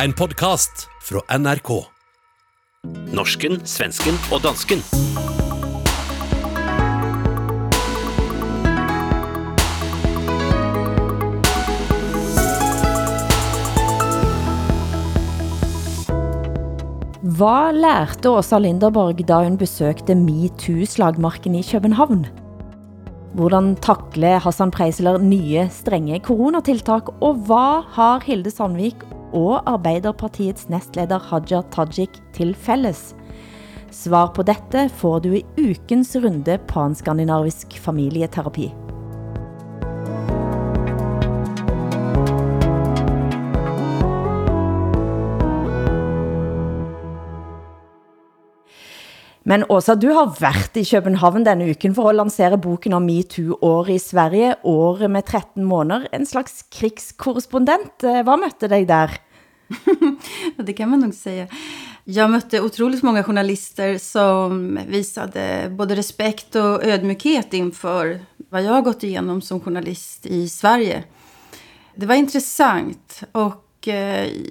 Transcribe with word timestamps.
En 0.00 0.12
podkast 0.16 0.86
fra 1.04 1.20
NRK. 1.36 1.68
Norsken, 3.12 3.58
svensken 3.68 4.16
og 4.32 4.40
dansken. 4.40 4.80
Hva 17.20 17.68
lærte 17.76 18.32
Åsa 18.32 18.56
Linderborg 18.64 19.20
da 19.28 19.42
hun 19.44 19.60
besøgte 19.60 20.16
MeToo-slagmarken 20.16 21.60
i 21.60 21.66
København? 21.68 22.30
Hvordan 23.36 23.74
takle 23.84 24.38
Hassan 24.40 24.72
Preisler 24.72 25.20
nye 25.20 25.68
strenge 25.68 26.24
coronatiltak, 26.24 27.12
og 27.20 27.44
hvad 27.44 27.92
har 27.92 28.24
Hilde 28.24 28.50
Sandvik 28.50 29.04
og 29.32 29.64
Arbeiderpartiets 29.70 30.68
nestleder 30.72 31.22
Haja 31.30 31.62
Tajik 31.72 32.20
til 32.36 32.54
fælles? 32.54 33.12
Svar 33.92 34.32
på 34.32 34.44
dette 34.48 34.86
får 35.00 35.20
du 35.24 35.32
i 35.36 35.44
ukens 35.60 36.14
runde 36.16 36.56
en 36.86 36.96
skandinavisk 36.96 37.76
familieterapi. 37.80 38.70
Men 49.52 49.64
Åsa, 49.68 49.94
du 49.94 50.08
har 50.08 50.40
varit 50.40 50.76
i 50.76 50.84
Köpenhamn 50.84 51.44
denna 51.44 51.64
uken 51.64 51.94
för 51.94 52.08
att 52.08 52.14
lansera 52.14 52.56
boken 52.56 52.92
om 52.92 53.06
MeToo-år 53.06 53.90
i 53.90 53.98
Sverige, 53.98 54.56
året 54.62 55.10
med 55.10 55.26
13 55.26 55.64
månader. 55.64 56.08
en 56.12 56.26
slags 56.26 56.62
krigskorrespondent. 56.62 58.02
Eh, 58.02 58.22
vad 58.22 58.40
mötte 58.40 58.68
dig 58.68 58.86
där? 58.86 59.10
det 60.56 60.72
kan 60.72 60.88
man 60.88 61.00
nog 61.00 61.14
säga. 61.14 61.46
Jag 62.04 62.30
mötte 62.30 62.60
otroligt 62.60 63.02
många 63.02 63.24
journalister 63.24 63.98
som 63.98 64.78
visade 64.88 65.68
både 65.70 65.94
respekt 65.94 66.54
och 66.54 66.84
ödmjukhet 66.84 67.52
inför 67.52 68.20
vad 68.50 68.62
jag 68.62 68.72
har 68.72 68.82
gått 68.82 69.02
igenom 69.02 69.42
som 69.42 69.60
journalist 69.60 70.26
i 70.26 70.48
Sverige. 70.48 71.04
Det 71.94 72.06
var 72.06 72.14
intressant 72.14 73.22
och 73.32 73.64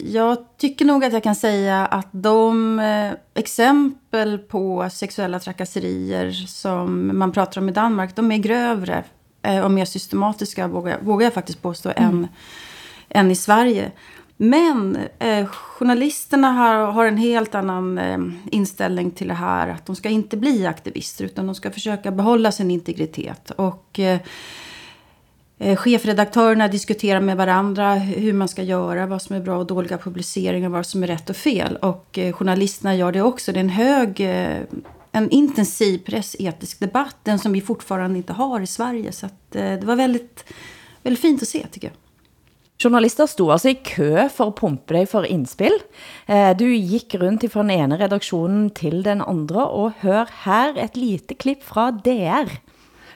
jag 0.03 0.37
tycker 0.57 0.85
nog 0.85 1.05
att 1.05 1.13
jag 1.13 1.23
kan 1.23 1.35
säga 1.35 1.85
att 1.85 2.07
de 2.11 2.79
eh, 2.79 3.11
exempel 3.33 4.37
på 4.37 4.89
sexuella 4.91 5.39
trakasserier 5.39 6.31
som 6.31 7.17
man 7.17 7.31
pratar 7.31 7.61
om 7.61 7.69
i 7.69 7.71
Danmark, 7.71 8.15
de 8.15 8.31
är 8.31 8.37
grövre 8.37 9.03
eh, 9.41 9.59
och 9.59 9.71
mer 9.71 9.85
systematiska, 9.85 10.67
vågar, 10.67 10.99
vågar 11.01 11.25
jag 11.25 11.33
faktiskt 11.33 11.61
påstå, 11.61 11.91
än, 11.95 12.27
än 13.09 13.31
i 13.31 13.35
Sverige. 13.35 13.91
Men 14.37 14.97
eh, 15.19 15.45
journalisterna 15.45 16.51
har, 16.51 16.91
har 16.91 17.05
en 17.05 17.17
helt 17.17 17.55
annan 17.55 17.97
eh, 17.97 18.19
inställning 18.51 19.11
till 19.11 19.27
det 19.27 19.33
här. 19.33 19.67
Att 19.67 19.85
de 19.85 19.95
ska 19.95 20.09
inte 20.09 20.37
bli 20.37 20.65
aktivister 20.65 21.25
utan 21.25 21.45
de 21.45 21.55
ska 21.55 21.71
försöka 21.71 22.11
behålla 22.11 22.51
sin 22.51 22.71
integritet. 22.71 23.51
Och 23.51 23.99
eh, 23.99 24.15
eh, 24.15 24.21
Eh, 25.63 25.75
chefredaktörerna 25.75 26.67
diskuterar 26.67 27.19
med 27.19 27.37
varandra 27.37 27.93
hur 27.93 28.33
man 28.33 28.47
ska 28.47 28.63
göra, 28.63 29.05
vad 29.05 29.21
som 29.21 29.35
är 29.35 29.39
bra 29.39 29.57
och 29.57 29.65
dåliga 29.65 29.97
publiceringar, 29.97 30.69
vad 30.69 30.85
som 30.85 31.03
är 31.03 31.07
rätt 31.07 31.29
och 31.29 31.35
fel. 31.35 31.75
Och 31.75 32.17
eh, 32.17 32.33
journalisterna 32.33 32.95
gör 32.95 33.11
det 33.11 33.21
också. 33.21 33.51
Det 33.51 33.59
är 33.59 33.63
en 33.63 33.69
hög, 33.69 34.19
eh, 34.19 34.57
en 35.11 35.29
intensiv 35.29 35.97
pressetisk 35.97 36.79
debatt, 36.79 37.15
den 37.23 37.39
som 37.39 37.53
vi 37.53 37.61
fortfarande 37.61 38.17
inte 38.17 38.33
har 38.33 38.61
i 38.61 38.67
Sverige. 38.67 39.11
Så 39.11 39.25
att, 39.25 39.55
eh, 39.55 39.61
det 39.61 39.83
var 39.83 39.95
väldigt, 39.95 40.43
väldigt 41.03 41.21
fint 41.21 41.41
att 41.41 41.47
se 41.47 41.67
tycker 41.71 41.87
jag. 41.87 41.95
Journalister 42.83 43.27
stod 43.27 43.51
altså 43.51 43.69
i 43.69 43.75
kø 43.75 44.29
for 44.29 44.47
att 44.47 44.55
pumpe 44.55 44.93
dig 44.93 45.05
for 45.05 45.25
inspel. 45.25 45.71
Eh, 46.25 46.57
du 46.57 46.75
gick 46.75 47.15
runt 47.15 47.51
från 47.51 47.67
den 47.67 47.77
ene 47.77 47.97
redaktionen 47.97 48.69
till 48.69 49.03
den 49.03 49.21
andra 49.21 49.65
och 49.65 49.91
hör 49.99 50.29
här 50.31 50.77
ett 50.77 50.95
lite 50.95 51.33
klipp 51.33 51.63
från 51.63 52.01
DR. 52.03 52.70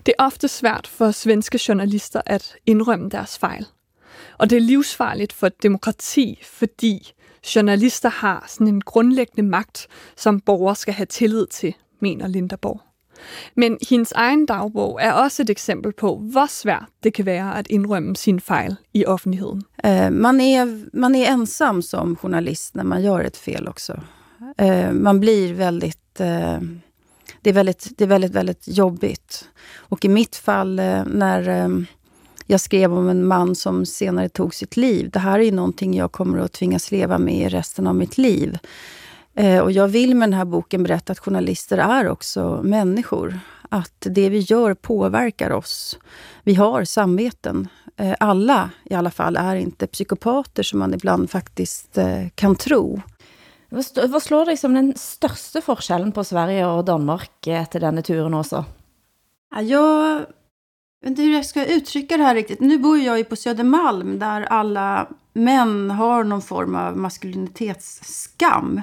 Det 0.05 0.13
er 0.19 0.23
ofte 0.23 0.47
svært 0.47 0.87
for 0.87 1.11
svenske 1.11 1.59
journalister 1.67 2.21
at 2.25 2.55
indrømme 2.65 3.09
deres 3.09 3.37
fejl. 3.37 3.65
Og 4.37 4.49
det 4.49 4.55
er 4.55 4.61
livsfarligt 4.61 5.33
for 5.33 5.47
et 5.47 5.63
demokrati, 5.63 6.39
fordi 6.43 7.13
journalister 7.55 8.09
har 8.09 8.45
sådan 8.47 8.67
en 8.67 8.81
grundlæggende 8.81 9.49
magt, 9.49 9.87
som 10.15 10.39
borgere 10.39 10.75
skal 10.75 10.93
have 10.93 11.05
tillid 11.05 11.47
til, 11.47 11.73
mener 11.99 12.27
Linderborg. 12.27 12.81
Men 13.55 13.77
hendes 13.89 14.11
egen 14.11 14.45
dagbog 14.45 14.99
er 15.01 15.11
også 15.11 15.41
et 15.41 15.49
eksempel 15.49 15.93
på, 15.93 16.17
hvor 16.17 16.45
svært 16.45 16.89
det 17.03 17.13
kan 17.13 17.25
være 17.25 17.57
at 17.57 17.67
indrømme 17.69 18.15
sin 18.15 18.39
fejl 18.39 18.75
i 18.93 19.05
offentligheden. 19.05 19.63
Eh, 19.83 20.11
man, 20.11 20.41
är, 20.41 20.85
man 20.93 21.15
är 21.15 21.33
ensam 21.33 21.81
som 21.81 22.15
journalist 22.15 22.75
när 22.75 22.83
man 22.83 23.03
gör 23.03 23.19
ett 23.19 23.37
fel 23.37 23.67
också. 23.67 23.93
Eh, 24.57 24.91
man 24.91 25.19
blir 25.19 25.53
väldigt... 25.53 26.21
Uh 26.21 26.59
det 27.41 27.49
är 27.49 27.53
väldigt, 27.53 27.89
det 27.97 28.03
är 28.03 28.07
väldigt, 28.07 28.31
väldigt 28.31 28.67
jobbigt. 28.67 29.49
Och 29.75 30.05
i 30.05 30.09
mitt 30.09 30.35
fall, 30.35 30.79
eh, 30.79 31.03
när 31.05 31.49
eh, 31.49 31.69
jag 32.45 32.59
skrev 32.61 32.93
om 32.93 33.09
en 33.09 33.27
man 33.27 33.55
som 33.55 33.85
senare 33.85 34.29
tog 34.29 34.55
sitt 34.55 34.77
liv. 34.77 35.09
Det 35.09 35.19
här 35.19 35.39
är 35.39 35.43
ju 35.43 35.51
någonting 35.51 35.93
jag 35.95 36.11
kommer 36.11 36.39
att 36.39 36.51
tvingas 36.51 36.91
leva 36.91 37.17
med 37.17 37.35
i 37.35 37.49
resten 37.49 37.87
av 37.87 37.95
mitt 37.95 38.17
liv. 38.17 38.57
Eh, 39.33 39.59
och 39.59 39.71
jag 39.71 39.87
vill 39.87 40.15
med 40.15 40.29
den 40.29 40.37
här 40.37 40.45
boken 40.45 40.83
berätta 40.83 41.11
att 41.11 41.19
journalister 41.19 41.77
är 41.77 42.09
också 42.09 42.61
människor. 42.63 43.39
Att 43.69 44.07
det 44.09 44.29
vi 44.29 44.39
gör 44.39 44.73
påverkar 44.73 45.51
oss. 45.51 45.99
Vi 46.43 46.55
har 46.55 46.83
samveten. 46.83 47.67
Alla 48.19 48.69
i 48.83 48.93
alla 48.93 49.11
fall 49.11 49.37
är 49.37 49.55
inte 49.55 49.87
psykopater 49.87 50.63
som 50.63 50.79
man 50.79 50.93
ibland 50.93 51.29
faktiskt 51.29 51.97
kan 52.35 52.55
tro. 52.55 53.01
Vad 53.69 54.23
slår 54.23 54.45
dig 54.45 54.57
som 54.57 54.73
den 54.73 54.93
största 54.95 55.61
skillnaden 55.61 56.11
på 56.11 56.23
Sverige 56.23 56.65
och 56.65 56.85
Danmark 56.85 57.47
eh, 57.47 57.61
efter 57.61 57.79
denne 57.79 58.01
turen 58.01 58.33
också? 58.33 58.65
Ja, 59.55 59.61
Jag 59.61 60.19
vet 61.01 61.09
inte 61.09 61.21
hur 61.21 61.33
jag 61.33 61.45
ska 61.45 61.65
uttrycka 61.65 62.17
det 62.17 62.23
här 62.23 62.35
riktigt. 62.35 62.59
Nu 62.59 62.77
bor 62.77 62.97
jag 62.97 63.17
ju 63.17 63.23
på 63.23 63.35
Södermalm 63.35 64.19
där 64.19 64.41
alla 64.41 65.07
män 65.33 65.91
har 65.91 66.23
någon 66.23 66.41
form 66.41 66.75
av 66.75 66.97
maskulinitetsskam. 66.97 68.81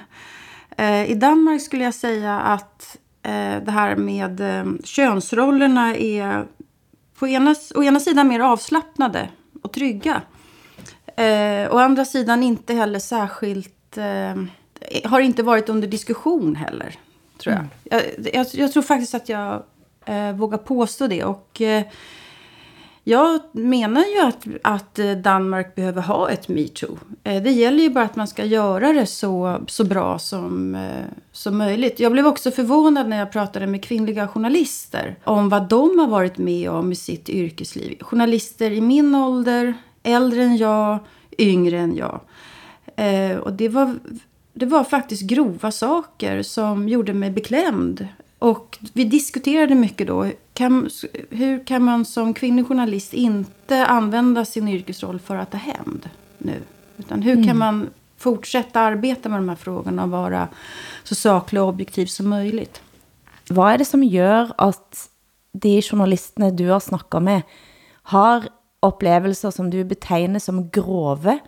Eh, 0.77 1.11
I 1.11 1.15
Danmark 1.15 1.63
skulle 1.63 1.85
jag 1.85 1.95
säga 1.95 2.41
att 2.41 2.99
eh, 3.23 3.63
det 3.65 3.71
här 3.71 3.97
med 3.97 4.41
eh, 4.41 4.73
könsrollerna 4.85 5.97
är 5.97 6.47
på 7.19 7.29
ena, 7.29 7.55
å 7.75 7.83
ena 7.83 8.01
sidan 8.01 8.29
mer 8.29 8.41
avslappnade 8.41 9.29
och 9.63 9.73
trygga. 9.73 10.23
Eh, 11.17 11.75
å 11.75 11.79
andra 11.79 12.05
sidan 12.05 12.43
inte 12.43 12.75
heller 12.75 12.99
särskilt... 12.99 13.97
Eh, 13.97 14.35
har 15.05 15.21
inte 15.21 15.43
varit 15.43 15.69
under 15.69 15.89
diskussion 15.89 16.57
heller, 16.57 16.99
tror 17.39 17.55
jag. 17.55 17.67
Jag, 17.85 18.35
jag, 18.35 18.47
jag 18.53 18.73
tror 18.73 18.83
faktiskt 18.83 19.15
att 19.15 19.29
jag 19.29 19.63
eh, 20.05 20.33
vågar 20.33 20.59
påstå 20.59 21.07
det. 21.07 21.25
Och 21.25 21.61
eh, 21.61 21.85
jag 23.05 23.41
menar 23.53 24.05
ju 24.05 24.21
att, 24.21 24.47
att 24.63 24.99
eh, 24.99 25.13
Danmark 25.13 25.75
behöver 25.75 26.03
ha 26.03 26.31
ett 26.31 26.49
metoo. 26.49 26.99
Eh, 27.25 27.43
det 27.43 27.51
gäller 27.51 27.83
ju 27.83 27.91
bara 27.91 28.05
att 28.05 28.17
man 28.17 28.29
ska 28.29 28.45
göra 28.45 28.93
det 28.93 29.07
så, 29.07 29.61
så 29.67 29.85
bra 29.85 30.19
som, 30.19 30.75
eh, 30.75 31.05
som 31.33 31.59
möjligt. 31.59 32.01
Jag 32.01 32.13
blev 32.13 32.27
också 32.27 32.51
förvånad 32.51 33.09
när 33.09 33.19
jag 33.19 33.33
pratade 33.33 33.67
med 33.67 33.85
kvinnliga 33.85 34.29
journalister 34.29 35.17
om 35.25 35.49
vad 35.49 35.69
de 35.69 35.99
har 35.99 36.07
varit 36.07 36.39
med 36.39 36.71
om 36.71 36.93
i 36.93 36.95
sitt 36.95 37.29
yrkesliv. 37.29 37.99
Journalister 38.01 38.71
i 38.71 38.81
min 38.81 39.15
ålder, 39.15 39.75
äldre 40.03 40.43
än 40.43 40.57
jag, 40.57 40.99
yngre 41.39 41.79
än 41.79 41.97
jag. 41.97 42.21
Och 43.43 43.53
det 43.53 43.69
var, 43.69 43.99
det 44.55 44.67
var 44.67 44.85
faktiskt 44.85 45.23
grova 45.23 45.71
saker 45.71 46.43
som 46.43 46.89
gjorde 46.89 47.13
mig 47.13 47.31
beklämd. 47.31 48.09
Och 48.39 48.79
vi 48.93 49.05
diskuterade 49.05 49.75
mycket 49.75 50.07
då. 50.07 50.31
Kan, 50.55 50.91
hur 51.31 51.65
kan 51.67 51.83
man 51.83 52.05
som 52.05 52.35
kvinnlig 52.35 52.67
journalist 52.67 53.15
inte 53.15 53.87
använda 53.87 54.45
sin 54.45 54.69
yrkesroll 54.69 55.19
för 55.19 55.37
att 55.37 55.51
ta 55.51 55.59
hämnd 55.59 56.11
nu? 56.39 56.63
Utan 56.97 57.23
hur 57.23 57.45
kan 57.45 57.59
man 57.59 57.91
fortsätta 58.17 58.81
arbeta 58.81 59.29
med 59.29 59.39
de 59.39 59.49
här 59.49 59.57
frågorna 59.57 60.03
och 60.03 60.11
vara 60.11 60.49
så 61.05 61.15
saklig 61.15 61.63
och 61.63 61.69
objektiv 61.69 62.07
som 62.07 62.29
möjligt? 62.29 62.83
Hvad 63.51 63.75
er 63.75 63.79
det 63.79 63.85
som 63.85 64.03
gør, 64.03 64.53
at 64.59 65.09
de 65.53 65.83
journalisterne 65.83 66.51
du 66.51 66.69
har 66.71 66.81
snakket 66.81 67.23
med, 67.23 67.43
har 68.03 68.49
oplevelser 68.83 69.51
som 69.51 69.71
du 69.71 69.85
betegner 69.85 70.39
som 70.39 70.71
grove, 70.71 71.39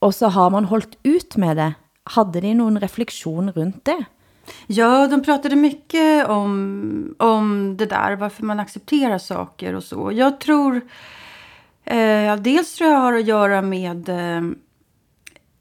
og 0.00 0.14
så 0.14 0.28
har 0.28 0.50
man 0.50 0.64
holdt 0.64 0.96
ut 1.04 1.36
med 1.36 1.56
det? 1.56 1.74
Hade 2.04 2.40
de 2.40 2.54
någon 2.54 2.80
reflektion 2.80 3.52
runt 3.52 3.84
det? 3.84 4.04
Ja, 4.66 5.06
de 5.08 5.22
pratade 5.22 5.56
mycket 5.56 6.28
om, 6.28 7.14
om 7.18 7.76
det 7.76 7.86
där, 7.86 8.16
varför 8.16 8.44
man 8.44 8.60
accepterar 8.60 9.18
saker 9.18 9.74
och 9.74 9.84
så. 9.84 10.12
Jag 10.12 10.40
tror... 10.40 10.80
Eh, 11.84 12.36
dels 12.36 12.74
tror 12.74 12.90
jag 12.90 12.98
har 12.98 13.12
att 13.12 13.26
göra 13.26 13.62
med 13.62 14.08
eh, 14.08 14.42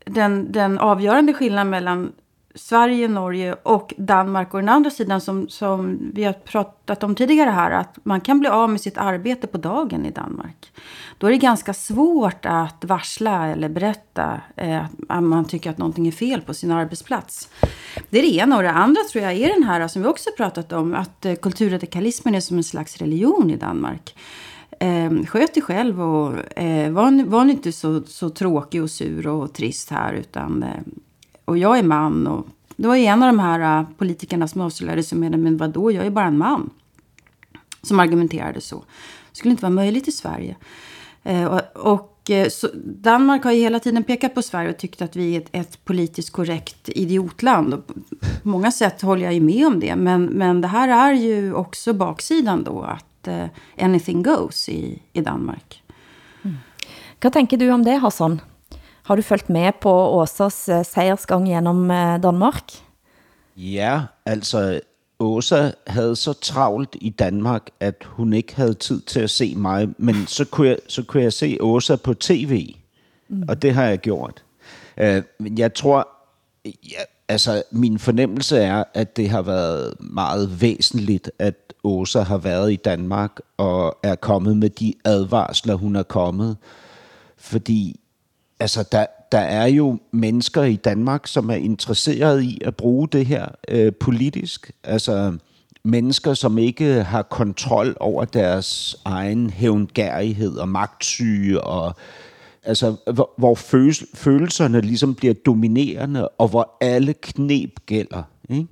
den, 0.05 0.51
den 0.51 0.79
avgörande 0.79 1.33
skillnaden 1.33 1.69
mellan 1.69 2.11
Sverige, 2.55 3.07
Norge 3.07 3.55
och 3.63 3.93
Danmark. 3.97 4.53
Och 4.53 4.59
den 4.59 4.69
andra 4.69 4.89
sidan 4.89 5.21
som, 5.21 5.49
som 5.49 6.11
vi 6.13 6.23
har 6.23 6.33
pratat 6.33 7.03
om 7.03 7.15
tidigare 7.15 7.49
här. 7.49 7.71
Att 7.71 7.97
man 8.03 8.21
kan 8.21 8.39
bli 8.39 8.49
av 8.49 8.69
med 8.69 8.81
sitt 8.81 8.97
arbete 8.97 9.47
på 9.47 9.57
dagen 9.57 10.05
i 10.05 10.11
Danmark. 10.11 10.71
Då 11.17 11.27
är 11.27 11.31
det 11.31 11.37
ganska 11.37 11.73
svårt 11.73 12.45
att 12.45 12.85
varsla 12.85 13.47
eller 13.47 13.69
berätta 13.69 14.41
eh, 14.55 14.85
att 15.09 15.23
man 15.23 15.45
tycker 15.45 15.69
att 15.69 15.77
någonting 15.77 16.07
är 16.07 16.11
fel 16.11 16.41
på 16.41 16.53
sin 16.53 16.71
arbetsplats. 16.71 17.49
Det 18.09 18.17
är 18.17 18.21
det 18.21 18.35
ena. 18.35 18.57
Och 18.57 18.63
det 18.63 18.71
andra 18.71 19.01
tror 19.11 19.23
jag 19.23 19.33
är 19.33 19.53
den 19.53 19.63
här 19.63 19.87
som 19.87 20.01
vi 20.01 20.07
också 20.07 20.29
pratat 20.37 20.71
om. 20.71 20.93
Att 20.95 21.25
eh, 21.25 21.35
kulturradikalismen 21.35 22.35
är 22.35 22.39
som 22.39 22.57
en 22.57 22.63
slags 22.63 22.97
religion 22.97 23.49
i 23.49 23.55
Danmark. 23.55 24.15
Eh, 24.79 25.25
sköt 25.25 25.53
dig 25.53 25.63
själv 25.63 26.01
och 26.01 26.57
eh, 26.57 26.91
var, 26.91 27.25
var 27.25 27.45
inte 27.45 27.71
så, 27.71 28.01
så 28.03 28.29
tråkig 28.29 28.83
och 28.83 28.91
sur 28.91 29.27
och 29.27 29.53
trist 29.53 29.89
här. 29.89 30.13
Utan, 30.13 30.63
eh, 30.63 30.69
och 31.45 31.57
jag 31.57 31.79
är 31.79 31.83
man. 31.83 32.27
Och 32.27 32.47
det 32.75 32.87
var 32.87 32.95
en 32.95 33.23
av 33.23 33.27
de 33.27 33.39
här 33.39 33.81
uh, 33.81 33.87
politikerna 33.97 34.47
som 34.47 34.61
avslöjade 34.61 35.03
sig 35.03 35.17
med 35.17 35.39
men 35.39 35.57
vadå, 35.57 35.91
jag 35.91 36.05
är 36.05 36.09
bara 36.09 36.25
en 36.25 36.37
man. 36.37 36.69
Som 37.81 37.99
argumenterade 37.99 38.61
så. 38.61 38.75
Det 39.31 39.37
skulle 39.37 39.51
inte 39.51 39.63
vara 39.63 39.73
möjligt 39.73 40.07
i 40.07 40.11
Sverige. 40.11 40.55
Eh, 41.23 41.59
och, 41.73 42.29
eh, 42.29 42.49
så 42.49 42.69
Danmark 42.85 43.43
har 43.43 43.51
ju 43.51 43.61
hela 43.61 43.79
tiden 43.79 44.03
pekat 44.03 44.35
på 44.35 44.41
Sverige 44.41 44.69
och 44.69 44.77
tyckt 44.77 45.01
att 45.01 45.15
vi 45.15 45.35
är 45.35 45.41
ett, 45.41 45.49
ett 45.51 45.85
politiskt 45.85 46.31
korrekt 46.31 46.89
idiotland. 46.89 47.73
Och 47.73 47.87
på 48.43 48.49
många 48.49 48.71
sätt 48.71 49.01
håller 49.01 49.23
jag 49.23 49.33
ju 49.33 49.41
med 49.41 49.67
om 49.67 49.79
det. 49.79 49.95
Men, 49.95 50.25
men 50.25 50.61
det 50.61 50.67
här 50.67 50.89
är 50.89 51.13
ju 51.13 51.53
också 51.53 51.93
baksidan 51.93 52.63
då. 52.63 52.81
Att 52.81 53.27
uh, 53.27 53.45
anything 53.79 54.23
goes 54.23 54.69
i, 54.69 55.01
i 55.13 55.21
Danmark. 55.21 55.83
Mm. 56.41 56.57
Vad 57.21 57.33
tänker 57.33 57.57
du 57.57 57.71
om 57.71 57.83
det, 57.83 57.95
Hassan? 57.95 58.41
Har 59.03 59.15
du 59.15 59.21
följt 59.21 59.49
med 59.49 59.71
på 59.81 59.91
Åsas 59.91 60.69
eh, 60.69 60.83
seiersgang 60.83 61.47
genom 61.47 61.91
eh, 61.91 62.21
Danmark? 62.21 62.71
Ja, 63.55 64.01
altså 64.25 64.79
Åsa 65.19 65.71
havde 65.87 66.15
så 66.15 66.33
travlt 66.33 66.95
i 67.01 67.09
Danmark, 67.09 67.69
at 67.79 67.95
hun 68.05 68.33
ikke 68.33 68.55
havde 68.55 68.73
tid 68.73 69.01
til 69.01 69.19
at 69.19 69.29
se 69.29 69.55
mig, 69.55 69.89
men 69.97 70.27
så 70.27 70.45
kunne 70.45 70.67
jeg, 70.67 70.77
så 70.87 71.03
kunne 71.03 71.23
jeg 71.23 71.33
se 71.33 71.57
Åsa 71.61 71.95
på 71.95 72.13
tv, 72.13 72.75
mm. 73.27 73.43
og 73.49 73.61
det 73.61 73.73
har 73.73 73.83
jeg 73.83 73.99
gjort. 73.99 74.43
Uh, 75.01 75.59
jeg 75.59 75.73
tror, 75.73 76.07
ja, 76.65 77.01
altså 77.27 77.63
min 77.71 77.99
fornemmelse 77.99 78.57
er, 78.57 78.83
at 78.93 79.17
det 79.17 79.29
har 79.29 79.41
været 79.41 79.93
meget 79.99 80.61
væsentligt, 80.61 81.31
at 81.39 81.73
Åsa 81.83 82.21
har 82.21 82.37
været 82.37 82.73
i 82.73 82.75
Danmark 82.75 83.39
og 83.57 83.97
er 84.03 84.15
kommet 84.15 84.57
med 84.57 84.69
de 84.69 84.93
advarsler, 85.05 85.75
hun 85.75 85.95
er 85.95 86.03
kommet. 86.03 86.57
Fordi 87.37 87.99
altså 88.63 88.83
der, 88.91 89.05
der 89.31 89.39
er 89.39 89.65
jo 89.65 89.99
mennesker 90.11 90.63
i 90.63 90.75
Danmark, 90.75 91.27
som 91.27 91.49
er 91.49 91.55
interesseret 91.55 92.43
i 92.43 92.61
at 92.65 92.75
bruge 92.75 93.07
det 93.07 93.25
her 93.25 93.47
øh, 93.67 93.91
politisk. 93.99 94.71
Altså 94.83 95.37
mennesker, 95.83 96.33
som 96.33 96.57
ikke 96.57 97.03
har 97.03 97.21
kontrol 97.21 97.97
over 97.99 98.25
deres 98.25 98.95
egen 99.05 99.49
hævngærighed 99.49 100.57
og 100.57 100.69
magtsyge, 100.69 101.61
og 101.61 101.95
altså, 102.63 102.95
hvor, 103.13 103.33
hvor 103.37 103.55
følelserne 104.15 104.81
ligesom 104.81 105.15
bliver 105.15 105.33
dominerende, 105.33 106.27
og 106.27 106.47
hvor 106.47 106.77
alle 106.81 107.13
knep 107.13 107.79
gælder. 107.85 108.23
Ikke? 108.49 108.67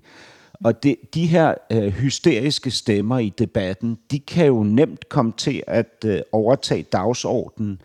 Og 0.63 0.83
det, 0.83 0.95
de 1.13 1.27
her 1.27 1.53
øh, 1.71 1.87
hysteriske 1.87 2.71
stemmer 2.71 3.19
i 3.19 3.33
debatten, 3.37 3.97
de 4.11 4.19
kan 4.19 4.45
jo 4.45 4.63
nemt 4.63 5.09
komme 5.09 5.33
til 5.37 5.63
at 5.67 6.05
øh, 6.05 6.19
overtage 6.31 6.83
dagsordenen, 6.83 7.81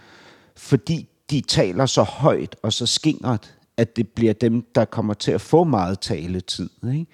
fordi 0.57 1.09
de 1.31 1.41
taler 1.41 1.87
så 1.87 2.03
højt 2.03 2.57
og 2.63 2.73
så 2.73 2.87
skingert, 2.87 3.55
at 3.77 3.97
det 3.97 4.09
bliver 4.09 4.33
dem, 4.33 4.65
der 4.75 4.85
kommer 4.85 5.15
til 5.15 5.33
at 5.33 5.41
få 5.41 5.65
meget 5.65 6.01
taletid. 6.01 6.71
Ikke? 6.93 7.07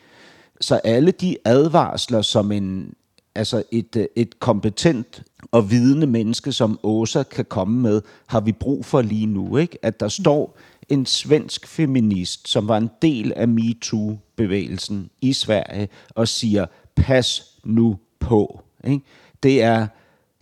Så 0.61 0.77
alle 0.77 1.11
de 1.11 1.37
advarsler, 1.45 2.23
som 2.23 2.53
en, 2.53 2.95
altså 3.35 3.63
et, 3.71 3.97
øh, 3.97 4.07
et 4.17 4.41
kompetent 4.41 5.23
og 5.53 5.71
vidende 5.71 6.07
menneske 6.07 6.53
som 6.53 6.81
Åsa 6.83 7.23
kan 7.23 7.45
komme 7.45 7.81
med, 7.81 8.03
har 8.27 8.41
vi 8.41 8.53
brug 8.53 8.85
for 8.85 9.03
lige 9.03 9.27
nu. 9.27 9.57
Ikke? 9.57 9.79
At 9.83 10.01
der 10.01 10.09
står 10.09 10.59
en 10.89 11.07
svensk 11.07 11.67
feminist, 11.67 12.49
som 12.49 12.69
var 12.69 12.77
en 12.77 12.91
del 13.03 13.33
af 13.37 13.49
MeToo-bevægelsen 13.49 15.11
i 15.21 15.33
Sverige, 15.33 15.89
og 16.09 16.29
siger, 16.29 16.67
pas 16.97 17.57
nu 17.65 17.99
på. 18.21 18.63
Ikke? 18.85 19.05
Det, 19.43 19.63
er, 19.63 19.87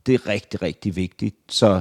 det 0.06 0.14
er 0.14 0.26
rigtig, 0.26 0.62
rigtig 0.62 0.96
vigtigt. 0.96 1.36
Så 1.48 1.80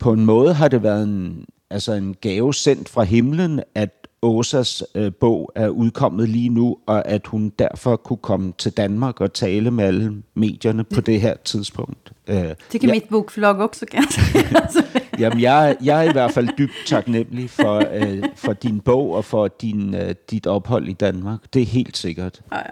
på 0.00 0.12
en 0.12 0.24
måde 0.24 0.54
har 0.54 0.68
det 0.68 0.82
været 0.82 1.02
en, 1.02 1.44
altså 1.70 1.92
en 1.92 2.16
gave 2.20 2.54
sendt 2.54 2.88
fra 2.88 3.02
himlen, 3.02 3.60
at 3.74 4.00
Åsas 4.22 4.84
øh, 4.94 5.12
bog 5.12 5.52
er 5.54 5.68
udkommet 5.68 6.28
lige 6.28 6.48
nu, 6.48 6.76
og 6.86 7.08
at 7.08 7.26
hun 7.26 7.52
derfor 7.58 7.96
kunne 7.96 8.16
komme 8.16 8.52
til 8.58 8.72
Danmark 8.72 9.20
og 9.20 9.32
tale 9.32 9.70
med 9.70 9.84
alle 9.84 10.22
medierne 10.34 10.84
på 10.84 11.00
det 11.00 11.20
her 11.20 11.36
tidspunkt. 11.44 12.12
Øh, 12.26 12.54
Tycker 12.70 12.88
ja, 12.88 12.94
mit 12.94 13.04
bokförlag 13.10 13.60
också 13.60 13.86
kan 13.86 14.04
säga. 14.10 14.66
Jamen, 15.20 15.40
jeg, 15.40 15.76
jeg 15.84 16.06
er 16.06 16.10
i 16.10 16.12
hvert 16.12 16.30
fald 16.30 16.48
dybt 16.58 16.72
taknemmelig 16.86 17.50
for, 17.50 17.82
øh, 17.92 18.24
for 18.36 18.52
din 18.52 18.80
bog 18.80 19.14
og 19.14 19.24
for 19.24 19.48
din, 19.48 19.94
øh, 19.94 20.14
dit 20.30 20.46
ophold 20.46 20.88
i 20.88 20.92
Danmark. 20.92 21.38
Det 21.54 21.62
er 21.62 21.66
helt 21.66 21.96
sikkert. 21.96 22.40
Ja, 22.52 22.58
ja. 22.58 22.62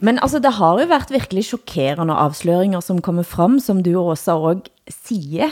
Men 0.00 0.18
altså, 0.22 0.38
det 0.38 0.52
har 0.52 0.80
jo 0.80 0.86
været 0.86 1.10
virkelig 1.10 1.44
chockerende 1.44 2.14
avsløringer 2.14 2.80
som 2.80 3.00
kommer 3.00 3.22
frem, 3.22 3.60
som 3.60 3.82
du 3.82 4.00
også 4.00 4.32
og 4.32 4.62
siger 5.06 5.50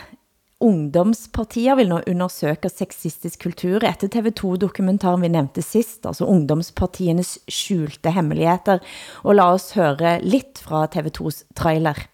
ungdomspartier 0.60 1.76
vil 1.76 1.90
nå 1.90 2.00
undersøke 2.08 2.70
sexistisk 2.72 3.42
kultur 3.44 3.84
etter 3.84 4.08
TV2-dokumentaren 4.08 5.22
vi 5.24 5.28
nevnte 5.28 5.62
sist, 5.62 6.06
altså 6.06 6.24
ungdomspartienes 6.24 7.36
skjulte 7.48 8.12
hemmeligheter. 8.12 8.80
Og 9.24 9.36
la 9.36 9.50
oss 9.52 9.74
høre 9.76 10.18
lidt 10.24 10.60
fra 10.62 10.86
TV2's 10.86 11.44
trailer. 11.56 12.06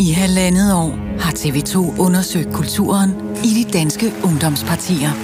I 0.00 0.10
halvandet 0.12 0.74
år 0.74 0.90
har 1.22 1.32
TV2 1.38 2.00
undersøgt 2.00 2.52
kulturen 2.52 3.14
i 3.44 3.50
de 3.58 3.64
danske 3.78 4.10
ungdomspartier. 4.24 5.14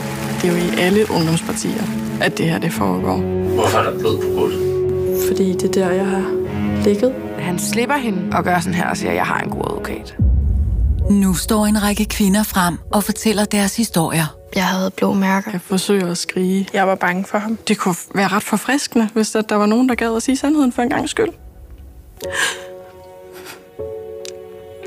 Det 0.41 0.49
er 0.49 0.53
jo 0.53 0.59
i 0.59 0.71
alle 0.79 1.03
ungdomspartier, 1.11 1.85
at 2.23 2.39
det 2.39 2.47
her 2.51 2.59
det 2.59 2.73
foregår. 2.73 3.19
Hvorfor 3.55 3.79
er 3.79 3.91
der 3.91 3.99
blod 3.99 4.17
på 4.23 4.29
gulvet? 4.39 4.61
Fordi 5.29 5.53
det 5.53 5.65
er 5.65 5.73
der, 5.73 5.91
jeg 5.91 6.07
har 6.07 6.27
ligget. 6.85 7.15
Han 7.39 7.59
slipper 7.59 7.97
hende 7.97 8.37
og 8.37 8.45
gør 8.45 8.61
sådan 8.61 8.75
her 8.75 8.91
og 8.91 8.97
siger, 8.97 9.11
at 9.11 9.17
jeg 9.17 9.27
har 9.27 9.41
en 9.41 9.51
god 9.51 9.65
advokat. 9.71 10.30
Nu 11.09 11.35
står 11.35 11.67
en 11.67 11.83
række 11.83 12.05
kvinder 12.05 12.43
frem 12.43 12.79
og 12.93 13.05
fortæller 13.05 13.45
deres 13.45 13.77
historier. 13.77 14.37
Jeg 14.55 14.67
havde 14.67 14.91
blå 14.91 15.13
mærker. 15.13 15.51
Jeg 15.51 15.61
forsøger 15.61 16.11
at 16.11 16.19
skrige. 16.19 16.69
Jeg 16.73 16.87
var 16.87 16.95
bange 16.95 17.25
for 17.25 17.39
ham. 17.39 17.57
Det 17.69 17.79
kunne 17.79 17.95
være 18.15 18.29
ret 18.29 18.43
forfriskende, 18.43 19.09
hvis 19.13 19.31
der 19.31 19.55
var 19.55 19.67
nogen, 19.67 19.89
der 19.89 19.95
gad 19.95 20.17
at 20.17 20.23
sige 20.23 20.37
sandheden 20.37 20.73
for 20.73 20.83
en 20.83 20.89
gang 20.89 21.09
skyld. 21.09 21.33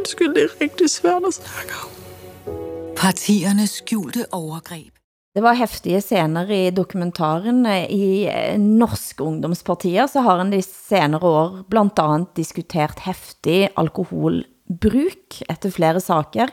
Skyld, 0.05 0.35
det 0.35 0.43
er 0.43 0.61
rigtig 0.61 0.89
svært 0.89 1.21
at 1.27 1.33
snakke 1.33 1.73
om. 1.83 1.89
Partiernes 2.97 3.69
skjulte 3.69 4.25
overgreb. 4.31 4.93
Det 5.35 5.43
var 5.43 5.53
häftiga 5.53 5.99
scener 5.99 6.49
i 6.49 6.69
dokumentaren. 6.69 7.65
I 7.89 8.27
eh, 8.29 8.59
norske 8.59 9.23
ungdomspartier 9.23 10.07
så 10.07 10.21
har 10.21 10.41
en 10.41 10.51
de 10.51 10.61
senere 10.61 11.23
år 11.23 11.65
blandt 11.69 11.99
andet 11.99 12.37
diskutert 12.37 12.99
häftig 12.99 13.69
alkohol 13.77 14.43
bruk 14.67 15.41
efter 15.49 15.71
flere 15.73 16.01
saker, 16.01 16.51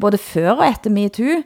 både 0.00 0.18
før 0.18 0.56
og 0.56 0.64
efter 0.66 0.90
MeToo. 0.90 1.42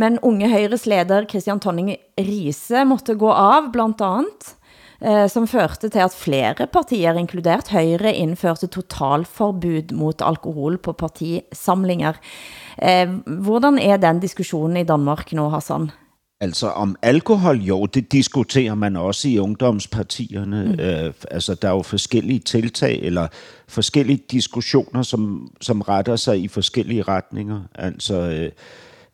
Men 0.00 0.18
unge 0.26 0.48
Høyres 0.50 0.86
leder 0.90 1.28
Christian 1.30 1.60
Tonning 1.62 1.94
Riese 2.18 2.84
måtte 2.88 3.16
gå 3.18 3.30
av, 3.30 3.70
blandt 3.74 4.02
andet, 4.04 4.54
eh, 5.00 5.26
som 5.30 5.46
førte 5.50 5.88
til 5.88 6.04
at 6.04 6.16
flere 6.16 6.66
partier, 6.66 7.14
inkludert 7.14 7.70
Høyre, 7.70 8.12
indførte 8.14 8.66
totalforbud 8.66 9.94
mot 9.94 10.22
alkohol 10.22 10.78
på 10.78 10.92
partisamlinger. 10.92 12.18
Hur 12.80 13.40
hvordan 13.44 13.78
er 13.78 13.98
den 14.00 14.20
diskussionen 14.22 14.78
i 14.80 14.86
Danmark 14.88 15.32
nu, 15.36 15.50
Hassan? 15.52 15.90
Altså 16.42 16.66
om 16.66 16.96
alkohol, 17.02 17.56
jo, 17.56 17.86
det 17.86 18.12
diskuterer 18.12 18.74
man 18.74 18.96
også 18.96 19.28
i 19.28 19.38
ungdomspartierne. 19.38 20.64
Mm. 20.64 20.80
Øh, 20.80 21.14
altså 21.30 21.54
der 21.54 21.68
er 21.68 21.72
jo 21.72 21.82
forskellige 21.82 22.38
tiltag, 22.38 22.98
eller 23.02 23.28
forskellige 23.68 24.22
diskussioner, 24.30 25.02
som, 25.02 25.52
som 25.60 25.80
retter 25.80 26.16
sig 26.16 26.40
i 26.40 26.48
forskellige 26.48 27.02
retninger. 27.02 27.60
Altså, 27.74 28.14
øh, 28.14 28.50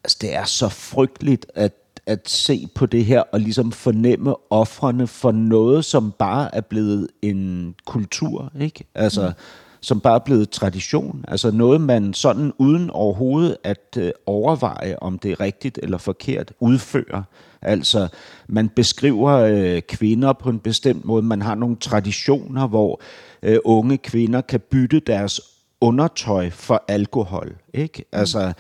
altså 0.05 0.19
det 0.21 0.35
er 0.35 0.45
så 0.45 0.69
frygteligt 0.69 1.47
at, 1.55 1.73
at 2.07 2.29
se 2.29 2.69
på 2.75 2.87
det 2.87 3.05
her, 3.05 3.21
og 3.21 3.41
ligesom 3.41 3.73
fornemme 3.73 4.35
offrene 4.51 5.07
for 5.07 5.33
noget, 5.33 5.85
som 5.85 6.13
bare 6.19 6.55
er 6.55 6.61
blevet 6.61 7.09
en 7.23 7.75
kultur, 7.87 8.53
ikke? 8.61 8.85
Altså... 8.95 9.29
Mm 9.29 9.35
som 9.81 10.01
bare 10.01 10.15
er 10.15 10.25
blevet 10.25 10.51
tradition. 10.51 11.25
Altså 11.29 11.51
noget, 11.51 11.81
man 11.81 12.15
sådan 12.15 12.53
uden 12.59 12.91
overhovedet 12.91 13.57
at 13.65 13.97
øh, 13.99 14.11
overveje, 14.27 14.97
om 15.01 15.19
det 15.19 15.31
er 15.31 15.41
rigtigt 15.41 15.79
eller 15.83 15.99
forkert, 15.99 16.53
udfører. 16.61 17.23
Altså 17.63 18.09
man 18.49 18.69
beskriver 18.69 19.33
øh, 19.33 19.83
kvinder 19.83 20.33
på 20.33 20.51
en 20.51 20.59
bestemt 20.59 21.05
måde. 21.05 21.23
Man 21.23 21.43
har 21.43 21.55
nogle 21.55 21.77
traditioner, 21.77 22.67
hvor 22.67 23.01
øh, 23.43 23.59
unge 23.65 23.99
kvinder 23.99 24.41
kan 24.41 24.61
bytte 24.61 25.01
deres 25.01 25.41
undertøj 25.81 26.51
for 26.51 26.85
alkohol. 26.89 27.57
Ikke? 27.75 28.05
Altså, 28.13 28.53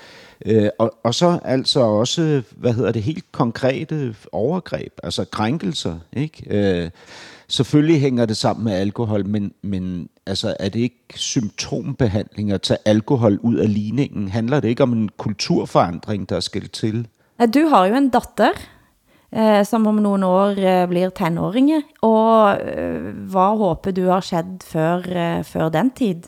øh, 0.46 0.68
og, 0.78 0.98
og 1.02 1.14
så 1.14 1.38
altså 1.44 1.80
også, 1.80 2.42
hvad 2.56 2.72
hedder 2.72 2.92
det, 2.92 3.02
helt 3.02 3.32
konkrete 3.32 4.14
overgreb, 4.32 4.92
altså 5.02 5.24
krænkelser. 5.24 5.98
Ikke? 6.12 6.44
Øh, 6.50 6.90
selvfølgelig 7.48 8.00
hænger 8.00 8.26
det 8.26 8.36
sammen 8.36 8.64
med 8.64 8.72
alkohol, 8.72 9.26
men, 9.26 9.52
men 9.62 10.08
altså, 10.26 10.56
er 10.60 10.68
det 10.68 10.80
ikke 10.80 11.04
symptombehandling 11.14 12.52
at 12.52 12.62
tage 12.62 12.78
alkohol 12.84 13.38
ud 13.42 13.54
af 13.54 13.74
ligningen? 13.74 14.28
Handler 14.28 14.60
det 14.60 14.68
ikke 14.68 14.82
om 14.82 14.92
en 14.92 15.08
kulturforandring, 15.16 16.28
der 16.28 16.40
skal 16.40 16.68
til? 16.68 17.08
Du 17.54 17.66
har 17.68 17.86
jo 17.86 17.94
en 17.94 18.08
datter, 18.08 18.52
eh, 19.32 19.64
som 19.64 19.86
om 19.86 19.94
nogle 19.94 20.26
år 20.26 20.46
eh, 20.46 20.88
blir 20.88 21.08
tenåringe, 21.08 21.82
og 22.02 22.58
eh, 22.62 23.14
hvad 23.30 23.58
håber 23.58 23.90
du 23.90 24.06
har 24.06 24.20
skett 24.20 24.64
før, 24.64 25.02
eh, 25.06 25.44
før 25.44 25.68
den 25.68 25.90
tid? 25.90 26.22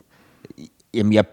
Jamen, 0.95 1.13
jeg, 1.13 1.25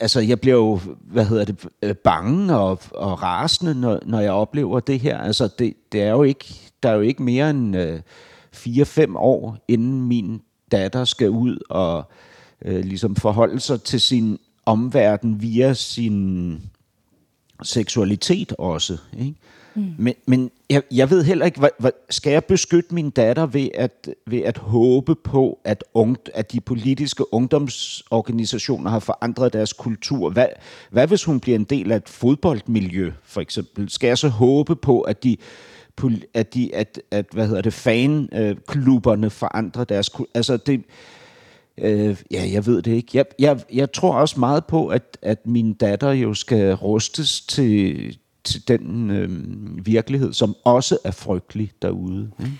altså, 0.00 0.20
jeg 0.20 0.40
bliver 0.40 0.56
jo, 0.56 0.80
hvad 1.00 1.24
hedder 1.24 1.44
det, 1.44 1.66
øh, 1.82 1.94
bange 1.94 2.56
og, 2.56 2.80
og 2.94 3.22
rasende, 3.22 3.74
når, 3.74 3.98
når 4.06 4.20
jeg 4.20 4.32
oplever 4.32 4.80
det 4.80 5.00
her. 5.00 5.18
Altså, 5.18 5.48
det, 5.58 5.74
det 5.92 6.02
er 6.02 6.10
jo 6.10 6.22
ikke, 6.22 6.44
der 6.82 6.90
er 6.90 6.94
jo 6.94 7.00
ikke 7.00 7.22
mere 7.22 7.50
end 7.50 7.76
øh, 7.76 8.00
4-5 8.54 9.16
år, 9.16 9.56
inden 9.68 10.02
min 10.02 10.40
datter 10.72 11.04
skal 11.04 11.30
ud 11.30 11.58
og 11.70 12.10
øh, 12.64 12.84
ligesom 12.84 13.16
forholde 13.16 13.60
sig 13.60 13.82
til 13.82 14.00
sin 14.00 14.38
omverden 14.66 15.42
via 15.42 15.74
sin 15.74 16.60
seksualitet 17.62 18.52
også. 18.58 18.98
Ikke? 19.18 19.34
Mm. 19.74 19.94
Men, 19.98 20.14
men 20.26 20.50
jeg, 20.70 20.82
jeg 20.90 21.10
ved 21.10 21.24
heller 21.24 21.46
ikke, 21.46 21.58
hvad, 21.58 21.70
hvad, 21.78 21.90
skal 22.10 22.32
jeg 22.32 22.44
beskytte 22.44 22.94
min 22.94 23.10
datter 23.10 23.46
ved 23.46 23.68
at, 23.74 24.08
ved 24.26 24.38
at 24.38 24.58
håbe 24.58 25.14
på, 25.14 25.58
at, 25.64 25.84
ung, 25.94 26.16
at 26.34 26.52
de 26.52 26.60
politiske 26.60 27.34
ungdomsorganisationer 27.34 28.90
har 28.90 28.98
forandret 28.98 29.52
deres 29.52 29.72
kultur? 29.72 30.30
Hvad, 30.30 30.46
hvad 30.90 31.06
hvis 31.06 31.24
hun 31.24 31.40
bliver 31.40 31.58
en 31.58 31.64
del 31.64 31.92
af 31.92 31.96
et 31.96 32.08
fodboldmiljø, 32.08 33.12
for 33.22 33.40
eksempel? 33.40 33.90
Skal 33.90 34.08
jeg 34.08 34.18
så 34.18 34.28
håbe 34.28 34.76
på, 34.76 35.00
at 35.00 35.24
de 35.24 35.36
at, 36.34 36.54
de, 36.54 36.74
at, 36.74 37.00
at 37.10 37.26
hvad 37.32 37.46
hedder 37.46 37.62
det, 37.62 37.72
fanklubberne 37.72 39.26
øh, 39.26 39.30
forandrer 39.30 39.84
deres? 39.84 40.10
Altså, 40.34 40.56
det, 40.56 40.84
Øh, 41.82 42.16
ja, 42.30 42.50
jeg 42.52 42.66
ved 42.66 42.82
det 42.82 42.92
ikke. 42.92 43.18
Jeg, 43.18 43.24
jeg, 43.38 43.60
jeg 43.72 43.92
tror 43.92 44.14
også 44.14 44.40
meget 44.40 44.64
på, 44.64 44.88
at, 44.88 45.18
at 45.22 45.46
min 45.46 45.72
datter 45.72 46.12
jo 46.12 46.34
skal 46.34 46.74
rustes 46.74 47.40
til, 47.40 48.18
til 48.44 48.68
den 48.68 49.10
øh, 49.10 49.86
virkelighed, 49.86 50.32
som 50.32 50.56
också 50.64 50.98
är 51.04 51.10
frygtelig 51.10 51.72
derude. 51.82 52.30
Mm. 52.38 52.58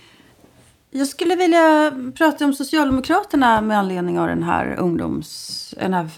Jag 0.92 1.06
skulle 1.06 1.36
vilja 1.36 1.92
prata 2.18 2.44
om 2.44 2.54
Socialdemokraterna 2.54 3.60
med 3.60 3.76
anledning 3.76 4.18
av 4.18 4.28
den 4.28 4.42
här, 4.42 4.80
ungdoms, 4.80 5.74
den 5.80 5.94
här 5.94 6.08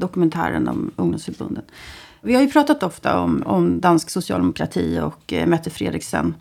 dokumentären 0.00 0.68
om 0.68 0.92
ungdomsförbunden. 0.96 1.62
Vi 2.24 2.34
har 2.34 2.42
ju 2.42 2.50
pratat 2.50 2.82
ofta 2.82 3.20
om, 3.20 3.42
om 3.46 3.80
dansk 3.80 4.10
socialdemokrati 4.10 5.00
och 5.00 5.32
eh, 5.32 5.46
Mette 5.46 5.70
Fredriksen. 5.70 6.34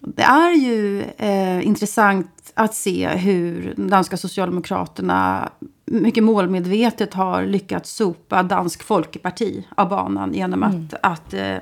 Det 0.00 0.22
är 0.22 0.52
ju 0.52 1.02
eh, 1.02 1.66
intressant 1.66 2.52
att 2.54 2.74
se 2.74 3.08
hur 3.08 3.74
de 3.76 3.90
danska 3.90 4.16
socialdemokraterna 4.16 5.48
mycket 5.84 6.24
målmedvetet 6.24 7.14
har 7.14 7.42
lyckats 7.42 7.90
sopa 7.90 8.42
Dansk 8.42 8.82
Folkeparti 8.82 9.66
av 9.76 9.88
banan 9.88 10.34
genom 10.34 10.62
att, 10.62 10.74
mm. 10.74 10.88
att 11.02 11.34
eh, 11.34 11.56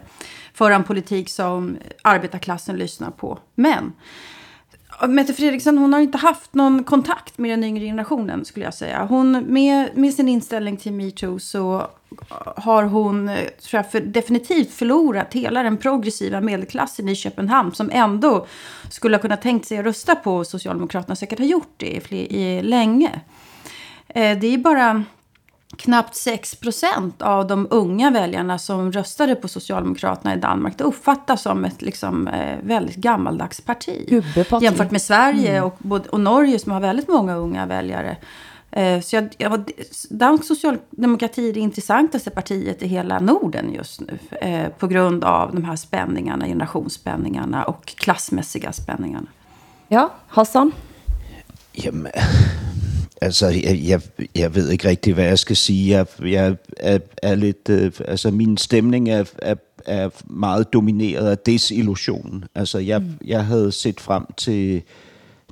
föra 0.55 0.75
en 0.75 0.85
politik 0.85 1.29
som 1.31 1.77
arbetarklassen 2.03 2.77
lyssnar 2.77 3.11
på. 3.11 3.39
Men 3.55 3.93
Mette 5.09 5.35
Fredriksen 5.35 5.79
hon 5.79 5.93
har 5.93 6.01
inte 6.01 6.19
haft 6.19 6.55
någon 6.55 6.85
kontakt 6.85 7.39
med 7.39 7.51
den 7.51 7.65
yngre 7.65 7.85
generationen 7.85 8.45
skulle 8.45 8.65
jag 8.65 8.75
säga. 8.75 9.05
Hon, 9.05 9.33
med, 9.33 9.97
med 9.97 10.15
sin 10.15 10.29
inställning 10.29 10.77
till 10.77 10.93
metoo 10.93 11.39
så 11.39 11.77
eh, 12.31 12.53
har 12.57 12.83
hon 12.83 13.29
eh, 13.29 13.37
tror 13.37 13.79
jag, 13.79 13.91
för, 13.91 14.01
definitivt 14.01 14.71
förlorat 14.71 15.35
hela 15.35 15.63
den 15.63 15.77
progressiva 15.77 16.41
medelklassen 16.41 17.09
i 17.09 17.15
Köpenhamn 17.15 17.75
som 17.75 17.91
ändå 17.93 18.47
skulle 18.91 19.17
ha 19.17 19.23
kunnat 19.23 19.43
tänkt 19.43 19.67
sig 19.67 19.79
att 19.79 19.85
rösta 19.85 20.15
på 20.15 20.45
Socialdemokraterna, 20.45 21.17
säkert 21.17 21.39
har 21.39 21.47
gjort 21.47 21.75
det 21.77 21.97
i, 21.97 22.01
fler, 22.01 22.33
i 22.33 22.63
länge. 22.63 23.21
Eh, 24.09 24.39
det 24.39 24.47
är 24.47 24.59
bara 24.59 25.05
knappt 25.77 26.17
6 26.17 26.55
procent 26.55 27.23
av 27.23 27.47
de 27.47 27.67
unga 27.71 28.11
väljarna 28.11 28.59
som 28.59 28.93
röstade 28.93 29.35
på 29.35 29.49
Socialdemokraterna 29.49 30.35
i 30.35 30.39
Danmark. 30.39 30.79
Det 30.79 30.85
uppfattas 30.85 31.43
som 31.43 31.65
ett 31.65 31.83
liksom, 31.83 32.29
eh, 32.29 32.59
väldigt 32.63 32.97
gammaldags 32.97 33.61
parti. 33.61 34.23
Jämfört 34.61 34.91
med 34.91 35.03
Sverige 35.03 35.57
mm. 35.57 35.65
och, 35.65 36.07
och 36.07 36.21
Norge 36.21 36.59
som 36.59 36.73
har 36.73 36.81
väldigt 36.81 37.09
många 37.09 37.35
unga 37.35 37.67
väljare. 37.67 38.17
Eh, 38.71 39.01
så 39.01 39.17
jag, 39.17 39.35
jag, 39.39 39.71
dansk 40.11 40.45
socialdemokrati 40.45 41.49
är 41.49 41.53
det 41.53 41.61
intressantaste 41.61 42.31
partiet 42.31 42.83
i 42.83 42.87
hela 42.87 43.19
Norden 43.19 43.73
just 43.73 44.01
nu. 44.01 44.19
Eh, 44.41 44.69
på 44.69 44.87
grund 44.87 45.25
av 45.25 45.55
de 45.55 45.65
här 45.65 45.77
spänningarna, 45.77 46.47
generationsspänningarna 46.47 47.65
och 47.65 47.87
klassmässiga 47.87 48.73
spänningarna. 48.73 49.27
Ja, 49.89 50.11
Hassan? 50.29 50.73
Jamen, 51.73 52.13
altså, 53.23 53.47
jeg, 53.47 53.81
jeg, 53.85 54.01
jeg 54.35 54.55
ved 54.55 54.71
ikke 54.71 54.89
rigtig, 54.89 55.15
hvad 55.15 55.25
jeg 55.25 55.39
skal 55.39 55.57
sige. 55.57 55.97
Jeg, 55.97 56.07
jeg 56.23 56.57
er, 56.77 56.99
er 57.23 57.35
lidt, 57.35 57.69
øh, 57.69 57.93
altså, 58.05 58.31
min 58.31 58.57
stemning 58.57 59.09
er, 59.09 59.25
er, 59.39 59.55
er 59.87 60.09
meget 60.25 60.73
domineret 60.73 61.31
af 61.31 61.39
desillusionen. 61.39 62.45
Altså, 62.55 62.79
jeg, 62.79 63.01
mm. 63.01 63.19
jeg 63.25 63.47
havde 63.47 63.73
set 63.73 64.01
frem 64.01 64.25
til 64.37 64.83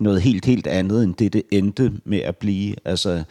noget 0.01 0.23
helt, 0.23 0.45
helt 0.45 0.67
andet, 0.67 1.05
end 1.05 1.15
det, 1.15 1.33
det 1.33 1.43
endte 1.51 1.93
med 2.05 2.19
at 2.19 2.37
blive. 2.37 2.75
Altså, 2.85 3.23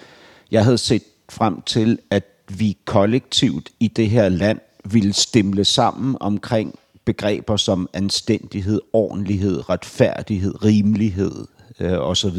jeg 0.52 0.64
havde 0.64 0.78
set 0.78 1.04
frem 1.30 1.62
til, 1.62 2.00
at 2.12 2.24
vi 2.58 2.78
kollektivt 2.86 3.70
i 3.80 3.88
det 3.88 4.10
her 4.10 4.30
land 4.30 4.60
ville 4.86 5.14
stemle 5.14 5.66
sammen 5.66 6.18
omkring 6.20 6.76
begreber 7.06 7.58
som 7.58 7.90
anstændighed, 7.94 8.82
ordentlighed, 8.94 9.70
retfærdighed, 9.70 10.64
rimelighed 10.66 11.46
øh, 11.80 11.98
osv. 12.00 12.38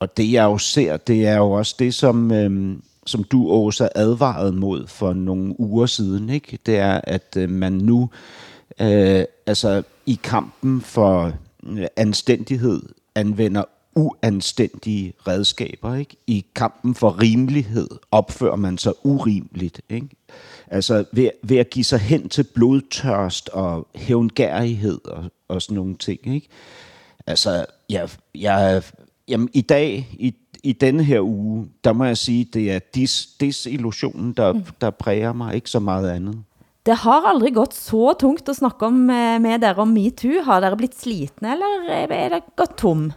Og 0.00 0.16
det 0.16 0.32
jeg 0.32 0.44
jo 0.44 0.58
ser, 0.58 0.96
det 0.96 1.26
er 1.26 1.36
jo 1.36 1.50
også 1.50 1.74
det, 1.78 1.94
som, 1.94 2.32
øh, 2.32 2.76
som 3.06 3.24
du 3.24 3.50
Åsa, 3.50 3.88
advarede 3.94 4.52
mod 4.52 4.86
for 4.86 5.12
nogle 5.12 5.60
uger 5.60 5.86
siden. 5.86 6.30
Ikke? 6.30 6.58
Det 6.66 6.78
er, 6.78 7.00
at 7.04 7.36
øh, 7.36 7.50
man 7.50 7.72
nu 7.72 8.10
øh, 8.80 9.24
altså 9.46 9.82
i 10.06 10.20
kampen 10.22 10.80
for 10.80 11.32
øh, 11.66 11.86
anstændighed 11.96 12.82
anvender 13.14 13.64
uanstændige 13.94 15.12
redskaber. 15.26 15.94
Ikke? 15.94 16.16
I 16.26 16.46
kampen 16.54 16.94
for 16.94 17.20
rimelighed 17.22 17.88
opfører 18.10 18.56
man 18.56 18.78
sig 18.78 18.92
urimeligt. 19.02 19.80
Ikke? 19.88 20.08
Altså 20.66 21.04
ved, 21.12 21.30
ved 21.42 21.56
at 21.56 21.70
give 21.70 21.84
sig 21.84 22.00
hen 22.00 22.28
til 22.28 22.42
blodtørst 22.42 23.48
og 23.48 23.86
hævngærighed 23.94 25.00
og, 25.04 25.24
og 25.48 25.62
sådan 25.62 25.76
nogle 25.76 25.96
ting. 25.96 26.34
Ikke? 26.34 26.48
Altså, 27.26 27.66
jeg, 27.90 28.08
jeg, 28.34 28.82
jamen, 29.30 29.48
i 29.52 29.60
dag, 29.60 30.08
i, 30.12 30.34
i 30.62 30.72
denne 30.72 31.04
her 31.04 31.20
uge, 31.20 31.68
der 31.84 31.92
må 31.92 32.04
jeg 32.04 32.18
sige, 32.18 32.44
det 32.44 32.72
er 32.72 32.78
dis, 32.94 33.26
disillusionen, 33.40 34.32
der, 34.32 34.52
mm. 34.52 34.64
der 34.80 34.90
præger 34.90 35.32
mig, 35.32 35.54
ikke 35.54 35.70
så 35.70 35.80
meget 35.80 36.10
andet. 36.10 36.42
Det 36.86 36.96
har 36.96 37.26
aldrig 37.28 37.54
gått 37.54 37.74
så 37.76 38.14
tungt 38.20 38.48
at 38.48 38.56
snakke 38.56 38.86
om 38.86 38.92
med, 38.92 39.40
med 39.44 39.60
dere 39.60 39.82
om 39.82 39.88
MeToo. 39.92 40.42
Har 40.42 40.60
dere 40.64 40.76
blivit 40.76 40.96
slitne, 40.96 41.52
eller 41.52 41.90
är 41.90 42.28
det 42.28 42.40
gått 42.56 42.78
tom? 42.78 43.12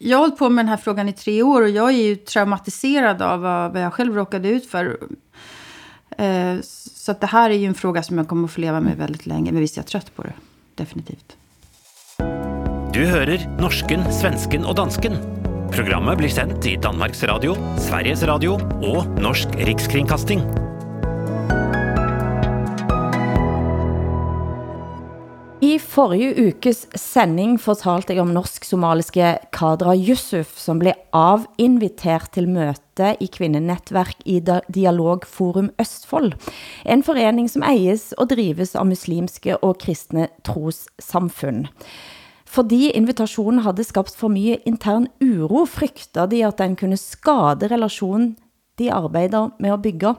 Jag 0.00 0.16
har 0.16 0.22
hållit 0.24 0.38
på 0.38 0.48
med 0.48 0.64
den 0.64 0.68
här 0.68 0.76
frågan 0.76 1.08
i 1.08 1.12
tre 1.12 1.42
år 1.42 1.62
och 1.62 1.68
jag 1.68 1.88
är 1.88 2.02
ju 2.02 2.16
traumatiserad 2.16 3.22
av 3.22 3.40
vad 3.72 3.82
jag 3.82 3.92
själv 3.92 4.14
råkade 4.14 4.48
ut 4.48 4.66
för. 4.66 4.98
Eh, 6.18 6.56
så 6.62 7.12
att 7.12 7.20
det 7.20 7.26
här 7.26 7.50
är 7.50 7.54
ju 7.54 7.66
en 7.66 7.74
fråga 7.74 8.02
som 8.02 8.18
jag 8.18 8.28
kommer 8.28 8.44
att 8.44 8.50
få 8.50 8.60
leva 8.60 8.80
med 8.80 8.96
väldigt 8.96 9.26
länge. 9.26 9.52
Men 9.52 9.60
visst 9.60 9.76
är 9.76 9.78
jag 9.78 9.86
trött 9.86 10.16
på 10.16 10.22
det. 10.22 10.32
Definitivt. 10.74 11.36
Du 12.88 13.02
hører 13.04 13.42
norsken, 13.60 14.00
svensken 14.16 14.62
og 14.64 14.78
dansken. 14.78 15.18
Programmet 15.74 16.16
blir 16.16 16.32
sendt 16.32 16.64
i 16.64 16.72
Danmarks 16.80 17.20
Radio, 17.28 17.52
Sveriges 17.84 18.22
Radio 18.24 18.54
og 18.80 19.10
Norsk 19.20 19.52
Rikskringkasting. 19.68 20.40
I 25.60 25.74
forrige 25.84 26.48
ukes 26.48 26.86
sending 26.96 27.58
fortalte 27.60 28.16
jeg 28.16 28.24
om 28.24 28.32
norsk-somaliske 28.32 29.36
Kadra 29.52 29.92
Yusuf, 29.92 30.56
som 30.56 30.80
blev 30.80 30.96
avinvitert 31.12 32.32
til 32.40 32.48
møte 32.48 33.14
i 33.20 33.28
kvinnenettverk 33.28 34.24
i 34.24 34.40
Dialogforum 34.40 35.74
Østfold, 35.76 36.38
en 36.88 37.04
forening 37.04 37.52
som 37.52 37.68
eies 37.68 38.14
og 38.16 38.32
drives 38.32 38.72
av 38.72 38.88
muslimske 38.88 39.60
og 39.60 39.76
kristne 39.84 40.30
trossamfund. 40.48 41.68
Fordi 42.48 42.90
invitationen 42.96 43.60
hade 43.60 43.84
skapat 43.84 44.16
for 44.16 44.32
mye 44.32 44.56
intern 44.66 45.08
uro, 45.20 45.66
frygter 45.68 46.26
de 46.30 46.42
at 46.48 46.60
den 46.60 46.76
kunne 46.80 46.96
skade 46.96 47.68
relationen 47.68 48.36
de 48.78 48.90
arbetar 48.90 49.50
med 49.58 49.74
att 49.74 49.82
bygge. 49.82 50.14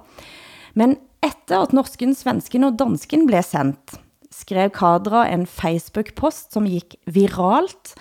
Men 0.73 0.95
efter 1.21 1.63
at 1.63 1.73
norsken, 1.73 2.15
svensken 2.15 2.63
og 2.63 2.77
dansken 2.77 3.25
blev 3.27 3.43
sendt, 3.43 3.97
skrev 4.31 4.69
Kadra 4.75 5.25
en 5.27 5.47
Facebook-post 5.47 6.53
som 6.53 6.67
gick 6.67 6.95
viralt 7.05 7.95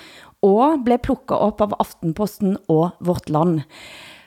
og 0.45 0.85
blev 0.85 1.01
plukket 1.03 1.39
op 1.39 1.63
av 1.65 1.75
Aftenposten 1.81 2.59
og 2.69 2.99
Vårt 3.01 3.31
Land. 3.31 3.63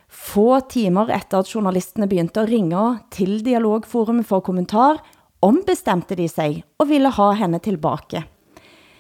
Få 0.10 0.60
timer 0.60 1.12
efter 1.12 1.40
at 1.40 1.56
journalisterna 1.56 2.08
började 2.08 2.46
ringa 2.46 2.90
ringe 2.90 3.00
til 3.12 3.44
Dialogforumet 3.44 4.28
for 4.28 4.42
kommentar, 4.42 4.98
ombestemte 5.40 6.16
de 6.16 6.28
sig 6.28 6.64
og 6.80 6.90
ville 6.90 7.10
ha 7.10 7.32
henne 7.32 7.60
tillbaka. 7.60 8.24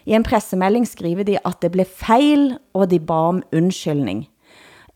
I 0.06 0.16
en 0.18 0.24
pressemelding 0.26 0.86
skriver 0.88 1.24
de, 1.24 1.38
at 1.46 1.62
det 1.62 1.72
blev 1.72 1.86
fel 1.86 2.58
og 2.74 2.90
de 2.90 3.00
ba 3.00 3.20
om 3.30 3.42
unnskyldning. 3.54 4.26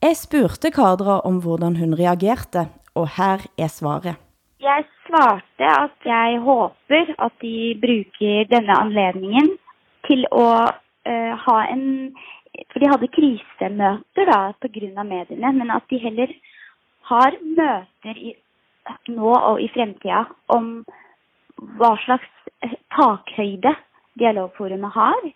Jeg 0.01 0.17
spurte 0.17 0.71
Kadra 0.71 1.19
om 1.29 1.41
hvordan 1.43 1.75
hun 1.75 1.93
reagerte, 1.93 2.67
og 2.95 3.07
her 3.17 3.45
er 3.57 3.67
svaret. 3.67 4.15
Jeg 4.61 4.85
svarte 5.05 5.67
at 5.85 5.97
jeg 6.05 6.39
hoppas 6.41 7.09
at 7.25 7.33
de 7.41 7.57
bruger 7.83 8.47
denne 8.49 8.77
anledningen 8.83 9.51
til 10.07 10.25
å 10.31 10.47
uh, 10.65 11.33
ha 11.45 11.59
en 11.73 12.13
For 12.71 12.79
de 12.79 12.87
hadde 12.87 13.11
krisemøter 13.11 14.29
da, 14.29 14.53
på 14.63 14.69
grund 14.71 14.99
av 15.01 15.07
medierna, 15.09 15.49
men 15.51 15.71
at 15.75 15.83
de 15.91 15.97
heller 15.99 16.29
har 17.09 17.35
møter 17.43 18.15
i, 18.15 18.31
nå 19.11 19.33
og 19.33 19.59
i 19.59 19.67
framtiden 19.73 20.29
om 20.55 20.69
hva 21.75 21.89
slags 22.05 22.31
takhöjd 22.63 22.79
takhøyde 22.95 23.73
dialogforumet 24.19 24.91
har, 24.95 25.29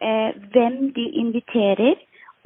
eh, 0.00 0.30
hvem 0.52 0.92
de 0.96 1.06
inviterer, 1.22 1.96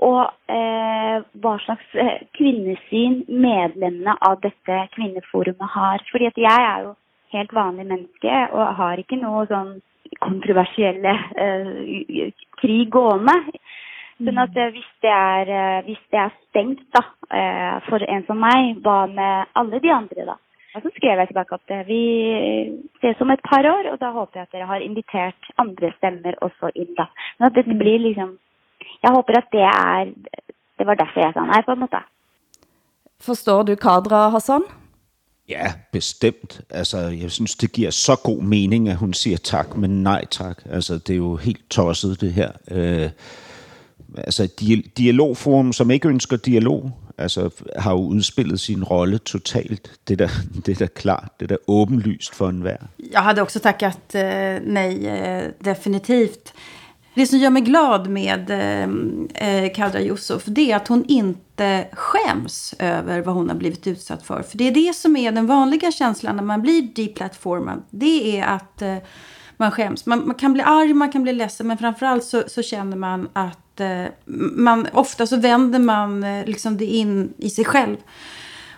og 0.00 0.32
eh, 0.48 1.20
hva 1.42 1.56
slags 1.60 1.94
eh, 1.94 2.22
kvinnesyn 2.38 3.20
medlemmene 3.28 4.16
av 4.24 4.40
dette 4.40 4.78
kvinneforumet 4.96 5.74
har. 5.74 6.04
Fordi 6.10 6.30
at 6.30 6.40
jeg 6.40 6.66
er 6.70 6.86
jo 6.86 6.94
helt 7.34 7.52
vanlig 7.54 7.86
menneske 7.86 8.38
og 8.56 8.74
har 8.80 9.02
ikke 9.02 9.20
noe 9.20 9.44
sånn 9.50 9.74
kontroversielle 10.24 11.12
eh, 11.36 12.32
krig 12.62 12.88
gående. 12.92 13.36
Sånn 14.20 14.40
at 14.40 14.56
eh, 14.56 14.72
hvis 14.74 14.88
det 15.04 15.12
er, 15.12 15.52
eh, 15.58 15.82
hvis 15.88 16.00
det 16.12 16.22
er 16.24 16.32
stengt 16.48 16.82
da, 16.96 17.04
eh, 17.32 17.76
for 17.88 18.04
en 18.04 18.24
som 18.28 18.40
meg, 18.40 18.80
hva 18.84 19.04
med 19.12 19.52
alle 19.60 19.80
de 19.84 19.92
andre 19.94 20.26
da? 20.32 20.36
Og 20.74 20.82
så 20.82 20.90
skrev 20.96 21.18
jeg 21.18 21.28
tilbake 21.28 21.56
at 21.58 21.86
vi 21.88 22.02
ses 23.00 23.22
om 23.24 23.30
et 23.34 23.42
par 23.50 23.66
år, 23.76 23.90
og 23.92 23.98
da 24.00 24.10
håper 24.14 24.38
jeg 24.40 24.46
at 24.46 24.54
dere 24.54 24.66
har 24.66 24.84
invitert 24.86 25.50
andre 25.58 25.92
stemmer 25.96 26.38
også 26.46 26.70
inn 26.74 26.94
da. 26.98 27.08
Men 27.38 27.46
at 27.48 27.58
det 27.58 27.78
blir 27.78 27.98
liksom, 27.98 28.36
jeg 29.02 29.10
håper 29.16 29.38
at 29.38 29.48
det 29.52 29.66
er, 29.66 30.12
det 30.78 30.86
var 30.86 30.94
derfor 30.94 31.24
jeg 31.26 31.34
sa 31.34 31.46
nei 31.48 31.62
på 31.66 31.74
en 31.74 31.82
måte. 31.86 32.02
Forstår 33.20 33.62
du 33.62 33.74
Kadra 33.76 34.28
Hassan? 34.30 34.62
Ja, 35.48 35.72
bestemt. 35.92 36.60
Altså, 36.70 36.98
jeg 36.98 37.30
synes, 37.30 37.56
det 37.56 37.72
giver 37.72 37.90
så 37.90 38.20
god 38.24 38.42
mening, 38.42 38.88
at 38.88 38.96
hun 38.96 39.12
siger 39.12 39.36
tak, 39.36 39.76
men 39.76 40.02
nej 40.02 40.24
tak. 40.24 40.62
Altså, 40.70 40.94
det 40.94 41.10
er 41.10 41.16
jo 41.16 41.36
helt 41.36 41.70
tosset, 41.70 42.20
det 42.20 42.32
her. 42.32 42.50
Øh, 42.70 43.10
altså 44.16 44.44
et 44.44 44.60
dialogforum, 44.98 45.72
som 45.72 45.90
ikke 45.90 46.08
ønsker 46.08 46.36
dialog, 46.36 46.90
altså 47.18 47.50
har 47.78 47.92
jo 47.92 47.98
udspillet 47.98 48.60
sin 48.60 48.84
rolle 48.84 49.18
totalt. 49.18 49.90
Det 50.08 50.20
er 50.20 50.26
da, 50.26 50.30
det 50.66 50.94
klart, 50.94 51.32
det 51.40 51.50
er 51.50 51.56
da 51.56 51.58
åbenlyst 51.66 52.34
for 52.34 52.48
enhver. 52.48 52.76
Jag 53.12 53.20
hade 53.20 53.42
också 53.42 53.58
tackat 53.58 54.14
eh, 54.14 54.60
nej, 54.62 55.06
eh, 55.06 55.44
definitivt. 55.60 56.52
Det 57.14 57.26
som 57.26 57.38
gör 57.38 57.50
mig 57.50 57.62
glad 57.62 58.08
med 58.08 58.50
eh, 58.50 58.88
eh 59.48 59.72
Kadra 59.74 60.00
Yusuf, 60.00 60.44
det 60.44 60.72
är 60.72 60.76
att 60.76 60.88
hon 60.88 61.04
inte 61.08 61.86
skäms 61.92 62.74
över 62.78 63.20
vad 63.22 63.34
hon 63.34 63.48
har 63.48 63.56
blivit 63.56 63.86
utsatt 63.86 64.22
för. 64.22 64.42
För 64.42 64.58
det 64.58 64.68
är 64.68 64.72
det 64.72 64.96
som 64.96 65.16
är 65.16 65.32
den 65.32 65.46
vanliga 65.46 65.92
känslan 65.92 66.36
när 66.36 66.42
man 66.42 66.62
blir 66.62 66.82
deplatformad. 66.82 67.82
Det 67.90 68.38
är 68.38 68.44
att 68.44 68.82
eh, 68.82 68.96
man 69.56 69.70
skäms. 69.70 70.06
Man, 70.06 70.26
man, 70.26 70.34
kan 70.34 70.52
bli 70.52 70.62
arg, 70.62 70.94
man 70.94 71.12
kan 71.12 71.22
bli 71.22 71.32
ledsen, 71.32 71.66
men 71.66 71.78
framförallt 71.78 72.24
så, 72.24 72.42
så 72.46 72.62
känner 72.62 72.96
man 72.96 73.28
att 73.32 73.69
eh, 73.80 74.06
man, 74.54 74.86
ofta 74.92 75.26
så 75.26 75.36
vänder 75.36 75.78
man 75.78 76.24
eh, 76.24 76.44
liksom 76.46 76.76
det 76.76 76.84
in 76.84 77.32
i 77.38 77.50
sig 77.50 77.64
själv. 77.64 77.96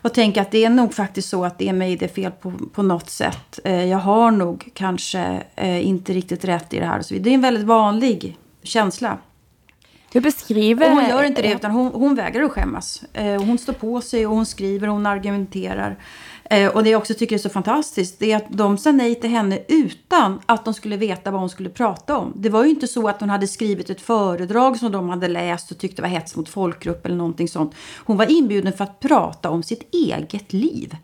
Och 0.02 0.14
tänker 0.14 0.42
att 0.42 0.50
det 0.50 0.64
är 0.64 0.70
nog 0.70 0.94
faktiskt 0.94 1.28
så 1.28 1.44
att 1.44 1.58
det 1.58 1.68
är 1.68 1.72
mig 1.72 1.96
det 1.96 2.04
är 2.04 2.08
fel 2.08 2.32
på, 2.32 2.52
på 2.72 2.82
något 2.82 3.10
sätt. 3.10 3.60
Eh, 3.64 3.84
jag 3.84 3.98
har 3.98 4.30
nog 4.30 4.70
kanske 4.74 5.42
inte 5.82 6.12
riktigt 6.12 6.44
rätt 6.44 6.74
i 6.74 6.78
det 6.78 6.86
här. 6.86 6.98
Och 6.98 7.04
så 7.04 7.14
vidare. 7.14 7.24
Det 7.24 7.30
är 7.30 7.34
en 7.34 7.40
väldigt 7.40 7.64
vanlig 7.64 8.36
känsla. 8.62 9.18
Du 10.12 10.20
beskriver... 10.20 10.90
Och 10.90 10.96
hon 10.96 11.08
gör 11.08 11.22
inte 11.22 11.42
det, 11.42 11.52
utan 11.52 11.70
hon, 11.70 11.92
hon 11.94 12.14
vägrar 12.14 12.42
att 12.42 12.52
skämmas. 12.52 13.02
Hon 13.14 13.58
står 13.58 13.72
på 13.72 14.00
sig 14.00 14.26
och 14.26 14.34
hon 14.34 14.46
skriver 14.46 14.88
och 14.88 14.94
hon 14.94 15.06
argumenterar. 15.06 15.96
Eh, 16.52 16.68
och 16.68 16.84
det 16.84 16.90
jag 16.90 16.98
också 16.98 17.14
tycker 17.14 17.36
är 17.36 17.38
så 17.38 17.48
fantastiskt 17.48 18.18
det 18.18 18.32
är 18.32 18.36
att 18.36 18.46
de 18.48 18.78
sa 18.78 18.92
nej 18.92 19.14
till 19.14 19.30
henne 19.30 19.58
utan 19.68 20.40
att 20.46 20.64
de 20.64 20.74
skulle 20.74 20.96
veta 20.96 21.30
vad 21.30 21.40
hon 21.40 21.50
skulle 21.50 21.70
prata 21.70 22.18
om. 22.18 22.32
Det 22.36 22.48
var 22.48 22.64
ju 22.64 22.70
inte 22.70 22.86
så 22.86 23.08
att 23.08 23.20
hon 23.20 23.30
hade 23.30 23.48
skrivit 23.48 23.90
ett 23.90 24.00
föredrag 24.00 24.78
som 24.78 24.92
de 24.92 25.08
hade 25.08 25.28
läst 25.28 25.70
och 25.70 25.78
tyckte 25.78 26.02
var 26.02 26.08
hets 26.08 26.36
mot 26.36 26.48
folkgrupp 26.48 27.06
eller 27.06 27.16
någonting 27.16 27.48
sånt. 27.48 27.74
Hon 28.04 28.16
var 28.16 28.30
inbjuden 28.30 28.72
för 28.72 28.84
att 28.84 29.00
prata 29.00 29.50
om 29.50 29.62
sitt 29.62 29.94
eget 29.94 30.52
liv. 30.52 30.96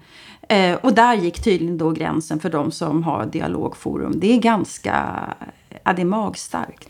Eh, 0.48 0.74
och 0.74 0.94
där 0.94 1.14
gick 1.14 1.44
tydligen 1.44 1.78
då 1.78 1.90
gränsen 1.90 2.40
för 2.40 2.50
de 2.50 2.70
som 2.70 3.02
har 3.02 3.26
dialogforum. 3.26 4.20
Det 4.20 4.32
är 4.32 4.38
ganska, 4.38 5.24
ja 5.84 5.92
det 5.92 6.02
är 6.02 6.06
magstarkt. 6.06 6.88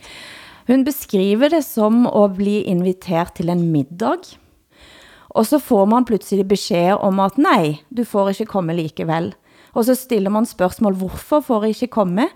Hon 0.67 0.85
beskriver 0.85 1.51
det 1.51 1.63
som 1.63 2.07
att 2.07 2.37
bli 2.37 2.63
inviterad 2.63 3.35
till 3.35 3.49
en 3.49 3.73
middag 3.73 4.19
og 5.39 5.47
så 5.47 5.61
får 5.63 5.87
man 5.87 6.05
pludselig 6.05 6.49
besked 6.51 6.97
om 6.99 7.21
at 7.23 7.37
nej, 7.39 7.77
du 7.95 8.03
får 8.05 8.33
ikke 8.33 8.47
komme 8.51 8.75
likevel. 8.75 9.31
Og 9.73 9.85
så 9.87 9.95
stiller 9.95 10.31
man 10.35 10.47
spørgsmål, 10.47 10.97
hvorfor 10.99 11.41
får 11.47 11.65
jeg 11.65 11.77
ikke 11.77 11.95
komme? 11.95 12.29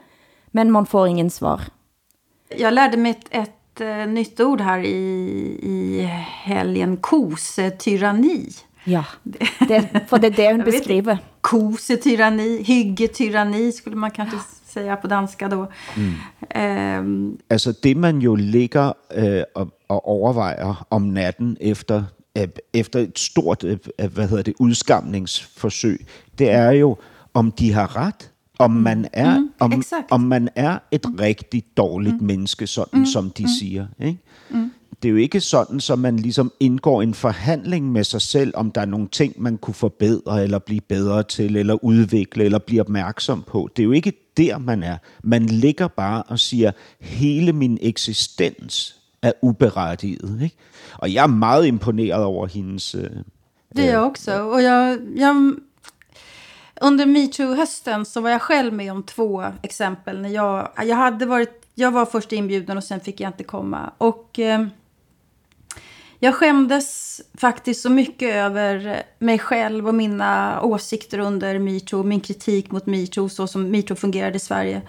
Men 0.53 0.71
man 0.71 0.87
får 0.87 1.07
ingen 1.07 1.31
svar. 1.31 1.69
Jag 2.59 2.75
lärde 2.75 2.97
mig 2.97 3.11
ett, 3.11 3.27
ett 3.31 3.81
uh, 3.81 4.07
nytt 4.07 4.41
ord 4.41 4.61
här 4.61 4.79
i, 4.79 4.99
i 5.62 6.03
helgen, 6.45 6.97
kosetyranni. 6.97 8.49
Ja, 8.85 9.05
det, 9.23 10.09
för 10.09 10.19
det 10.19 10.27
är 10.27 10.31
det 10.31 10.53
hon 10.53 10.65
beskriver. 10.73 11.19
Kosetyranni, 11.41 12.62
hyggetyranni 12.62 13.73
skulle 13.73 13.97
man 13.97 14.11
kanske 14.11 14.37
säga 14.67 14.97
på 14.97 15.07
danska 15.07 15.49
då. 15.49 15.67
Mm. 15.97 16.99
Um, 16.99 17.38
alltså 17.51 17.73
det 17.83 17.95
man 17.95 18.21
ju 18.21 18.37
ligger 18.37 18.95
uh, 19.19 19.43
och, 19.55 20.09
och 20.09 20.31
överväger 20.31 20.77
om 20.88 21.15
natten 21.15 21.57
efter 21.61 22.05
efter 22.75 23.01
et 23.01 23.18
stort 23.18 23.64
hvad 24.12 24.29
hedder 24.29 24.42
det, 24.42 24.55
udskamningsforsøg, 24.59 26.07
det 26.38 26.51
er 26.51 26.71
jo, 26.71 26.97
om 27.35 27.53
de 27.53 27.73
har 27.73 27.97
ret, 27.97 28.31
om 28.59 28.71
man 28.71 29.09
er, 29.12 29.38
mm, 29.38 29.51
om, 29.59 29.83
om 30.11 30.21
man 30.21 30.49
er 30.57 30.79
et 30.90 31.07
mm. 31.09 31.14
rigtig 31.14 31.64
dårligt 31.77 32.21
mm. 32.21 32.27
menneske, 32.27 32.66
sådan 32.66 33.01
mm, 33.01 33.07
som 33.07 33.31
de 33.31 33.42
mm. 33.42 33.49
siger. 33.49 33.87
Ikke? 34.01 34.18
Mm. 34.51 34.71
Det 35.03 35.09
er 35.09 35.12
jo 35.12 35.16
ikke 35.16 35.40
sådan, 35.40 35.81
så 35.81 35.97
man 35.97 36.16
ligesom 36.16 36.53
indgår 36.61 37.03
en 37.03 37.14
forhandling 37.14 37.92
med 37.92 38.05
sig 38.05 38.21
selv, 38.21 38.53
om 38.57 38.71
der 38.71 38.81
er 38.81 38.87
nogle 38.87 39.09
ting, 39.09 39.42
man 39.42 39.59
kunne 39.59 39.75
forbedre, 39.75 40.42
eller 40.42 40.59
blive 40.59 40.81
bedre 40.81 41.23
til, 41.23 41.57
eller 41.57 41.85
udvikle, 41.85 42.45
eller 42.45 42.59
blive 42.59 42.81
opmærksom 42.81 43.42
på. 43.47 43.68
Det 43.77 43.83
er 43.83 43.85
jo 43.85 43.92
ikke 43.92 44.12
der, 44.37 44.59
man 44.59 44.83
er. 44.83 44.97
Man 45.23 45.47
ligger 45.47 45.88
bare 45.88 46.23
og 46.23 46.38
siger, 46.38 46.71
hele 47.01 47.53
min 47.53 47.79
eksistens 47.81 49.02
er 49.22 49.32
uberettiget. 49.42 50.42
Ikke? 50.42 50.56
Och 50.92 51.08
jag 51.08 51.24
är 51.24 51.28
meget 51.28 51.66
imponerad 51.66 52.20
över 52.20 52.46
hennes... 52.46 52.94
Øh, 52.94 53.11
det 53.74 53.88
är 53.88 53.92
jag 53.92 54.06
också. 54.06 54.32
Och 54.42 54.62
jag, 54.62 54.98
jag, 55.16 55.54
under 56.80 57.06
metoo-hösten 57.06 58.04
så 58.04 58.20
var 58.20 58.30
jag 58.30 58.42
själv 58.42 58.72
med 58.72 58.92
om 58.92 59.02
två 59.02 59.44
exempel. 59.62 60.20
När 60.20 60.28
jag, 60.28 60.68
jag, 60.76 60.96
hade 60.96 61.26
varit, 61.26 61.66
jag 61.74 61.90
var 61.90 62.06
först 62.06 62.32
inbjuden 62.32 62.76
och 62.76 62.85
sen 62.85 63.00
fick 63.00 63.20
jag 63.20 63.28
inte 63.28 63.44
komma. 63.44 63.92
Och 63.98 64.38
eh, 64.38 64.66
jag 66.18 66.35
skämdes 66.35 67.20
faktiskt 67.35 67.82
så 67.82 67.90
mycket 67.90 68.35
över 68.35 69.02
mig 69.18 69.38
själv 69.38 69.88
och 69.88 69.94
mina 69.94 70.62
åsikter 70.62 71.18
under 71.18 71.58
metoo. 71.58 72.02
Min 72.02 72.20
kritik 72.20 72.70
mot 72.70 72.87
metoo, 72.87 73.28
så 73.28 73.46
som 73.46 73.70
metoo 73.70 73.96
fungerade 73.96 74.37
i 74.37 74.40
Sverige. 74.40 74.82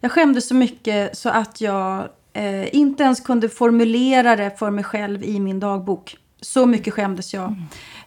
Jag 0.00 0.12
skämdes 0.12 0.48
så 0.48 0.54
mycket 0.54 1.16
så 1.16 1.28
att 1.28 1.60
jag 1.60 2.08
eh, 2.32 2.74
inte 2.74 3.02
ens 3.02 3.20
kunde 3.20 3.48
formulera 3.48 4.36
det 4.36 4.58
för 4.58 4.70
mig 4.70 4.84
själv 4.84 5.24
i 5.24 5.40
min 5.40 5.60
dagbok. 5.60 6.16
Så 6.40 6.66
mycket 6.66 6.94
skämdes 6.94 7.34
jag. 7.34 7.44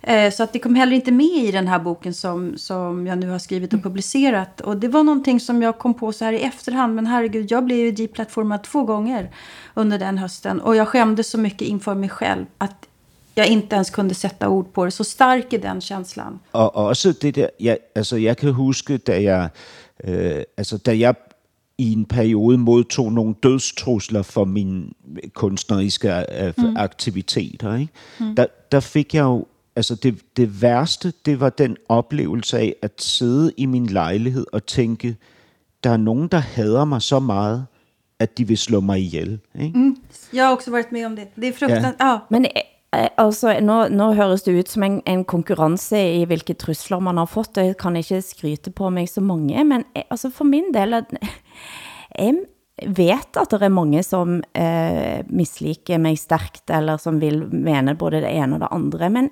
Mm. 0.02 0.28
Eh, 0.28 0.34
så 0.34 0.44
att 0.44 0.54
det 0.54 0.60
kom 0.60 0.76
heller 0.76 0.96
inte 0.96 1.12
med 1.12 1.26
i 1.26 1.52
den 1.52 1.68
här 1.68 1.80
boken 1.80 2.14
som, 2.14 2.58
som 2.58 3.08
jag 3.08 3.18
nu 3.18 3.30
har 3.30 3.40
skrivit 3.40 3.70
och 3.70 3.80
mm. 3.80 3.84
publicerat. 3.84 4.62
Och 4.62 4.78
det 4.78 4.88
var 4.88 5.04
någonting 5.04 5.40
som 5.40 5.62
jag 5.62 5.78
kom 5.78 5.94
på 5.94 6.14
så 6.14 6.26
här 6.26 6.34
i 6.34 6.42
efterhand. 6.42 6.96
Men 6.96 7.08
herregud, 7.08 7.52
jag 7.52 7.66
blev 7.66 7.78
ju 7.78 7.92
deplattformad 7.92 8.64
två 8.64 8.84
gånger 8.84 9.32
under 9.74 10.00
den 10.00 10.18
hösten. 10.18 10.62
Och 10.62 10.76
jag 10.76 10.88
skämdes 10.88 11.30
så 11.30 11.38
mycket 11.38 11.68
inför 11.68 11.96
mig 11.96 12.10
själv 12.10 12.46
att 12.58 12.88
jag 13.36 13.48
inte 13.48 13.76
ens 13.76 13.90
kunde 13.90 14.16
sätta 14.16 14.50
ord 14.50 14.74
på 14.74 14.86
det. 14.86 14.92
Så 14.92 15.04
stark 15.04 15.54
är 15.54 15.60
den 15.60 15.82
känslan. 15.82 16.40
Och 16.52 16.90
också 16.90 17.14
det 17.22 17.32
där, 17.32 17.50
jag, 17.58 17.78
alltså 17.96 18.18
jag 18.18 18.38
kan 18.38 18.54
huska 18.54 19.00
där 19.06 19.20
jag, 19.20 19.44
äh, 19.98 20.44
alltså 20.58 20.78
där 20.78 20.94
jag 20.94 21.16
i 21.78 21.94
en 21.94 22.06
periode 22.06 22.58
modtog 22.58 23.14
nogle 23.14 23.36
dødstrusler 23.44 24.22
for 24.22 24.46
min 24.46 24.94
kunstneriske 25.34 26.26
øh, 26.42 26.54
mm. 26.58 26.78
aktiviteter. 26.78 27.76
Ikke? 27.76 27.94
Mm. 28.20 28.36
Der, 28.36 28.46
der 28.72 28.80
fik 28.80 29.16
jeg 29.16 29.22
jo, 29.22 29.46
altså 29.76 29.96
det, 29.96 30.38
det 30.38 30.62
værste, 30.62 31.14
det 31.26 31.40
var 31.40 31.50
den 31.50 31.78
oplevelse 31.90 32.60
af 32.60 32.76
at 32.82 32.92
sidde 32.98 33.52
i 33.58 33.66
min 33.66 33.86
lejlighed 33.86 34.46
og 34.54 34.66
tænke, 34.66 35.16
der 35.84 35.90
er 35.90 35.98
nogen, 35.98 36.28
der 36.28 36.38
hader 36.38 36.86
mig 36.86 37.02
så 37.02 37.20
meget, 37.20 37.66
at 38.20 38.38
de 38.38 38.48
vil 38.48 38.58
slå 38.58 38.80
mig 38.80 39.00
ihjel. 39.00 39.40
Ikke? 39.62 39.80
Mm. 39.80 39.98
Jag 40.34 40.46
har 40.46 40.54
också 40.54 40.72
varit 40.72 40.92
med 40.92 41.06
om 41.06 41.16
det. 41.16 41.28
Det 41.36 41.48
är 41.48 41.54
fruktansvärt. 41.54 41.96
Ja. 42.00 42.18
Men 42.30 42.46
Eh, 42.94 43.10
altså, 43.18 43.56
nå, 43.62 43.88
nå 43.90 44.12
høres 44.14 44.44
det 44.46 44.54
ut 44.60 44.70
som 44.70 44.84
en, 44.86 45.00
en 45.10 45.24
konkurrence 45.26 45.98
i 45.98 46.26
hvilke 46.30 46.54
trusler 46.54 47.02
man 47.02 47.18
har 47.18 47.30
fått, 47.30 47.58
og 47.58 47.72
jeg 47.72 47.78
kan 47.82 47.96
ikke 47.98 48.22
skryte 48.22 48.72
på 48.72 48.90
mig 48.94 49.10
så 49.10 49.22
mange, 49.22 49.64
men 49.64 49.86
jeg, 49.96 50.04
altså 50.12 50.30
for 50.30 50.46
min 50.46 50.70
del, 50.74 51.00
jeg 52.18 52.36
vet 52.98 53.38
at 53.40 53.54
det 53.54 53.62
er 53.62 53.74
mange 53.74 54.02
som 54.06 54.40
eh, 54.58 55.22
misliker 55.30 56.02
mig 56.02 56.18
stærkt, 56.20 56.66
eller 56.74 56.98
som 56.98 57.20
vil 57.22 57.46
mene 57.52 57.96
både 58.00 58.24
det 58.24 58.34
ene 58.34 58.58
og 58.58 58.66
det 58.66 58.72
andre, 58.72 59.10
men... 59.10 59.30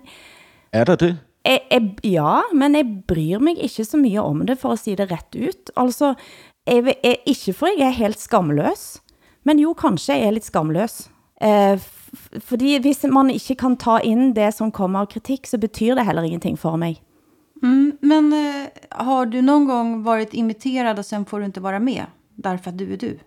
Er 0.71 0.86
der 0.88 0.95
det? 0.95 1.12
Jeg, 1.45 1.60
jeg, 1.71 1.88
ja, 2.05 2.41
men 2.53 2.75
jeg 2.77 2.86
bryr 3.07 3.41
mig 3.41 3.57
ikke 3.57 3.86
så 3.86 3.97
mye 3.97 4.21
om 4.21 4.45
det, 4.45 4.60
for 4.62 4.75
at 4.75 4.79
sige 4.84 4.99
det 4.99 5.10
ret 5.12 5.36
ut. 5.36 5.71
Altså, 5.75 6.13
jeg, 6.67 6.95
jeg, 7.03 7.17
ikke 7.25 7.53
for 7.57 7.71
jeg 7.77 7.88
er 7.88 7.97
helt 7.97 8.19
skamløs, 8.21 9.01
men 9.43 9.60
jo, 9.60 9.73
kanskje 9.73 10.15
jeg 10.15 10.27
er 10.27 10.38
lidt 10.38 10.45
skamløs. 10.45 11.10
Eh, 11.41 11.79
fordi 12.39 12.77
hvis 12.81 13.05
man 13.10 13.29
ikke 13.29 13.55
kan 13.55 13.77
ta 13.77 13.97
ind 14.03 14.36
det, 14.36 14.53
som 14.53 14.71
kommer 14.71 14.99
av 14.99 15.07
kritik, 15.07 15.47
så 15.47 15.57
betyder 15.57 15.95
det 15.95 16.05
heller 16.05 16.23
ingenting 16.23 16.60
for 16.60 16.75
mig. 16.75 17.01
Mm, 17.63 17.97
men 18.02 18.34
eh, 18.34 18.69
har 18.89 19.26
du 19.26 19.41
någon 19.41 19.65
gång 19.65 20.04
varit 20.04 20.34
inviterad 20.34 21.00
och 21.00 21.06
sen 21.06 21.26
får 21.26 21.39
du 21.39 21.45
inte 21.45 21.60
vara 21.60 21.80
med, 21.80 22.06
därför 22.36 22.69
att 22.69 22.78
du 22.78 22.93
är 22.93 22.97
du? 22.97 23.19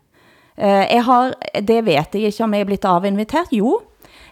Eh, 0.57 0.87
jeg 0.94 1.03
har, 1.03 1.35
det 1.62 1.81
vet 1.83 2.14
jeg 2.14 2.31
ikke 2.31 2.47
om 2.47 2.55
jeg 2.55 2.64
er 2.64 2.68
blitt 2.68 2.87
avinvitert. 2.87 3.53
Jo, 3.55 3.81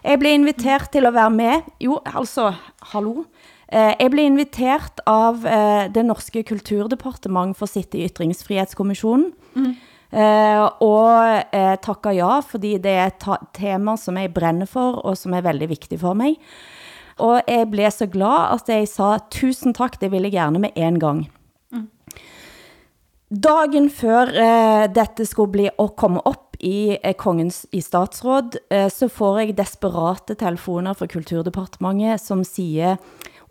jeg 0.03 0.19
blev 0.19 0.37
inviteret 0.39 0.91
til 0.91 1.07
at 1.07 1.15
være 1.15 1.31
med. 1.35 1.71
Jo, 1.83 1.99
altså, 2.05 2.53
hallo. 2.93 3.25
Eh, 3.67 3.93
jeg 3.99 4.11
blev 4.11 4.25
inviteret 4.25 5.03
av 5.07 5.45
eh, 5.47 5.89
det 5.93 6.05
norske 6.05 6.43
kulturdepartement 6.43 7.57
for 7.57 7.67
at 7.67 7.75
sitte 7.75 7.99
i 7.99 8.07
ytringsfrihetskommissionen. 8.07 9.33
Mm. 9.55 9.73
Eh, 10.13 10.63
og 10.85 11.41
eh, 11.51 12.15
ja, 12.15 12.39
fordi 12.39 12.77
det 12.77 12.91
er 12.91 13.07
et 13.07 13.27
tema 13.53 13.97
som 13.97 14.17
jeg 14.17 14.33
brænder 14.33 14.65
for, 14.69 15.01
og 15.03 15.17
som 15.17 15.33
er 15.33 15.41
veldig 15.41 15.69
vigtigt 15.69 16.01
for 16.01 16.13
mig. 16.13 16.37
Og 17.21 17.41
jeg 17.47 17.69
blev 17.69 17.91
så 17.91 18.07
glad, 18.09 18.53
at 18.55 18.69
jeg 18.69 18.87
sa, 18.89 19.17
tusen 19.31 19.73
tack, 19.73 19.99
det 20.01 20.11
vill 20.11 20.23
jeg 20.23 20.33
gärna 20.33 20.59
med 20.59 20.71
en 20.75 20.99
gang. 20.99 21.29
Mm. 21.71 21.87
Dagen 23.29 23.89
før 23.89 24.33
eh, 24.33 24.87
dette 24.93 25.25
skulle 25.25 25.53
bli 25.53 25.67
å 25.77 25.87
komme 25.97 26.23
op 26.25 26.57
i 26.63 26.97
eh, 27.01 27.15
kongens 27.17 27.65
i 27.71 27.81
statsråd, 27.81 28.57
eh, 28.69 28.89
så 28.89 29.09
får 29.09 29.39
jeg 29.41 29.57
desperate 29.57 30.37
telefoner 30.39 30.97
fra 30.97 31.07
Kulturdepartementet, 31.07 32.21
som 32.21 32.43
säger, 32.43 32.97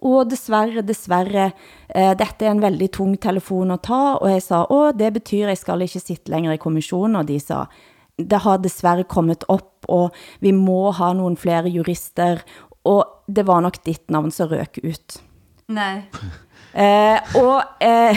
och 0.02 0.26
dessverre, 0.26 0.82
dessverre, 0.82 1.52
eh, 1.88 2.16
dette 2.18 2.44
er 2.44 2.50
en 2.50 2.60
veldig 2.60 2.92
tung 2.92 3.16
telefon 3.16 3.70
att 3.70 3.82
ta, 3.82 4.16
og 4.16 4.30
jeg 4.30 4.42
sa, 4.42 4.66
åh, 4.70 4.90
det 4.90 5.12
betyr, 5.14 5.48
jeg 5.48 5.58
skal 5.58 5.82
ikke 5.82 6.00
sitte 6.00 6.30
längre 6.30 6.54
i 6.54 6.58
kommissionen, 6.58 7.16
og 7.16 7.26
de 7.26 7.38
sa, 7.40 7.66
det 8.18 8.42
har 8.42 8.58
dessverre 8.58 9.04
kommet 9.04 9.44
upp 9.48 9.72
og 9.88 10.12
vi 10.42 10.52
må 10.54 10.90
ha 10.94 11.12
nogle 11.16 11.36
flere 11.36 11.70
jurister, 11.72 12.42
og 12.88 13.26
det 13.26 13.46
var 13.46 13.62
nok 13.64 13.78
ditt 13.86 14.10
navn 14.10 14.32
som 14.34 14.50
røk 14.50 14.80
ut. 14.82 15.20
Nej. 15.72 16.02
Eh, 16.72 17.36
og, 17.36 17.62
eh, 17.84 18.16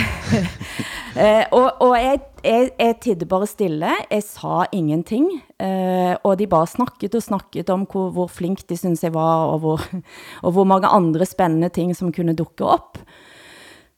eh, 1.22 1.44
og, 1.52 1.82
og 1.84 1.94
jeg, 2.00 2.22
jeg, 2.44 2.70
jeg 2.80 2.96
tidde 3.04 3.28
bare 3.28 3.48
stille, 3.52 3.92
jeg 4.10 4.24
sa 4.24 4.64
ingenting, 4.72 5.28
eh, 5.60 6.16
og 6.24 6.38
de 6.40 6.48
bare 6.48 6.70
snakket 6.72 7.18
og 7.20 7.26
snakket 7.26 7.70
om 7.74 7.86
hvor, 7.92 8.10
hvor 8.16 8.32
flink 8.32 8.64
de 8.70 8.78
synes 8.80 9.04
jeg 9.04 9.14
var, 9.14 9.52
og 9.52 9.60
hvor, 9.60 9.86
og 10.46 10.56
hvor 10.56 10.68
mange 10.68 10.88
andre 10.88 11.28
spændende 11.28 11.70
ting 11.70 11.96
som 11.96 12.14
kunne 12.16 12.36
dukke 12.36 12.66
op. 12.66 13.00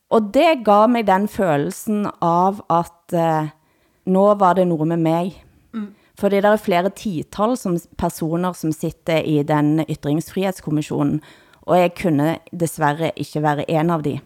Og 0.09 0.31
det 0.33 0.63
gav 0.65 0.87
mig 0.89 1.05
den 1.07 1.27
følelsen 1.27 2.07
av 2.23 2.63
at 2.71 3.13
eh, 3.13 3.49
nå 4.07 4.33
var 4.39 4.55
det 4.55 4.67
noget 4.67 4.87
med 4.87 4.97
mig 4.97 5.43
för 6.19 6.29
Fordi 6.29 6.41
der 6.41 6.53
er 6.53 6.57
flere 6.57 6.89
tital 6.89 7.57
som 7.57 7.77
personer, 7.97 8.53
som 8.53 8.71
sitter 8.71 9.21
i 9.21 9.43
den 9.43 9.85
ytringsfrihetskommissionen, 9.87 11.21
og 11.61 11.77
jeg 11.77 11.93
kunne 11.95 12.37
desværre 12.51 13.11
ikke 13.15 13.41
være 13.41 13.69
en 13.69 13.89
av 13.89 14.01
de. 14.01 14.19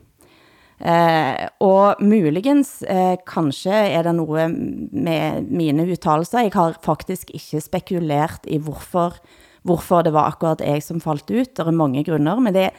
Eh, 0.79 1.47
og 1.61 2.01
muligens, 2.01 2.81
eh, 2.83 3.17
kanskje 3.27 3.71
er 3.71 4.03
det 4.03 4.15
noe 4.15 4.47
med 4.47 5.51
mine 5.51 5.85
uttalelser. 5.85 6.43
Jeg 6.43 6.53
har 6.53 6.79
faktisk 6.81 7.29
ikke 7.29 7.61
spekulert 7.61 8.47
i 8.47 8.57
hvorfor, 8.57 9.19
hvorfor 9.63 10.03
det 10.03 10.13
var 10.13 10.31
akkurat 10.31 10.61
jeg 10.61 10.81
som 10.81 10.99
falt 10.99 11.29
ut. 11.29 11.55
Det 11.55 11.67
er 11.67 11.71
mange 11.71 12.03
grunner, 12.03 12.39
men 12.39 12.53
det, 12.53 12.71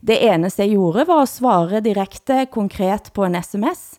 det 0.00 0.18
eneste 0.22 0.64
jeg 0.64 0.74
gjorde 0.74 1.04
var 1.04 1.22
att 1.22 1.28
svare 1.28 1.80
direkte, 1.80 2.46
konkret 2.46 3.12
på 3.12 3.24
en 3.24 3.34
sms. 3.34 3.98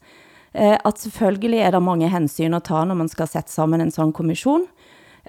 Eh, 0.55 0.77
at 0.85 0.99
selvfølgelig 0.99 1.59
er 1.59 1.75
det 1.75 1.83
mange 1.83 2.09
hensyn 2.09 2.53
at 2.55 2.63
ta 2.69 2.85
når 2.87 2.95
man 2.95 3.11
skal 3.11 3.27
sætte 3.27 3.51
sammen 3.51 3.81
en 3.81 3.91
sådan 3.91 4.13
kommission. 4.15 4.63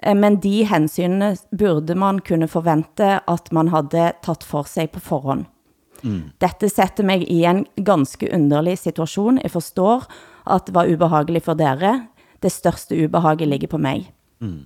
Eh, 0.03 0.15
men 0.15 0.39
de 0.43 0.63
hensynene 0.65 1.35
burde 1.51 1.95
man 1.95 2.19
kunne 2.19 2.47
forvente 2.47 3.19
at 3.27 3.51
man 3.51 3.67
havde 3.67 4.13
tatt 4.23 4.43
for 4.43 4.63
sig 4.63 4.89
på 4.89 4.99
forhånd. 4.99 5.45
Mm. 6.03 6.29
Dette 6.39 6.69
sätter 6.69 7.03
mig 7.03 7.25
i 7.27 7.43
en 7.43 7.65
ganske 7.75 8.29
underlig 8.33 8.77
situation. 8.77 9.39
Jeg 9.43 9.51
forstår 9.51 10.05
at 10.47 10.67
det 10.67 10.75
var 10.75 10.87
ubehagelig 10.87 11.43
for 11.43 11.57
dere. 11.57 12.07
Det 12.43 12.51
største 12.51 12.95
ubehaget 13.03 13.47
ligger 13.47 13.67
på 13.67 13.77
mig. 13.77 14.11
Mm. 14.39 14.65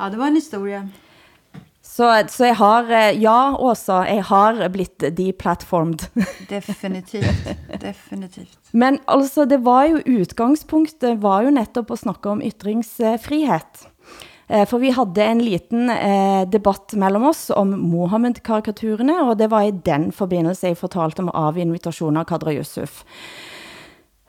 Ja, 0.00 0.10
det 0.10 0.18
var 0.18 0.26
en 0.26 0.34
historia. 0.34 0.82
Så, 2.00 2.08
så 2.32 2.46
jeg 2.48 2.56
har, 2.56 2.86
eh, 2.96 3.18
ja 3.20 3.56
Åsa, 3.60 3.98
jeg 4.08 4.22
har 4.30 4.60
blitt 4.72 5.04
deplatformed. 5.16 6.06
Definitivt, 6.48 7.50
definitivt. 7.80 8.56
Men 8.72 8.96
altså, 9.04 9.44
det 9.44 9.58
var 9.66 9.84
jo 9.90 10.00
utgangspunktet, 10.22 11.18
var 11.20 11.44
jo 11.44 11.52
netop 11.52 11.90
at 11.92 12.00
snakke 12.00 12.32
om 12.32 12.40
ytringsfrihet. 12.40 13.84
Eh, 14.48 14.64
for 14.70 14.80
vi 14.80 14.94
havde 14.96 15.26
en 15.26 15.42
liten 15.44 15.90
eh, 15.92 16.48
debatt 16.48 16.96
mellem 16.96 17.26
oss 17.28 17.50
om 17.52 17.76
Mohammed-karikaturerne, 17.92 19.18
og 19.26 19.36
det 19.36 19.50
var 19.52 19.68
i 19.68 19.76
den 19.84 20.08
forbindelse 20.08 20.72
jeg 20.72 20.80
fortalte 20.80 21.20
om 21.26 21.28
av 21.36 21.60
invitation 21.60 22.16
av 22.16 22.24
Kadra 22.32 22.56
Yusuf. 22.56 23.04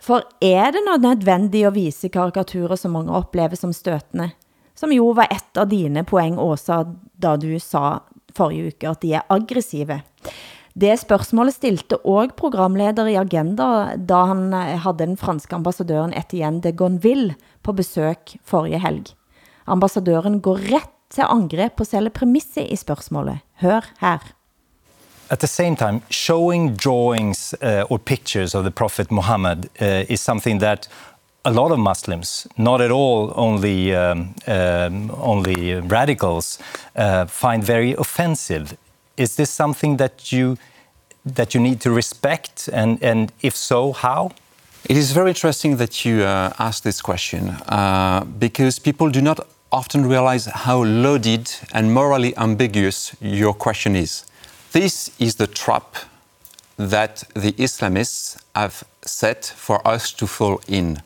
For 0.01 0.27
er 0.43 0.75
det 0.75 0.83
nødvendigt 0.89 1.71
at 1.71 1.77
vise 1.79 2.11
karikaturer, 2.11 2.75
som 2.75 2.99
mange 2.99 3.15
oplever 3.15 3.55
som 3.55 3.71
støtende? 3.71 4.33
Som 4.75 4.91
jo 4.91 5.11
var 5.13 5.31
et 5.31 5.57
av 5.61 5.69
dine 5.69 6.03
poeng, 6.09 6.39
Åsa, 6.41 6.83
da 7.21 7.35
du 7.39 7.53
sa 7.59 8.01
forrige 8.37 8.71
uke, 8.71 8.89
at 8.89 9.01
de 9.03 9.13
er 9.13 9.27
aggressive. 9.29 10.01
Det 10.71 10.93
spørgsmålet 10.99 11.57
stilte 11.57 11.97
også 12.07 12.37
programleder 12.37 13.09
i 13.11 13.17
Agenda, 13.19 13.95
da 13.97 14.23
han 14.29 14.53
eh, 14.53 14.59
hade 14.59 14.79
havde 14.79 14.99
den 14.99 15.17
franske 15.17 15.55
ambassadøren 15.55 16.13
Etienne 16.13 16.61
de 16.61 16.71
Gonville 16.71 17.35
på 17.63 17.73
besøg 17.73 18.39
forrige 18.43 18.79
helg. 18.79 19.11
Ambassadøren 19.67 20.41
går 20.41 20.57
ret 20.71 20.91
til 21.11 21.27
angreb 21.27 21.75
på 21.75 21.83
selve 21.83 22.09
premisset 22.09 22.67
i 22.71 22.75
spørgsmålet. 22.75 23.39
Hør 23.61 23.91
her. 23.99 24.19
At 25.29 25.39
the 25.39 25.47
same 25.47 25.75
time, 25.75 26.01
showing 26.09 26.75
drawings 26.75 27.55
uh, 27.61 27.91
or 27.91 27.97
pictures 27.97 28.55
of 28.55 28.63
the 28.63 28.71
Prophet 28.71 29.11
Muhammad 29.11 29.65
uh, 29.81 30.11
is 30.11 30.19
something 30.19 30.59
that 30.59 30.89
a 31.43 31.51
lot 31.51 31.71
of 31.71 31.79
Muslims, 31.79 32.47
not 32.57 32.81
at 32.81 32.91
all 32.91 33.33
only, 33.35 33.95
um, 33.95 34.35
um, 34.47 35.11
only 35.17 35.75
radicals, 35.75 36.59
uh, 36.95 37.25
find 37.25 37.63
very 37.63 37.93
offensive. 37.93 38.77
Is 39.17 39.35
this 39.35 39.49
something 39.49 39.97
that 39.97 40.31
you, 40.31 40.57
that 41.25 41.53
you 41.53 41.61
need 41.61 41.81
to 41.81 41.91
respect? 41.91 42.69
And, 42.71 43.01
and 43.03 43.31
if 43.41 43.55
so, 43.55 43.91
how? 43.91 44.31
It 44.85 44.97
is 44.97 45.11
very 45.11 45.29
interesting 45.29 45.77
that 45.77 46.05
you 46.05 46.23
uh, 46.23 46.53
ask 46.59 46.83
this 46.83 47.01
question 47.01 47.49
uh, 47.49 48.23
because 48.39 48.79
people 48.79 49.09
do 49.09 49.21
not 49.21 49.39
often 49.71 50.05
realize 50.05 50.45
how 50.45 50.83
loaded 50.83 51.51
and 51.73 51.93
morally 51.93 52.35
ambiguous 52.37 53.15
your 53.21 53.53
question 53.53 53.95
is. 53.95 54.25
This 54.73 55.11
is 55.19 55.35
the 55.35 55.47
trap 55.47 55.95
that 56.77 57.23
the 57.35 57.51
Islamists 57.53 58.41
have 58.55 58.83
set 59.01 59.45
for 59.45 59.85
us 59.87 60.11
to 60.13 60.27
fall 60.27 60.61
in. 60.67 61.01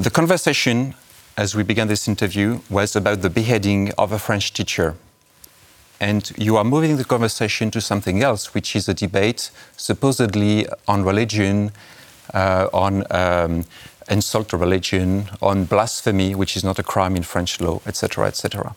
The 0.00 0.10
conversation, 0.10 0.94
as 1.36 1.54
we 1.54 1.62
began 1.62 1.86
this 1.86 2.08
interview, 2.08 2.60
was 2.70 2.96
about 2.96 3.20
the 3.20 3.28
beheading 3.28 3.92
of 3.98 4.12
a 4.12 4.18
French 4.18 4.54
teacher. 4.54 4.96
And 6.00 6.32
you 6.38 6.56
are 6.56 6.64
moving 6.64 6.96
the 6.96 7.04
conversation 7.04 7.70
to 7.72 7.82
something 7.82 8.22
else, 8.22 8.54
which 8.54 8.74
is 8.74 8.88
a 8.88 8.94
debate 8.94 9.50
supposedly 9.76 10.66
on 10.88 11.04
religion, 11.04 11.72
uh, 12.32 12.68
on 12.72 13.04
um, 13.10 13.66
insult 14.10 14.48
to 14.48 14.56
religion, 14.56 15.28
on 15.42 15.66
blasphemy, 15.66 16.34
which 16.34 16.56
is 16.56 16.64
not 16.64 16.78
a 16.78 16.82
crime 16.82 17.14
in 17.14 17.22
French 17.22 17.60
law, 17.60 17.82
etc., 17.86 18.26
etc. 18.26 18.74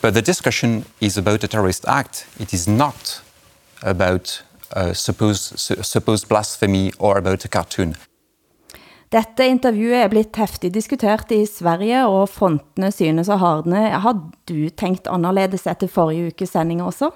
But 0.00 0.14
the 0.14 0.22
discussion 0.22 0.86
is 1.00 1.16
about 1.16 1.44
a 1.44 1.46
terrorist 1.46 1.86
act. 1.86 2.26
It 2.40 2.52
is 2.52 2.66
not 2.66 3.22
about 3.80 4.42
uh, 4.72 4.92
supposed, 4.92 5.56
supposed 5.60 6.28
blasphemy 6.28 6.92
or 6.98 7.16
about 7.16 7.44
a 7.44 7.48
cartoon. 7.48 7.94
Dette 9.12 9.44
intervju 9.44 9.90
er 9.92 10.08
blitt 10.08 10.36
häftigt 10.40 10.72
diskutert 10.72 11.32
i 11.36 11.42
Sverige, 11.46 12.06
og 12.08 12.30
frontene 12.32 12.88
synes 12.94 13.28
å 13.28 13.36
hardne. 13.36 13.90
Har 14.00 14.22
du 14.48 14.70
tänkt 14.70 15.10
annorlunda 15.10 15.58
efter 15.60 15.90
forrige 15.90 16.32
ukes 16.32 16.54
sending 16.54 16.80
også? 16.80 17.10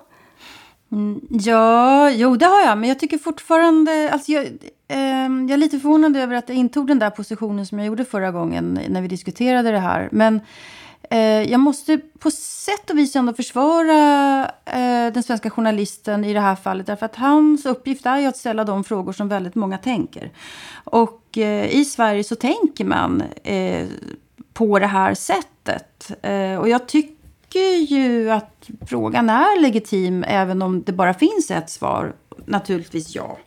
Mm, 0.92 1.20
ja, 1.42 2.10
jo 2.10 2.36
det 2.36 2.46
har 2.46 2.60
jag, 2.62 2.78
men 2.78 2.88
jag 2.88 2.98
tycker 2.98 3.18
fortfarande, 3.18 4.10
alltså 4.12 4.32
jag, 4.32 4.44
eh, 4.88 5.28
jag 5.28 5.50
är 5.50 5.56
lite 5.56 5.78
förvånad 5.78 6.16
över 6.16 6.36
att 6.36 6.48
jag 6.48 6.58
intog 6.58 6.86
den 6.86 6.98
där 6.98 7.10
positionen 7.10 7.66
som 7.66 7.78
jag 7.78 7.86
gjorde 7.86 8.04
förra 8.04 8.30
gången 8.30 8.80
när 8.88 9.02
vi 9.02 9.08
diskuterade 9.08 9.70
det 9.70 9.78
här. 9.78 10.08
Men 10.12 10.40
Eh, 11.10 11.42
jag 11.50 11.60
måste 11.60 11.98
på 12.18 12.30
sätt 12.30 12.90
och 12.90 12.98
vis 12.98 13.16
ändå 13.16 13.32
försvara 13.32 14.42
eh, 14.64 15.12
den 15.12 15.22
svenska 15.22 15.50
journalisten 15.50 16.24
i 16.24 16.32
det 16.32 16.40
här 16.40 16.56
fallet. 16.56 16.86
Därför 16.86 17.06
att 17.06 17.16
hans 17.16 17.66
uppgift 17.66 18.06
är 18.06 18.18
ju 18.18 18.26
att 18.26 18.36
ställa 18.36 18.64
de 18.64 18.84
frågor 18.84 19.12
som 19.12 19.28
väldigt 19.28 19.54
många 19.54 19.78
tänker. 19.78 20.30
Och 20.84 21.38
eh, 21.38 21.70
i 21.70 21.84
Sverige 21.84 22.24
så 22.24 22.34
tänker 22.34 22.84
man 22.84 23.22
eh, 23.42 23.86
på 24.52 24.78
det 24.78 24.86
här 24.86 25.14
sättet. 25.14 26.12
Eh, 26.22 26.56
och 26.56 26.68
jag 26.68 26.88
tycker 26.88 27.76
ju 27.88 28.30
att 28.30 28.68
frågan 28.86 29.30
är 29.30 29.60
legitim 29.60 30.24
även 30.28 30.62
om 30.62 30.82
det 30.82 30.92
bara 30.92 31.14
finns 31.14 31.50
ett 31.50 31.70
svar. 31.70 32.14
Naturligtvis 32.46 33.14
ja. 33.14 33.38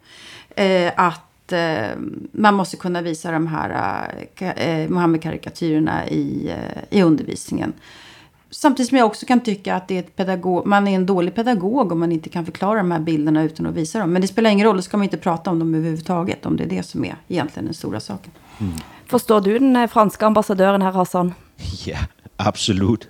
Eh, 0.56 0.92
att 1.50 1.54
eh, 1.54 2.02
man 2.32 2.54
måste 2.54 2.78
kunna 2.78 3.02
visa 3.02 3.32
de 3.32 3.48
här 3.48 4.08
eh, 4.40 4.90
Mohammed-karikatyrerna 4.90 6.10
i, 6.10 6.50
eh, 6.50 6.98
i 7.00 7.04
undervisningen. 7.04 7.74
Samtidigt 8.52 8.90
som 8.90 8.98
jag 8.98 9.08
också 9.08 9.26
kan 9.26 9.40
tycka 9.40 9.76
att 9.76 9.88
det 9.88 9.96
är 9.96 10.00
ett 10.00 10.16
pedagog, 10.16 10.66
man 10.66 10.88
är 10.88 10.96
en 10.96 11.06
dålig 11.06 11.36
pedagog 11.36 11.92
om 11.92 12.00
man 12.00 12.12
inte 12.12 12.30
kan 12.30 12.46
förklara 12.46 12.78
de 12.78 12.92
här 12.92 13.00
bilderna 13.00 13.44
utan 13.44 13.66
att 13.66 13.76
visa 13.76 14.00
dem. 14.00 14.14
Men 14.14 14.22
det 14.22 14.28
spelar 14.28 14.50
ingen 14.50 14.68
roll, 14.68 14.76
då 14.76 14.82
ska 14.82 14.98
man 14.98 15.04
inte 15.04 15.18
prata 15.18 15.50
om 15.50 15.60
dem 15.60 15.76
överhuvudtaget. 15.76 16.46
Om 16.46 16.58
det 16.58 16.64
är 16.64 16.70
det 16.70 16.84
som 16.84 17.06
är 17.06 17.16
egentligen 17.28 17.66
den 17.66 17.74
stora 17.74 18.00
saken. 18.00 18.32
Mm. 18.60 18.74
Förstår 19.08 19.42
du 19.42 19.60
den 19.60 19.76
eh, 19.76 19.88
franska 19.88 20.26
ambassadören 20.26 20.82
här 20.82 20.92
Hassan? 20.92 21.34
Ja, 21.86 21.98
absolut. 22.38 23.08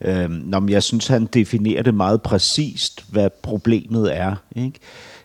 Øhm, 0.00 0.68
jeg 0.68 0.82
synes, 0.82 1.08
han 1.08 1.26
definerer 1.26 1.82
det 1.82 1.94
meget 1.94 2.22
præcist, 2.22 3.04
hvad 3.12 3.30
problemet 3.42 4.16
er. 4.16 4.36
Ikke? 4.56 4.80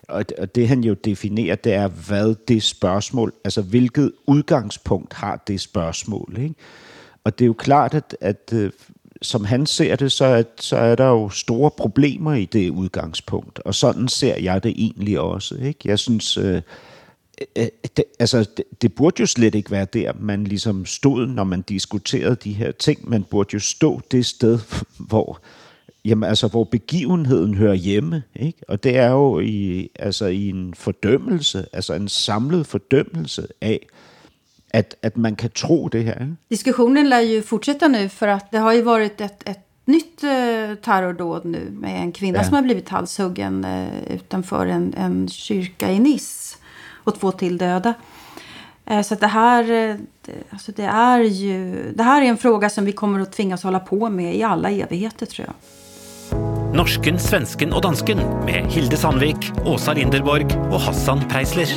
Og, 0.08 0.26
og 0.38 0.56
det 0.56 0.68
han 0.68 0.84
jo 0.84 0.94
definerer, 0.94 1.56
det 1.56 1.74
er, 1.74 1.88
hvad 1.88 2.36
det 2.48 2.64
spørgsmål, 2.64 3.34
altså 3.44 3.62
hvilket 3.62 4.12
udgangspunkt 4.28 5.14
har 5.14 5.44
det 5.48 5.62
spørgsmål. 5.62 6.36
Ikke? 6.40 6.56
Og 7.24 7.40
det 7.40 7.46
er 7.46 7.48
jo 7.48 7.54
klart, 7.54 7.94
at, 7.94 8.18
at 8.22 8.54
øh, 8.54 8.72
som 9.22 9.46
han 9.46 9.66
ser 9.66 9.96
det, 9.96 10.12
så 10.12 10.26
er, 10.26 10.44
så 10.60 10.78
er 10.78 10.96
der 10.96 11.08
jo 11.08 11.30
store 11.30 11.72
problemer 11.72 12.34
i 12.34 12.46
det 12.46 12.70
udgangspunkt. 12.70 13.60
Og 13.60 13.76
sådan 13.76 14.08
ser 14.08 14.38
jeg 14.38 14.64
det 14.64 14.74
egentlig 14.78 15.20
også. 15.20 15.56
Ikke? 15.56 15.80
Jeg 15.86 16.00
synes, 16.00 16.38
øh, 16.38 16.56
øh, 16.56 16.62
øh 17.56 17.68
det, 17.98 18.06
altså, 18.20 18.50
det, 18.58 18.66
det 18.82 18.96
burde 18.96 19.16
jo 19.20 19.26
slet 19.26 19.56
ikke 19.56 19.72
være 19.72 19.88
der, 19.94 20.12
man 20.20 20.44
ligesom 20.44 20.86
stod, 20.86 21.28
når 21.28 21.44
man 21.44 21.62
diskuterede 21.62 22.36
de 22.36 22.54
her 22.54 22.72
ting. 22.72 23.10
Man 23.10 23.24
burde 23.24 23.50
jo 23.54 23.60
stå 23.60 24.02
det 24.12 24.26
sted, 24.26 24.60
hvor 25.10 25.40
øh, 25.44 25.63
jamen, 26.06 26.30
altså, 26.30 26.48
hvor 26.48 26.64
begivenheden 26.64 27.56
hører 27.56 27.74
hjemme. 27.74 28.24
Ikke? 28.36 28.60
Og 28.68 28.84
det 28.84 28.98
er 28.98 29.10
jo 29.10 29.40
i, 29.40 29.90
altså, 30.00 30.26
i 30.26 30.50
en 30.50 30.74
fordømmelse, 30.74 31.66
altså 31.74 31.94
en 31.94 32.08
samlet 32.08 32.68
fordømmelse 32.68 33.48
af, 33.62 33.80
att, 34.74 34.96
att 35.04 35.18
man 35.18 35.36
kan 35.36 35.50
tro 35.50 35.88
det 35.88 36.02
här. 36.02 36.36
Diskussionen 36.50 37.10
lär 37.10 37.20
ju 37.20 37.42
fortsätta 37.42 37.88
nu 37.88 38.10
för 38.10 38.28
att 38.28 38.52
det 38.52 38.58
har 38.58 38.74
ju 38.74 38.82
varit 38.82 39.22
ett, 39.22 39.50
ett 39.50 39.60
nytt 39.86 40.24
eh, 40.24 40.76
terrordåd 40.84 41.46
nu 41.46 41.70
med 41.72 42.02
en 42.02 42.12
kvinna 42.12 42.38
ja. 42.38 42.44
som 42.44 42.54
har 42.54 42.62
blivit 42.62 42.90
halshuggen 42.90 43.66
eh, 43.66 44.14
utanför 44.14 44.66
en, 44.66 44.94
en 44.98 45.28
kyrka 45.28 45.92
i 45.92 46.00
Nice 46.00 46.58
och 47.04 47.20
två 47.20 47.32
till 47.32 47.58
döda. 47.58 47.94
Eh, 48.86 49.02
så 49.02 49.16
det 49.16 49.28
här, 49.28 49.64
det, 50.22 50.34
alltså 50.50 50.72
det 50.72 50.86
är 50.86 51.20
ju, 51.20 51.92
det 51.96 52.04
här 52.04 52.22
är 52.22 52.26
en 52.26 52.38
fråga 52.38 52.70
som 52.70 52.86
vi 52.86 52.92
kommer 52.92 53.20
att 53.20 53.32
tvingas 53.32 53.64
hålla 53.64 53.80
på 53.80 54.10
med 54.10 54.36
i 54.36 54.44
alla 54.44 54.70
evigheter 54.70 55.26
tror 55.26 55.48
jag. 55.48 55.56
Norsken, 56.74 57.20
svensken 57.20 57.74
och 57.74 57.82
dansken 57.82 58.18
med 58.46 58.72
Hilde 58.72 58.98
Sandvik, 58.98 59.52
Åsa 59.66 59.94
Linderborg 59.94 60.46
och 60.46 60.80
Hassan 60.80 61.20
Preisler. 61.30 61.68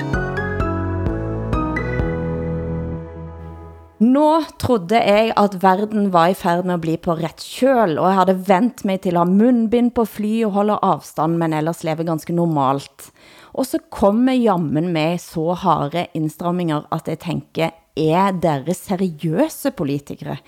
Nå 3.98 4.30
trodde 4.56 4.96
jeg 4.96 5.34
at 5.36 5.58
verden 5.60 6.08
var 6.14 6.32
i 6.32 6.38
ferd 6.38 6.64
med 6.64 6.78
at 6.78 6.84
bli 6.86 6.96
på 6.96 7.18
rett 7.20 7.44
kjøl, 7.44 7.98
og 7.98 8.08
jeg 8.08 8.18
hadde 8.22 8.38
vent 8.48 8.84
mig 8.84 9.02
til 9.02 9.16
att 9.16 9.28
ha 9.28 9.34
munnbind 9.34 9.94
på 9.94 10.06
fly 10.06 10.44
og 10.46 10.52
holde 10.52 10.78
avstånd, 10.80 11.36
men 11.36 11.52
ellers 11.52 11.84
leve 11.84 12.04
ganske 12.04 12.32
normalt. 12.32 13.12
Og 13.52 13.66
så 13.66 13.78
kommer 13.90 14.32
jammen 14.32 14.92
med 14.92 15.20
så 15.20 15.52
harde 15.52 16.06
indstramminger, 16.14 16.88
at 16.90 17.08
jeg 17.08 17.18
tænker, 17.18 17.70
er 17.96 18.32
dere 18.32 18.74
seriøse 18.74 19.70
politikere? 19.76 20.38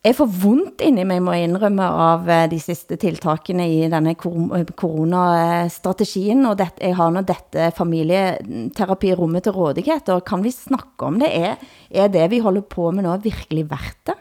Jeg 0.00 0.16
får 0.16 0.28
vondt 0.32 0.80
inni 0.80 1.02
mig, 1.04 1.18
må 1.20 1.34
jeg 1.36 1.50
indrømme, 1.50 1.84
av 1.84 2.28
eh, 2.32 2.46
de 2.48 2.56
siste 2.62 2.96
tiltakene 2.96 3.66
i 3.68 3.82
denne 3.92 4.14
eh, 4.14 4.70
koronastrategien. 4.72 6.40
og 6.48 6.56
det, 6.56 6.70
jeg 6.80 6.96
har 6.96 7.12
nå 7.12 7.20
dette 7.28 7.66
familieterapirommet 7.76 9.44
til 9.44 9.56
rådighet, 9.58 10.08
og 10.14 10.24
kan 10.24 10.40
vi 10.40 10.54
snakke 10.56 11.04
om 11.04 11.20
det? 11.20 11.28
Er, 11.28 11.60
er 11.92 12.08
det 12.08 12.30
vi 12.32 12.40
håller 12.40 12.64
på 12.64 12.88
med 12.96 13.04
nu 13.04 13.12
virkelig 13.20 13.66
verdt 13.68 14.00
det? 14.08 14.16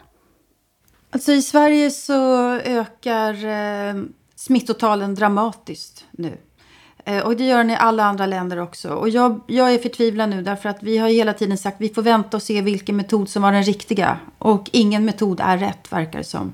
Alltså 1.12 1.34
i 1.34 1.42
Sverige 1.42 1.92
så 1.92 2.20
ökar 2.60 3.46
eh, 3.46 4.04
smittotalen 4.36 5.15
dramatiskt 5.15 6.06
nu. 6.12 6.36
Eh, 7.06 7.26
och 7.26 7.36
det 7.36 7.44
gör 7.44 7.58
den 7.58 7.70
i 7.70 7.76
alla 7.76 8.04
andra 8.04 8.26
länder 8.26 8.60
också. 8.60 8.90
Och 8.90 9.10
jag, 9.10 9.40
jag 9.48 9.74
är 9.74 9.78
förtvivlad 9.78 10.30
nu 10.30 10.42
därför 10.42 10.70
att 10.70 10.84
vi 10.84 10.98
har 10.98 11.10
hela 11.10 11.34
tiden 11.34 11.58
sagt 11.58 11.76
att 11.76 11.82
vi 11.82 11.90
får 11.90 12.02
vänta 12.02 12.38
och 12.38 12.44
se 12.44 12.62
vilken 12.62 12.96
metod 12.96 13.30
som 13.30 13.42
var 13.42 13.52
den 13.52 13.64
riktiga. 13.64 14.20
Och 14.38 14.70
ingen 14.74 15.06
metod 15.06 15.40
är 15.40 15.58
rätt 15.58 15.92
verkar 15.92 16.20
det 16.20 16.26
som. 16.26 16.54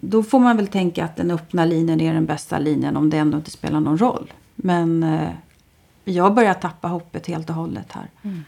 Då 0.00 0.22
får 0.22 0.38
man 0.38 0.56
väl 0.56 0.66
tänka 0.66 1.04
att 1.04 1.16
den 1.16 1.30
öppna 1.30 1.64
linjen 1.64 2.00
är 2.00 2.14
den 2.14 2.26
bästa 2.26 2.58
linjen 2.58 2.96
om 2.96 3.10
det 3.10 3.16
ändå 3.16 3.36
inte 3.36 3.50
spelar 3.50 3.80
någon 3.80 3.98
roll. 3.98 4.32
Men 4.54 5.02
eh, 5.02 5.28
jag 6.04 6.34
börjar 6.34 6.54
tappa 6.54 6.88
hoppet 6.88 7.26
helt 7.26 7.48
och 7.48 7.54
hållet 7.54 7.92
här. 7.92 8.10
Mm. 8.22 8.44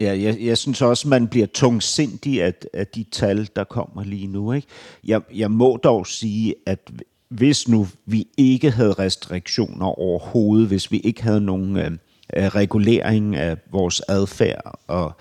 Ja, 0.00 0.14
jeg, 0.14 0.40
jeg 0.40 0.58
synes 0.58 0.82
også, 0.82 1.08
man 1.08 1.28
bliver 1.28 1.46
tungsindig 1.46 2.42
af, 2.42 2.54
af 2.74 2.86
de 2.86 3.04
tal, 3.12 3.48
der 3.56 3.64
kommer 3.64 4.04
lige 4.04 4.26
nu. 4.26 4.52
Ikke? 4.52 4.68
Jeg, 5.04 5.20
jeg 5.34 5.50
må 5.50 5.76
dog 5.76 6.06
sige, 6.06 6.54
at 6.66 6.90
hvis 7.28 7.68
nu 7.68 7.88
vi 8.06 8.26
ikke 8.36 8.70
havde 8.70 8.92
restriktioner 8.92 9.86
overhovedet, 9.98 10.68
hvis 10.68 10.92
vi 10.92 10.98
ikke 10.98 11.22
havde 11.22 11.40
nogen 11.40 11.76
øh, 11.76 11.90
øh, 12.36 12.44
regulering 12.46 13.36
af 13.36 13.56
vores 13.70 14.02
adfærd 14.08 14.78
og, 14.86 15.12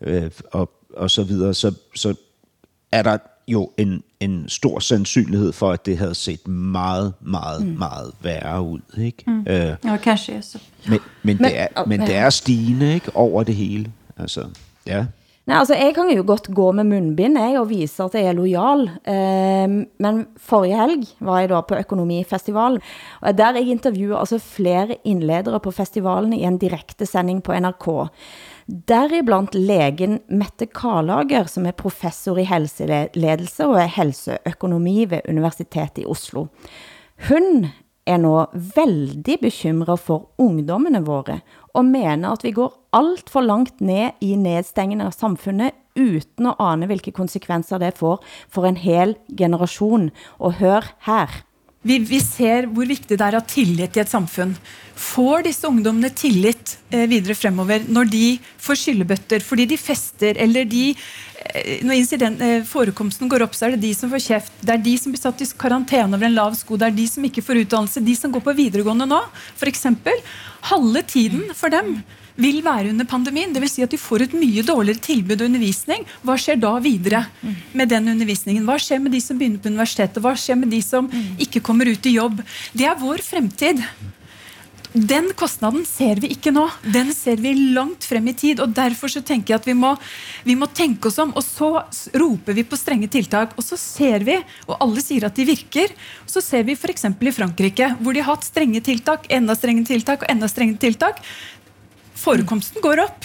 øh, 0.00 0.30
og, 0.52 0.70
og 0.96 1.10
så 1.10 1.24
videre, 1.24 1.54
så, 1.54 1.74
så 1.94 2.14
er 2.92 3.02
der 3.02 3.18
jo 3.48 3.70
en, 3.76 4.02
en 4.20 4.48
stor 4.48 4.78
sandsynlighed 4.78 5.52
for, 5.52 5.72
at 5.72 5.86
det 5.86 5.98
havde 5.98 6.14
set 6.14 6.48
meget, 6.48 7.14
meget, 7.20 7.66
mm. 7.66 7.78
meget 7.78 8.12
værre 8.22 8.62
ud. 8.62 8.80
Ikke? 8.98 9.24
Mm. 9.26 9.46
Øh, 9.48 9.76
ja, 9.84 9.96
kanskje 9.96 10.42
så. 10.42 10.58
Men, 10.88 10.98
men, 11.22 11.36
men, 11.36 11.44
det 11.44 11.58
er, 11.58 11.84
men 11.86 12.00
det 12.00 12.14
er 12.14 12.30
stigende 12.30 12.94
ikke, 12.94 13.16
over 13.16 13.42
det 13.42 13.54
hele. 13.54 13.92
Altså, 14.16 14.48
ja. 14.86 15.06
Nej, 15.46 15.60
altså 15.60 15.76
jeg 15.78 15.94
kan 15.94 16.08
jo 16.10 16.24
godt 16.26 16.48
gå 16.50 16.72
med 16.74 16.88
munnbind 16.90 17.38
jeg, 17.38 17.54
og 17.60 17.68
vise 17.70 18.02
at 18.02 18.16
jeg 18.18 18.26
er 18.26 18.34
lojal. 18.34 18.80
Eh, 19.06 19.76
men 20.02 20.16
forrige 20.42 20.80
helg 20.80 21.04
var 21.22 21.44
jeg 21.44 21.52
da 21.52 21.60
på 21.62 21.78
Økonomifestivalen, 21.78 22.80
og 23.22 23.38
der 23.38 23.60
jeg 23.60 23.70
intervjuer 23.76 24.18
altså 24.18 24.40
flere 24.42 24.98
indledere 25.06 25.60
på 25.62 25.70
festivalen 25.70 26.34
i 26.34 26.42
en 26.48 26.58
direkte 26.58 27.06
på 27.06 27.54
NRK. 27.54 27.86
Däribland 28.66 29.54
legen 29.54 30.18
Mette 30.28 30.66
Karlager, 30.66 31.46
som 31.46 31.66
er 31.66 31.78
professor 31.78 32.38
i 32.38 32.42
helseledelse 32.42 33.66
og 33.66 33.78
helseøkonomi 33.78 35.04
ved 35.04 35.28
Universitetet 35.28 36.02
i 36.02 36.06
Oslo. 36.06 36.48
Hun 37.28 37.68
er 38.06 38.18
nå 38.18 38.34
veldig 38.52 39.38
bekymrad 39.42 39.98
for 40.02 40.32
ungdommene 40.38 41.04
våre, 41.06 41.40
og 41.74 41.84
mener 41.84 42.32
at 42.32 42.42
vi 42.42 42.50
går 42.50 42.72
allt 42.96 43.30
för 43.30 43.42
långt 43.42 43.80
ner 43.80 44.12
i 44.20 44.36
nedstängningen 44.36 45.06
av 45.06 45.10
samhället 45.10 45.74
utan 45.94 46.46
att 46.46 46.60
ane 46.60 46.86
vilka 46.86 47.10
konsekvenser 47.10 47.78
det 47.78 47.98
får 47.98 48.18
för 48.50 48.66
en 48.66 48.76
hel 48.76 49.14
generation. 49.38 50.10
Och 50.26 50.52
hör 50.52 50.84
här. 50.98 51.30
Vi, 51.82 51.98
vi 51.98 52.20
ser 52.20 52.62
hur 52.66 52.86
viktigt 52.86 53.18
det 53.18 53.24
är 53.24 53.34
att 53.34 53.42
ha 53.42 53.54
tillit 53.54 53.96
i 53.96 54.00
ett 54.00 54.08
samfund. 54.08 54.54
Får 54.94 55.42
dessa 55.42 55.68
ungdomarna 55.68 56.08
tillit 56.08 56.78
eh, 56.90 57.00
vidare 57.00 57.34
framöver 57.34 57.82
när 57.88 58.04
de 58.04 58.38
får 58.58 58.76
skyllebötter, 58.76 59.40
för 59.40 59.56
de 59.56 59.76
fester, 59.76 60.36
eller 60.38 60.64
de, 60.64 60.94
eh, 61.54 61.84
när 61.84 61.94
incident, 61.94 62.40
eh, 62.40 62.62
förekomsten 62.62 63.28
går 63.28 63.42
upp 63.42 63.54
så 63.54 63.64
är 63.64 63.70
det 63.70 63.76
de 63.76 63.94
som 63.94 64.10
får 64.10 64.18
käft, 64.18 64.52
Det 64.60 64.72
är 64.72 64.78
de 64.78 64.98
som 64.98 65.12
blir 65.12 65.20
satt 65.20 65.40
i 65.40 65.46
karantän 65.46 66.14
över 66.14 66.26
en 66.26 66.34
lav 66.34 66.54
sko. 66.54 66.76
Det 66.76 66.86
är 66.86 66.90
de 66.90 67.08
som 67.08 67.24
inte 67.24 67.42
får 67.42 67.56
utdannelse. 67.56 68.00
De 68.00 68.16
som 68.16 68.32
går 68.32 68.40
på 68.40 68.52
vidaregående 68.52 69.06
nu, 69.06 69.20
för 69.56 69.66
exempel. 69.66 70.14
Halva 70.60 71.02
tiden 71.02 71.42
för 71.54 71.68
dem 71.68 72.02
vil 72.36 72.62
være 72.64 72.92
under 72.92 73.08
pandemien. 73.08 73.52
Det 73.52 73.62
vil 73.64 73.72
si 73.72 73.84
at 73.84 73.92
de 73.92 74.00
får 74.00 74.26
et 74.26 74.36
mye 74.36 74.64
dårligere 74.66 75.04
tilbud 75.08 75.40
og 75.40 75.46
undervisning. 75.48 76.04
Hva 76.26 76.36
skjer 76.40 76.60
da 76.62 76.74
videre 76.84 77.24
med 77.72 77.92
den 77.92 78.12
undervisningen? 78.12 78.66
Hva 78.68 78.78
skjer 78.82 79.00
med 79.02 79.16
de 79.16 79.22
som 79.24 79.38
begynner 79.38 79.62
på 79.62 79.72
universitetet? 79.72 80.20
Hva 80.22 80.36
skjer 80.38 80.60
med 80.60 80.72
de 80.72 80.82
som 80.84 81.08
ikke 81.42 81.64
kommer 81.64 81.88
ut 81.88 82.06
i 82.06 82.16
jobb? 82.18 82.44
Det 82.76 82.88
er 82.88 83.00
vår 83.00 83.24
fremtid. 83.24 83.82
Den 84.96 85.26
kostnaden 85.36 85.82
ser 85.84 86.22
vi 86.22 86.30
ikke 86.32 86.48
nå. 86.54 86.62
Den 86.80 87.10
ser 87.12 87.36
vi 87.42 87.50
langt 87.76 88.06
frem 88.08 88.30
i 88.30 88.32
tid. 88.32 88.62
og 88.64 88.72
Derfor 88.72 89.10
så 89.12 89.20
tenker 89.20 89.52
jeg 89.52 89.60
at 89.60 89.66
vi 89.68 89.74
må, 89.76 89.90
vi 90.46 90.56
må 90.56 90.68
tenke 90.72 91.10
oss 91.10 91.18
om. 91.20 91.34
og 91.36 91.44
Så 91.44 91.68
roper 92.16 92.56
vi 92.56 92.64
på 92.64 92.78
strenge 92.80 93.10
tiltak. 93.12 93.52
Og 93.60 93.64
så 93.66 93.76
ser 93.76 94.24
vi, 94.24 94.38
og 94.64 94.78
alle 94.80 95.04
sier 95.04 95.26
at 95.28 95.36
de 95.36 95.44
virker, 95.44 95.92
så 96.24 96.40
ser 96.40 96.64
vi 96.64 96.72
f.eks. 96.72 97.04
i 97.04 97.34
Frankrike, 97.34 97.90
hvor 98.00 98.16
de 98.16 98.24
har 98.24 98.32
hatt 98.32 98.48
strenge 98.48 98.80
tiltak, 98.80 99.28
enda 99.28 99.54
strenge 99.58 99.84
tiltak 99.84 100.24
og 100.24 100.32
enda 100.32 100.48
strenge 100.48 100.80
tiltak. 100.80 101.20
Forekomsten 102.16 102.82
går 102.82 103.00
opp. 103.00 103.24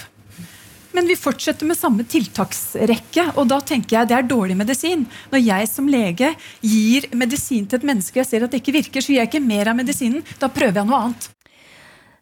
men 0.91 1.07
vi 1.07 1.15
fortsätter 1.15 1.65
med 1.65 1.77
samma 1.77 2.03
tiltaksrekke. 2.03 3.31
Och 3.35 3.47
då 3.47 3.61
tänker 3.61 3.95
jag 3.95 4.07
det 4.07 4.13
är 4.13 4.23
dålig 4.23 4.57
medicin. 4.57 5.05
När 5.29 5.39
jag 5.39 5.69
som 5.69 5.89
läge 5.89 6.33
ger 6.61 7.15
medicin 7.15 7.67
till 7.67 7.77
ett 7.77 7.83
människa 7.83 8.19
jag 8.19 8.27
ser 8.27 8.41
att 8.43 8.51
det 8.51 8.57
inte 8.57 8.71
virkar 8.71 9.01
så 9.01 9.11
ger 9.11 9.19
jag 9.19 9.27
inte 9.27 9.39
mer 9.39 9.67
av 9.67 9.75
medicinen. 9.75 10.21
Då 10.39 10.49
prövar 10.49 10.77
jag 10.77 10.87
något 10.87 10.95
annat. 10.95 11.29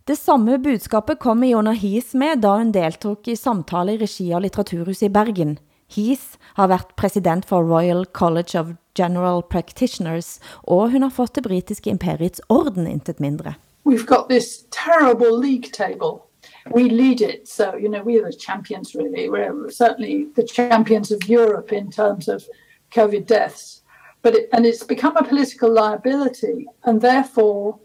Det 0.04 0.16
samme 0.16 0.58
budskapet 0.58 1.20
kom 1.20 1.44
Iona 1.44 1.72
Hies 1.72 2.14
med 2.14 2.40
da 2.40 2.58
hun 2.58 2.72
deltok 2.72 3.28
i 3.28 3.36
samtale 3.38 3.92
i 3.92 3.98
regi 3.98 4.34
av 4.34 4.42
Litteraturhuset 4.42 5.04
i 5.04 5.10
Bergen. 5.10 5.58
Hies 5.88 6.38
har 6.54 6.70
vært 6.70 6.96
president 6.96 7.46
for 7.46 7.66
Royal 7.66 8.06
College 8.06 8.60
of 8.60 8.68
General 8.98 9.42
Practitioners, 9.44 10.40
og 10.64 10.92
hun 10.92 11.04
har 11.04 11.10
fått 11.10 11.36
det 11.36 11.46
britiske 11.46 11.90
imperiets 11.90 12.42
orden 12.50 12.88
intet 12.88 13.20
mindre. 13.20 13.56
We've 13.86 14.06
got 14.06 14.30
this 14.30 14.66
terrible 14.70 15.38
league 15.38 15.70
table. 15.74 16.29
We 16.72 16.89
lead 16.89 17.22
it, 17.22 17.48
so 17.48 17.76
you 17.76 17.89
know 17.89 18.04
we're 18.04 18.26
the 18.26 18.34
champions. 18.34 18.95
Really, 18.95 19.30
we're 19.30 19.69
certainly 19.69 20.28
the 20.36 20.43
champions 20.43 21.12
of 21.12 21.28
Europe 21.28 21.72
in 21.74 21.89
terms 21.91 22.28
of 22.28 22.48
COVID 22.91 23.26
deaths. 23.26 23.84
But 24.22 24.36
it, 24.36 24.50
and 24.52 24.65
it's 24.65 24.84
become 24.84 25.15
a 25.15 25.24
political 25.24 25.72
liability, 25.72 26.67
and 26.84 27.02
therefore 27.02 27.80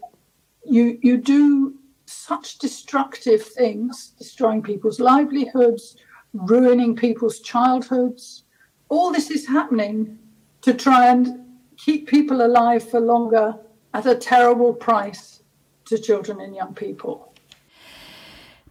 you 0.65 0.99
you 1.01 1.17
do 1.17 1.75
such 2.05 2.59
destructive 2.59 3.43
things, 3.43 4.13
destroying 4.17 4.61
people's 4.61 4.99
livelihoods, 4.99 5.97
ruining 6.33 6.95
people's 6.95 7.39
childhoods. 7.39 8.43
All 8.89 9.11
this 9.11 9.31
is 9.31 9.47
happening 9.47 10.19
to 10.61 10.73
try 10.73 11.07
and 11.07 11.45
keep 11.77 12.07
people 12.07 12.45
alive 12.45 12.87
for 12.87 12.99
longer 12.99 13.55
at 13.93 14.05
a 14.05 14.15
terrible 14.15 14.73
price 14.73 15.41
to 15.85 15.97
children 15.97 16.41
and 16.41 16.55
young 16.55 16.73
people. 16.73 17.33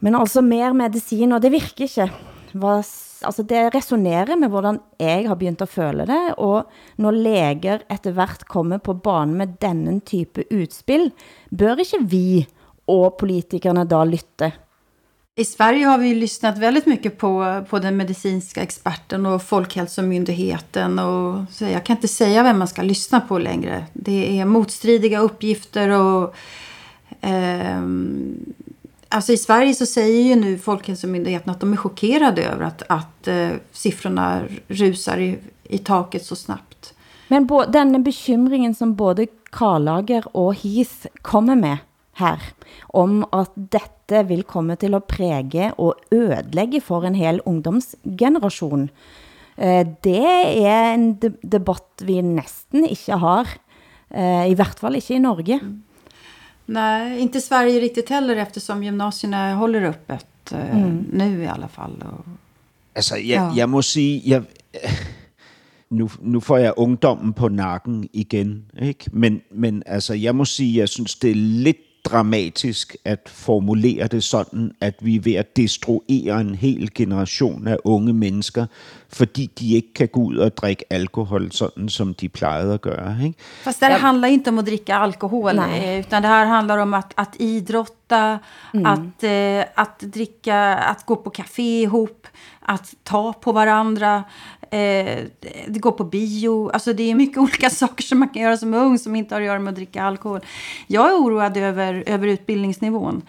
Men 0.04 0.18
altså 0.18 0.42
mer 0.44 0.74
medicin, 0.76 1.32
og 1.32 1.40
det 1.40 1.54
virker 1.54 1.86
ikke. 1.88 2.08
Hva, 2.54 2.74
altså 3.24 3.42
det 3.48 3.62
resonerer 3.74 4.36
med 4.38 4.52
hvordan 4.52 4.78
jeg 5.00 5.24
har 5.26 5.38
begynt 5.40 5.62
känna 5.64 5.70
føle 5.70 6.04
det, 6.06 6.34
og 6.38 6.68
når 7.00 7.22
læger 7.24 7.86
etter 7.90 8.12
hvert 8.12 8.44
kommer 8.46 8.78
på 8.78 8.94
banen 8.94 9.38
med 9.40 9.56
denne 9.64 10.00
type 10.04 10.44
utspel, 10.52 11.10
bør 11.50 11.80
ikke 11.80 12.04
vi 12.04 12.46
och 12.86 13.18
politikerna 13.18 13.84
då 13.84 14.04
lytte? 14.04 14.52
I 15.36 15.44
Sverige 15.44 15.86
har 15.86 15.98
vi 15.98 16.14
lyssnat 16.14 16.58
väldigt 16.58 16.86
mycket 16.86 17.18
på, 17.18 17.64
på 17.70 17.78
den 17.78 17.96
medicinska 17.96 18.62
experten 18.62 19.26
och 19.26 19.42
Folkhälsomyndigheten. 19.42 20.98
Och, 20.98 21.44
så 21.50 21.64
jag 21.64 21.84
kan 21.84 21.96
inte 21.96 22.08
säga 22.08 22.42
vem 22.42 22.58
man 22.58 22.68
ska 22.68 22.82
lyssna 22.82 23.20
på 23.20 23.38
längre. 23.38 23.84
Det 23.92 24.40
är 24.40 24.44
motstridiga 24.44 25.18
uppgifter 25.18 25.88
och... 25.90 26.34
Eh, 27.20 27.82
alltså 29.14 29.32
I 29.32 29.36
Sverige 29.36 29.74
så 29.74 29.86
säger 29.86 30.22
ju 30.22 30.36
nu 30.36 30.58
Folkhälsomyndigheten 30.58 31.50
att 31.50 31.60
de 31.60 31.72
är 31.72 31.76
chockerade 31.76 32.44
över 32.44 32.64
att, 32.64 32.82
att 32.88 33.28
eh, 33.28 33.48
siffrorna 33.72 34.42
rusar 34.68 35.18
i, 35.18 35.38
i 35.62 35.78
taket 35.78 36.24
så 36.24 36.36
snabbt. 36.36 36.94
Men 37.28 37.46
bo, 37.46 37.64
den 37.68 38.02
bekymringen 38.02 38.74
som 38.74 38.94
både 38.94 39.26
Karlager 39.50 40.36
och 40.36 40.54
HIS 40.54 41.06
kommer 41.22 41.56
med 41.56 41.76
här 42.12 42.42
om 42.82 43.24
att 43.32 43.52
detta 43.54 44.22
vill 44.22 44.42
komma 44.42 44.76
till 44.76 44.94
att 44.94 45.06
präge 45.06 45.72
och 45.76 45.94
ödelägga 46.10 46.80
för 46.80 47.04
en 47.04 47.14
hel 47.14 47.40
ungdomsgeneration. 47.44 48.88
Eh, 49.56 49.88
det 50.00 50.64
är 50.66 50.94
en 50.94 51.20
debatt 51.42 52.02
vi 52.04 52.22
nästan 52.22 52.86
inte 52.86 53.12
har, 53.12 53.48
eh, 54.10 54.50
i 54.50 54.54
vart 54.54 54.78
fall 54.78 54.94
inte 54.94 55.14
i 55.14 55.18
Norge. 55.18 55.58
Mm. 55.62 55.82
Nej, 56.66 57.20
inte 57.20 57.40
Sverige 57.40 57.80
riktigt 57.80 58.08
heller 58.08 58.36
eftersom 58.36 58.82
gymnasierna 58.82 59.54
håller 59.54 59.82
öppet 59.82 60.52
eh, 60.52 60.76
mm. 60.76 61.04
nu 61.12 61.42
i 61.42 61.46
alla 61.46 61.68
fall. 61.68 62.04
Och, 62.12 62.24
alltså, 62.94 63.16
jag, 63.16 63.42
ja. 63.42 63.52
jag 63.56 63.68
måste 63.68 63.92
säga, 63.92 64.20
jag, 64.24 64.44
nu, 65.88 66.08
nu 66.20 66.40
får 66.40 66.58
jag 66.58 66.74
ungdomen 66.76 67.32
på 67.32 67.48
nacken 67.48 68.08
igen, 68.12 68.64
ikke? 68.82 69.10
Men, 69.12 69.40
men 69.50 69.82
altså, 69.86 70.14
jeg 70.14 70.34
må 70.34 70.44
sige, 70.44 70.78
jeg 70.78 70.88
synes, 70.88 71.14
det 71.16 71.30
er 71.30 71.34
lidt 71.34 71.78
dramatisk 72.04 72.96
at 73.04 73.20
formulere 73.26 74.06
det 74.06 74.24
sådan, 74.24 74.72
at 74.80 74.94
vi 75.00 75.16
er 75.16 75.20
ved 75.20 75.34
at 75.34 75.56
destruere 75.56 76.40
en 76.40 76.54
hel 76.54 76.94
generation 76.94 77.66
af 77.66 77.76
unge 77.84 78.12
mennesker, 78.12 78.66
fordi 79.14 79.46
de 79.58 79.76
ikke 79.78 79.92
kan 79.94 80.08
gå 80.12 80.20
ud 80.30 80.38
och 80.38 80.50
dricka 80.60 80.84
alkohol 80.90 81.50
sådan 81.52 81.88
som 81.88 82.14
de 82.14 82.28
plejede 82.28 82.74
att 82.74 82.86
göra. 82.86 83.16
Ikke? 83.22 83.38
Fast 83.64 83.80
det 83.80 83.86
här 83.86 83.98
handlar 83.98 84.28
inte 84.28 84.50
om 84.50 84.58
att 84.58 84.66
dricka 84.66 84.96
alkohol, 84.96 85.56
Nej. 85.56 86.00
utan 86.00 86.22
det 86.22 86.28
här 86.28 86.46
handlar 86.46 86.78
om 86.78 86.94
att, 86.94 87.12
att 87.14 87.40
idrotta, 87.40 88.38
mm. 88.74 88.86
att, 88.86 89.24
eh, 89.24 89.82
att 89.82 89.98
dricka, 90.00 90.56
att 90.74 91.06
gå 91.06 91.16
på 91.16 91.30
café 91.30 91.82
ihop, 91.82 92.26
att 92.60 92.94
ta 93.02 93.32
på 93.32 93.52
varandra, 93.52 94.24
eh, 94.70 95.18
gå 95.68 95.92
på 95.92 96.04
bio. 96.04 96.70
Alltså 96.70 96.92
det 96.92 97.10
är 97.10 97.14
mycket 97.14 97.38
olika 97.46 97.70
saker 97.70 98.02
som 98.02 98.18
man 98.18 98.28
kan 98.28 98.42
göra 98.42 98.56
som 98.56 98.74
ung 98.74 98.98
som 98.98 99.16
inte 99.16 99.34
har 99.34 99.40
att 99.40 99.46
göra 99.46 99.58
med 99.58 99.70
att 99.70 99.76
dricka 99.76 100.02
alkohol. 100.02 100.40
Jag 100.86 101.10
är 101.10 101.14
oroad 101.14 101.56
över, 101.56 102.04
över 102.06 102.26
utbildningsnivån 102.26 103.22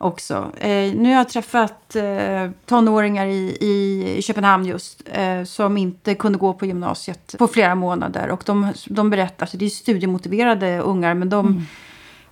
också. 0.00 0.52
Eh, 0.58 0.94
nu 0.94 1.04
har 1.04 1.16
jag 1.16 1.28
träffat 1.28 1.96
eh, 1.96 2.50
tonåringar 2.66 3.26
i, 3.26 3.56
i 3.60 4.22
Köpenhamn 4.22 4.64
just 4.64 5.02
eh, 5.12 5.44
som 5.44 5.76
inte 5.76 6.14
kunde 6.14 6.38
gå 6.38 6.52
på 6.52 6.66
gymnasiet 6.66 7.34
på 7.38 7.48
flera 7.48 7.74
månader. 7.74 8.28
Och 8.30 8.42
de, 8.46 8.72
de 8.86 9.10
berättar, 9.10 9.42
alltså 9.42 9.56
det 9.56 9.64
är 9.64 9.68
studiemotiverade 9.70 10.78
ungar 10.78 11.14
men 11.14 11.30
de 11.30 11.46
mm 11.46 11.62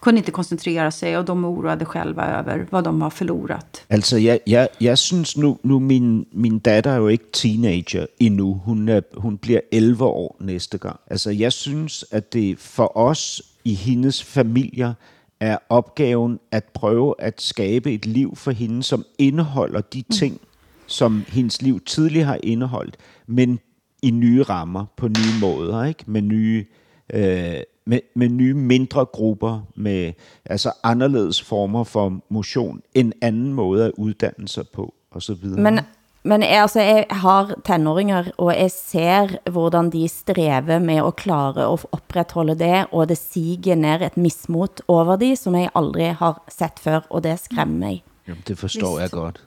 kunde 0.01 0.19
inte 0.19 0.31
koncentrera 0.31 0.91
sig 0.91 1.19
och 1.19 1.25
de 1.25 1.45
oroade 1.45 1.85
själva 1.85 2.27
över 2.27 2.67
vad 2.71 2.85
de 2.85 3.03
har 3.03 3.11
förlorat. 3.11 3.85
Alltså 3.89 4.19
jag, 4.19 4.39
jag, 4.45 4.69
jag 4.79 4.99
syns 4.99 5.37
nu, 5.37 5.57
nu 5.63 5.79
min, 5.79 6.27
min 6.31 6.59
datter 6.59 6.91
är 6.91 7.01
ju 7.01 7.11
inte 7.11 7.41
teenager 7.41 8.09
ännu. 8.19 8.43
Hon, 8.43 8.89
är, 8.89 9.03
hon 9.15 9.37
blir 9.37 9.61
11 9.71 10.07
år 10.07 10.37
nästa 10.39 10.79
gång. 10.79 10.97
Alltså 11.11 11.33
jag 11.33 11.53
syns 11.53 12.05
att 12.13 12.31
det 12.31 12.57
för 12.59 12.99
oss 12.99 13.43
i 13.63 13.75
hennes 13.75 14.23
familjer 14.23 14.95
är 15.41 15.59
uppgiften 15.71 16.39
att 16.53 16.73
pröva 16.73 17.15
att 17.19 17.41
skapa 17.41 17.91
ett 17.91 18.07
liv 18.07 18.29
för 18.35 18.53
henne 18.53 18.83
som 18.83 19.05
innehåller 19.19 19.83
de 19.93 19.99
mm. 19.99 20.19
ting, 20.19 20.39
som 20.87 21.25
hennes 21.29 21.63
liv 21.63 21.79
tidigare 21.87 22.27
har 22.27 22.45
innehållit, 22.45 22.97
men 23.27 23.59
i 24.03 24.11
nya 24.11 24.43
ramar, 24.43 24.87
på 24.97 25.09
nya 25.09 25.41
måder, 25.41 25.85
ikke? 25.85 26.11
med 26.11 26.23
nya 26.23 26.65
øh, 27.13 27.63
med, 27.89 28.01
med 28.15 28.29
nye 28.29 28.55
mindre 28.55 29.05
grupper, 29.05 29.61
med 29.75 30.13
altså 30.45 30.73
anderledes 30.83 31.43
former 31.43 31.85
for 31.85 32.21
motion, 32.29 32.83
en 32.95 33.13
anden 33.23 33.53
måde 33.53 33.85
at 33.85 33.93
uddanne 33.99 34.49
sig 34.49 34.69
på, 34.69 34.95
og 35.11 35.23
så 35.23 35.35
videre. 35.35 35.61
Men, 35.61 35.81
men 36.29 36.43
altså, 36.45 36.81
jeg 36.85 37.07
har 37.23 37.55
tenåringer, 37.65 38.31
og 38.37 38.53
jeg 38.53 38.71
ser, 38.75 39.37
hvordan 39.51 39.91
de 39.91 40.05
strever 40.13 40.79
med 40.79 41.01
at 41.01 41.17
klare 41.17 41.65
at 41.73 41.87
opretholde 41.93 42.59
det, 42.59 42.87
og 42.93 43.09
det 43.09 43.19
siger 43.19 43.77
ner 43.77 44.05
et 44.07 44.17
mismot 44.17 44.83
over 44.89 45.17
de, 45.17 45.35
som 45.37 45.57
jeg 45.57 45.73
aldrig 45.75 46.15
har 46.21 46.43
sett 46.53 46.81
før, 46.85 47.07
og 47.11 47.25
det 47.25 47.39
skrämmer 47.41 47.79
mig. 47.79 48.03
Det 48.47 48.57
förstår 48.57 48.99
Visst. 48.99 49.01
jag 49.01 49.11
godt. 49.11 49.39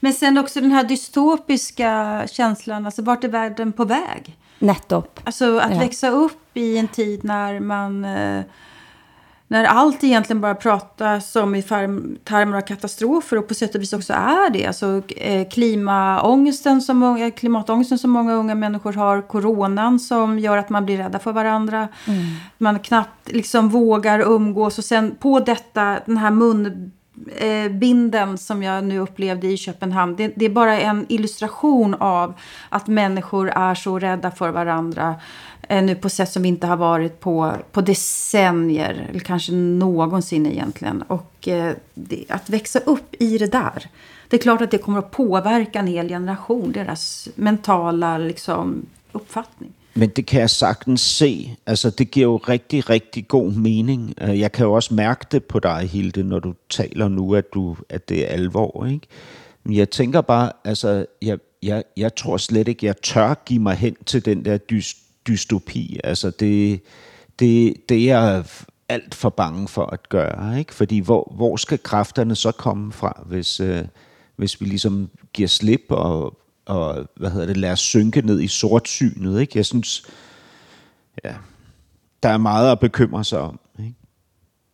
Men 0.00 0.12
sen 0.12 0.38
också 0.38 0.60
den 0.60 0.70
här 0.70 0.84
dystopiska 0.84 2.22
känslan, 2.30 2.86
alltså 2.86 3.02
vart 3.02 3.24
är 3.24 3.28
världen 3.28 3.72
på 3.72 3.84
väg? 3.84 4.36
Nettopp. 4.58 5.20
Alltså 5.24 5.58
att 5.58 5.72
ja. 5.72 5.78
växa 5.78 6.08
upp 6.08 6.56
i 6.56 6.78
en 6.78 6.88
tid 6.88 7.24
när 7.24 7.60
man... 7.60 8.04
Eh, 8.04 8.42
när 9.48 9.64
allt 9.64 10.04
egentligen 10.04 10.40
bara 10.40 10.54
pratas 10.54 11.36
om 11.36 11.54
i 11.54 11.62
termer 11.62 12.56
av 12.56 12.60
katastrofer 12.60 13.38
och 13.38 13.48
på 13.48 13.54
sätt 13.54 13.74
och 13.74 13.82
vis 13.82 13.92
också 13.92 14.12
är 14.12 14.50
det. 14.50 14.66
Alltså 14.66 15.02
eh, 15.16 15.48
klimaångesten 15.48 16.80
som, 16.80 16.98
många, 16.98 17.30
klimatångesten 17.30 17.98
som 17.98 18.10
många 18.10 18.34
unga 18.34 18.54
människor 18.54 18.92
har. 18.92 19.22
Coronan 19.22 20.00
som 20.00 20.38
gör 20.38 20.56
att 20.56 20.70
man 20.70 20.86
blir 20.86 20.96
rädda 20.96 21.18
för 21.18 21.32
varandra. 21.32 21.88
Mm. 22.06 22.24
Man 22.58 22.78
knappt 22.78 23.32
liksom 23.32 23.68
vågar 23.68 24.20
umgås. 24.20 24.78
Och 24.78 24.84
sen 24.84 25.14
på 25.20 25.40
detta, 25.40 25.98
den 26.06 26.16
här 26.16 26.30
mun 26.30 26.92
eh, 27.36 27.72
binden 27.72 28.38
som 28.38 28.62
jag 28.62 28.84
nu 28.84 28.98
upplevde 28.98 29.46
i 29.46 29.56
Köpenhamn. 29.56 30.16
Det, 30.16 30.32
det, 30.36 30.44
är 30.44 30.50
bara 30.50 30.80
en 30.80 31.06
illustration 31.08 31.94
av 31.94 32.34
att 32.68 32.86
människor 32.86 33.48
är 33.48 33.74
så 33.74 33.98
rädda 33.98 34.30
för 34.30 34.50
varandra 34.50 35.08
eh, 35.08 35.55
Eh, 35.68 35.82
nu 35.82 35.94
på 35.94 36.08
sätt 36.08 36.32
som 36.32 36.42
vi 36.42 36.48
inte 36.48 36.66
har 36.66 36.76
varit 36.76 37.20
på, 37.20 37.52
på 37.72 37.80
decennier, 37.80 39.06
eller 39.10 39.20
kanske 39.20 39.52
någonsin 39.52 40.46
egentligen. 40.46 41.02
Och 41.02 41.48
eh, 41.48 41.74
det, 41.94 42.24
att 42.28 42.50
växa 42.50 42.78
upp 42.78 43.14
i 43.18 43.38
det 43.38 43.52
där, 43.52 43.86
det 44.28 44.36
är 44.36 44.40
klart 44.40 44.60
att 44.60 44.70
det 44.70 44.78
kommer 44.78 44.98
att 44.98 45.10
påverka 45.10 45.78
en 45.78 45.86
hel 45.86 46.08
generation, 46.08 46.72
deras 46.72 47.28
mentala 47.34 48.18
liksom, 48.18 48.86
uppfattning. 49.12 49.72
Men 49.92 50.10
det 50.14 50.22
kan 50.22 50.40
jag 50.40 50.50
sagtens 50.50 51.02
se. 51.02 51.56
Alltså, 51.64 51.90
det 51.90 52.16
ger 52.16 52.26
ju 52.26 52.38
riktigt, 52.38 52.90
riktigt 52.90 53.28
god 53.28 53.56
mening. 53.56 54.14
Eh, 54.16 54.34
jag 54.34 54.52
kan 54.52 54.66
ju 54.66 54.76
också 54.76 54.94
märka 54.94 55.26
det 55.30 55.40
på 55.40 55.60
dig, 55.60 55.86
Hilde, 55.86 56.22
när 56.22 56.40
du 56.40 56.54
talar 56.76 57.08
nu, 57.08 57.38
att 57.38 57.52
du, 57.52 57.94
att 57.96 58.06
det 58.06 58.26
är 58.26 58.38
allvar. 58.38 58.88
Ikke? 58.92 59.06
Men 59.62 59.74
jag 59.74 59.90
tänker 59.90 60.22
bara, 60.22 60.52
alltså, 60.64 61.06
jag, 61.18 61.40
jag, 61.60 61.82
jag 61.94 62.14
tror 62.14 62.38
slet 62.38 62.68
inte 62.68 62.86
jag 62.86 63.00
tör 63.00 63.36
ge 63.48 63.58
mig 63.58 63.76
hen 63.76 63.94
till 64.04 64.20
den 64.20 64.42
där 64.42 64.60
dystra, 64.68 65.05
dystopi. 65.26 66.00
Altså, 66.04 66.30
det, 66.30 66.82
det, 67.38 67.74
det 67.88 68.10
er 68.10 68.20
jeg 68.20 68.44
alt 68.88 69.14
for 69.14 69.30
bange 69.30 69.68
for 69.68 69.86
at 69.86 70.08
gøre. 70.08 70.58
Ikke? 70.58 70.74
Fordi 70.74 70.98
hvor, 70.98 71.32
hvor 71.36 71.56
skal 71.56 71.78
kræfterne 71.78 72.34
så 72.34 72.52
komme 72.52 72.92
fra, 72.92 73.22
hvis, 73.26 73.60
øh, 73.60 73.84
hvis 74.36 74.60
vi 74.60 74.66
ligesom 74.66 75.10
giver 75.32 75.48
slip 75.48 75.84
og, 75.88 76.38
og 76.66 77.06
hvad 77.16 77.30
hedder 77.30 77.46
det, 77.46 77.56
lader 77.56 77.72
os 77.72 77.80
synke 77.80 78.22
ned 78.22 78.40
i 78.40 78.48
sortsynet. 78.48 79.40
Ikke? 79.40 79.52
Jeg 79.54 79.66
synes, 79.66 80.06
ja, 81.24 81.34
der 82.22 82.28
er 82.28 82.38
meget 82.38 82.72
at 82.72 82.80
bekymre 82.80 83.24
sig 83.24 83.40
om. 83.40 83.60
Ikke? 83.78 83.94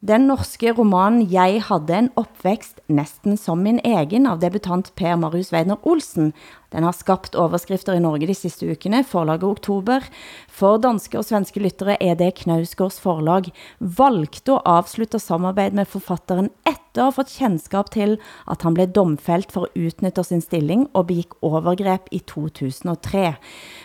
Den 0.08 0.20
norske 0.20 0.72
roman 0.72 1.32
Jeg 1.32 1.62
havde 1.62 1.98
en 1.98 2.10
opvækst 2.16 2.80
næsten 2.88 3.36
som 3.36 3.58
min 3.58 3.80
egen 3.84 4.26
av 4.26 4.40
debutant 4.40 4.92
Per 4.96 5.16
Marius 5.16 5.52
Weiner 5.52 5.86
Olsen. 5.86 6.32
Den 6.72 6.86
har 6.86 6.96
skapat 6.96 7.36
overskrifter 7.38 7.96
i 7.96 8.02
Norge 8.02 8.28
de 8.28 8.36
sidste 8.36 8.68
ukene, 8.72 9.02
forlaget 9.04 9.44
oktober. 9.44 10.04
For 10.48 10.80
danske 10.82 11.20
og 11.20 11.26
svenske 11.28 11.60
lyttere 11.60 11.98
er 12.00 12.16
det 12.18 12.34
Knausgårds 12.42 12.98
forlag 13.02 13.50
valgte 13.78 14.56
å 14.56 14.62
avslutte 14.78 15.20
samarbetet 15.20 15.76
med 15.78 15.88
forfatteren 15.88 16.50
efter 16.64 17.00
att 17.00 17.04
ha 17.04 17.12
fått 17.12 17.30
kendskab 17.30 17.90
til, 17.90 18.18
at 18.46 18.62
han 18.62 18.74
blev 18.74 18.92
domfældt 18.92 19.52
for 19.52 19.64
at 19.64 19.76
utnytte 19.76 20.24
sin 20.24 20.42
stilling 20.44 20.88
og 20.92 21.06
begick 21.08 21.32
övergrepp 21.42 22.10
i 22.12 22.20
2003. 22.20 23.34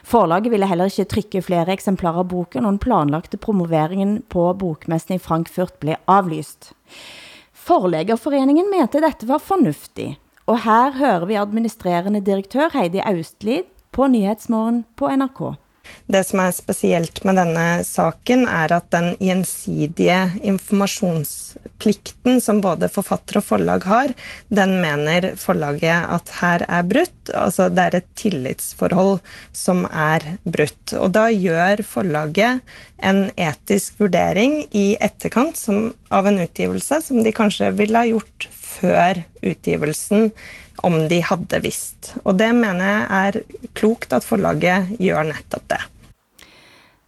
Forlaget 0.04 0.52
ville 0.52 0.68
heller 0.68 0.92
ikke 0.92 1.08
trykke 1.14 1.44
flere 1.46 1.72
eksemplarer 1.72 2.26
av 2.26 2.28
boken, 2.32 2.66
og 2.66 2.76
den 2.76 2.84
planlagte 2.84 3.40
promoveringen 3.40 4.22
på 4.28 4.50
bokmessen 4.60 5.16
i 5.16 5.24
Frankfurt 5.24 5.80
blev 5.80 5.96
avlyst. 6.08 6.74
Forlæggerforeningen 7.54 8.70
mente 8.72 9.04
dette 9.04 9.28
var 9.28 9.40
fornuftig, 9.44 10.18
og 10.48 10.62
her 10.64 10.96
hører 10.96 11.28
vi 11.28 11.40
administrerende 11.40 12.24
direktør 12.24 12.72
Heidi 12.74 13.04
Austlid 13.04 13.68
på 13.92 14.08
Nyhetsmorgon 14.12 14.86
på 14.96 15.10
NRK. 15.12 15.42
Det 16.08 16.22
som 16.24 16.40
er 16.44 16.54
spesielt 16.56 17.20
med 17.28 17.38
denne 17.40 17.66
saken, 17.88 18.46
er 18.48 18.72
at 18.76 18.88
den 18.92 19.10
gjensidige 19.24 20.20
informasjonsplikten 20.48 22.42
som 22.44 22.62
både 22.64 22.90
forfatter 22.92 23.40
og 23.40 23.46
forlag 23.48 23.88
har, 23.88 24.14
den 24.48 24.78
mener 24.84 25.34
forlaget 25.40 26.08
at 26.16 26.32
her 26.40 26.64
er 26.68 26.88
brutt. 26.88 27.32
Altså 27.36 27.68
det 27.72 27.86
er 27.86 28.00
et 28.00 28.10
tillitsforhold 28.20 29.20
som 29.56 29.84
er 29.88 30.24
brutt. 30.44 30.96
Og 31.00 31.12
da 31.16 31.28
gjør 31.32 31.84
forlaget 31.88 32.64
en 33.04 33.26
etisk 33.36 34.00
vurdering 34.00 34.62
i 34.76 34.90
etterkant 35.04 35.60
som, 35.60 35.92
av 36.12 36.28
en 36.28 36.40
utgivelse 36.44 37.02
som 37.04 37.24
de 37.24 37.36
kanskje 37.36 37.74
ville 37.80 38.00
ha 38.00 38.08
gjort 38.08 38.48
før 38.78 39.24
utgivelsen 39.42 40.32
om 40.86 40.98
de 41.10 41.22
hadde 41.26 41.62
visst. 41.64 42.14
Og 42.24 42.38
det 42.40 42.52
mener 42.56 42.86
jeg 42.86 43.06
er 43.20 43.70
klokt 43.78 44.14
at 44.14 44.26
forlaget 44.26 44.98
gjør 45.02 45.32
nettopp 45.32 45.70
det. 45.74 45.82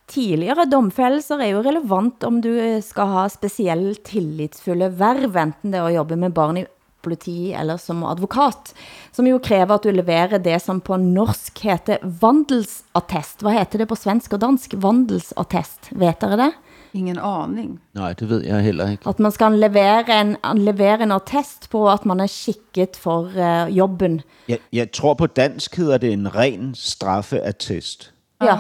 Tidligere 0.10 0.66
domfellelser 0.66 1.44
er 1.46 1.52
jo 1.54 1.62
relevant 1.62 2.24
om 2.26 2.40
du 2.42 2.50
eh, 2.58 2.82
skal 2.82 3.12
ha 3.14 3.28
spesielt 3.30 4.02
tillitsfulle 4.10 4.90
verv, 4.98 5.36
enten 5.38 5.70
det 5.70 5.78
er 5.78 5.86
å 5.86 5.98
jobbe 6.00 6.18
med 6.18 6.34
barn 6.34 6.58
i 6.64 6.66
politi 7.06 7.54
eller 7.54 7.78
som 7.78 8.02
advokat, 8.04 8.74
som 9.16 9.28
jo 9.30 9.38
krever 9.44 9.78
at 9.78 9.86
du 9.86 9.94
leverer 9.94 10.42
det 10.44 10.58
som 10.64 10.82
på 10.82 10.98
norsk 11.00 11.62
heter 11.64 12.02
vandelsattest. 12.02 13.46
Hva 13.46 13.54
heter 13.56 13.84
det 13.84 13.90
på 13.92 14.00
svensk 14.00 14.34
og 14.36 14.42
dansk? 14.44 14.76
Vandelsattest. 14.82 15.94
Vet 15.94 16.26
dere 16.26 16.42
det? 16.42 16.50
Ingen 16.94 17.20
aning. 17.20 17.80
Nej, 17.94 18.14
det 18.14 18.30
ved 18.30 18.44
jeg 18.44 18.64
heller 18.64 18.90
ikke. 18.92 19.10
At 19.10 19.20
man 19.20 19.32
skal 19.32 19.52
levere 19.52 20.22
en, 20.22 20.38
levere 20.58 21.04
en 21.04 21.12
attest 21.12 21.70
på, 21.70 21.84
at 21.92 22.06
man 22.06 22.20
er 22.20 22.28
skikket 22.28 22.98
for 22.98 23.30
uh, 23.36 23.78
jobben. 23.78 24.22
Jeg, 24.48 24.60
jeg 24.74 24.92
tror 24.92 25.14
på 25.14 25.28
dansk 25.28 25.76
hedder 25.76 25.98
det 25.98 26.14
en 26.14 26.36
ren 26.36 26.76
straffeattest. 26.76 28.14
Ja, 28.42 28.58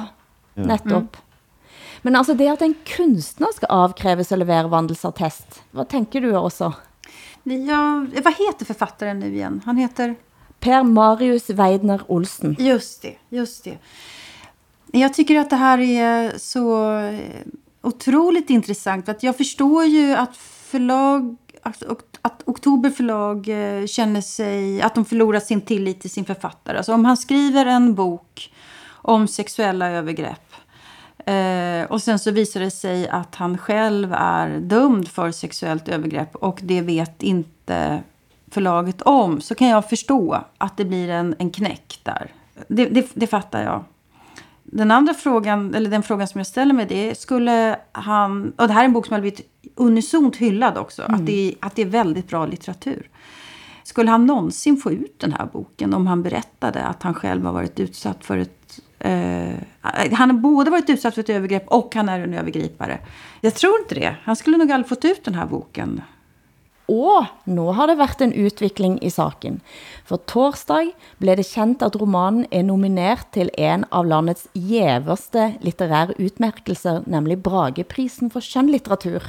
ja. 0.57 0.61
netop. 0.61 1.01
Mm. 1.01 1.25
Men 2.03 2.15
altså 2.15 2.33
det 2.33 2.47
at 2.47 2.61
en 2.61 2.75
kunstner 2.97 3.47
skal 3.55 3.67
avkräves 3.69 4.31
at 4.31 4.39
levere 4.39 4.71
vandelsattest, 4.71 5.63
hvad 5.71 5.85
tænker 5.85 6.19
du 6.19 6.35
også? 6.35 6.71
Ja, 7.45 8.05
vad 8.23 8.33
heter 8.37 8.65
författaren 8.65 9.19
nu 9.19 9.25
igen? 9.25 9.61
Han 9.65 9.77
heter? 9.77 10.15
Per 10.59 10.83
Marius 10.83 11.49
Weidner 11.49 11.99
Olsen. 12.07 12.55
Just 12.59 13.01
det, 13.01 13.15
just 13.29 13.63
det. 13.63 13.77
Jag 14.91 15.13
tycker 15.13 15.39
att 15.39 15.49
det 15.49 15.55
här 15.55 15.79
är 15.79 16.37
så 16.37 16.93
otroligt 17.81 18.49
intressant. 18.49 19.05
För 19.05 19.11
att 19.11 19.23
jag 19.23 19.37
förstår 19.37 19.85
ju 19.85 20.13
att 20.13 20.37
förlag, 20.37 21.37
alltså, 21.61 21.91
att, 21.91 22.19
att 22.21 22.43
Oktober 22.45 22.89
förlag 22.89 23.47
eh, 23.49 23.85
känner 23.85 24.21
sig, 24.21 24.81
att 24.81 24.95
de 24.95 25.05
förlorar 25.05 25.39
sin 25.39 25.61
tillit 25.61 26.01
till 26.01 26.09
sin 26.09 26.25
författare. 26.25 26.77
Alltså 26.77 26.93
om 26.93 27.05
han 27.05 27.17
skriver 27.17 27.65
en 27.65 27.95
bok 27.95 28.53
om 29.01 29.27
sexuella 29.27 29.89
övergrepp 29.89 30.49
Eh, 31.29 31.85
och 31.85 32.01
sen 32.01 32.19
så 32.19 32.31
visar 32.31 32.59
det 32.59 32.71
sig 32.71 33.07
att 33.07 33.35
han 33.35 33.57
själv 33.57 34.13
är 34.13 34.59
dömd 34.59 35.07
för 35.07 35.31
sexuellt 35.31 35.87
övergrepp 35.87 36.35
och 36.35 36.59
det 36.63 36.81
vet 36.81 37.23
inte 37.23 38.03
förlaget 38.51 39.01
om. 39.01 39.41
Så 39.41 39.55
kan 39.55 39.67
jag 39.67 39.89
förstå 39.89 40.43
att 40.57 40.77
det 40.77 40.85
blir 40.85 41.09
en, 41.09 41.35
en 41.39 41.49
knäck 41.49 41.99
där. 42.03 42.31
Det, 42.67 42.85
det, 42.85 43.07
det 43.13 43.27
fattar 43.27 43.63
jag. 43.63 43.83
Den 44.71 44.91
andra 44.91 45.13
frågan, 45.13 45.75
eller 45.75 45.89
den 45.89 46.03
frågan 46.03 46.27
som 46.27 46.39
jag 46.39 46.47
ställer 46.47 46.73
mig, 46.73 46.85
det 46.89 47.09
är 47.09 47.13
skulle 47.13 47.79
han... 47.91 48.53
Och 48.57 48.67
det 48.67 48.73
här 48.73 48.81
är 48.81 48.85
en 48.85 48.93
bok 48.93 49.05
som 49.05 49.13
har 49.13 49.21
blivit 49.21 49.41
unisont 49.75 50.35
hyllad 50.35 50.77
också. 50.77 51.03
Mm. 51.03 51.15
Att, 51.15 51.25
det, 51.25 51.55
att 51.59 51.75
det 51.75 51.81
är 51.81 51.85
väldigt 51.85 52.27
bra 52.27 52.45
litteratur. 52.45 53.09
Skulle 53.83 54.11
han 54.11 54.25
någonsin 54.25 54.77
få 54.77 54.91
ut 54.91 55.19
den 55.19 55.33
här 55.33 55.45
boken 55.53 55.93
om 55.93 56.07
han 56.07 56.23
berättade 56.23 56.83
att 56.83 57.03
han 57.03 57.13
själv 57.13 57.45
har 57.45 57.53
varit 57.53 57.79
utsatt 57.79 58.25
för 58.25 58.37
ett 58.37 58.55
Uh, 59.05 59.55
han 60.11 60.29
har 60.29 60.37
både 60.37 60.71
varit 60.71 60.89
utsatt 60.89 61.13
för 61.13 61.21
ett 61.21 61.29
övergrepp 61.29 61.67
och 61.67 61.95
han 61.95 62.09
är 62.09 62.19
en 62.19 62.33
övergripare. 62.33 62.99
Jag 63.41 63.55
tror 63.55 63.79
inte 63.79 63.95
det. 63.95 64.15
Han 64.23 64.35
skulle 64.35 64.57
nog 64.57 64.71
aldrig 64.71 64.89
fått 64.89 65.05
ut 65.05 65.25
den 65.25 65.33
här 65.33 65.45
boken. 65.45 66.01
Og 66.89 67.25
nu 67.45 67.69
har 67.71 67.87
det 67.87 67.97
været 67.97 68.21
en 68.21 68.33
utvikling 68.33 68.97
i 69.05 69.09
saken. 69.09 69.61
For 70.05 70.17
torsdag 70.27 70.91
blev 71.19 71.37
det 71.37 71.45
kendt 71.45 71.83
at 71.85 71.95
romanen 72.01 72.45
er 72.51 72.63
nominert 72.63 73.27
til 73.33 73.51
en 73.57 73.85
av 73.91 74.05
landets 74.09 74.47
jæverste 74.55 75.53
litterære 75.61 76.17
utmærkelser, 76.19 77.03
nemlig 77.05 77.43
Brageprisen 77.43 78.31
for 78.31 78.39
skønlitteratur. 78.39 79.21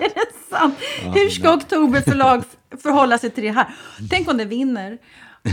är 0.00 0.08
det 0.14 0.32
sant? 0.50 0.74
Hur 1.14 1.28
ska 1.30 1.52
Oktober 1.52 2.00
förlag 2.00 2.42
förhålla 2.82 3.18
sig 3.18 3.30
till 3.30 3.44
det 3.44 3.50
här? 3.50 3.66
Tänk 4.10 4.30
om 4.30 4.36
det 4.36 4.44
vinner 4.44 4.98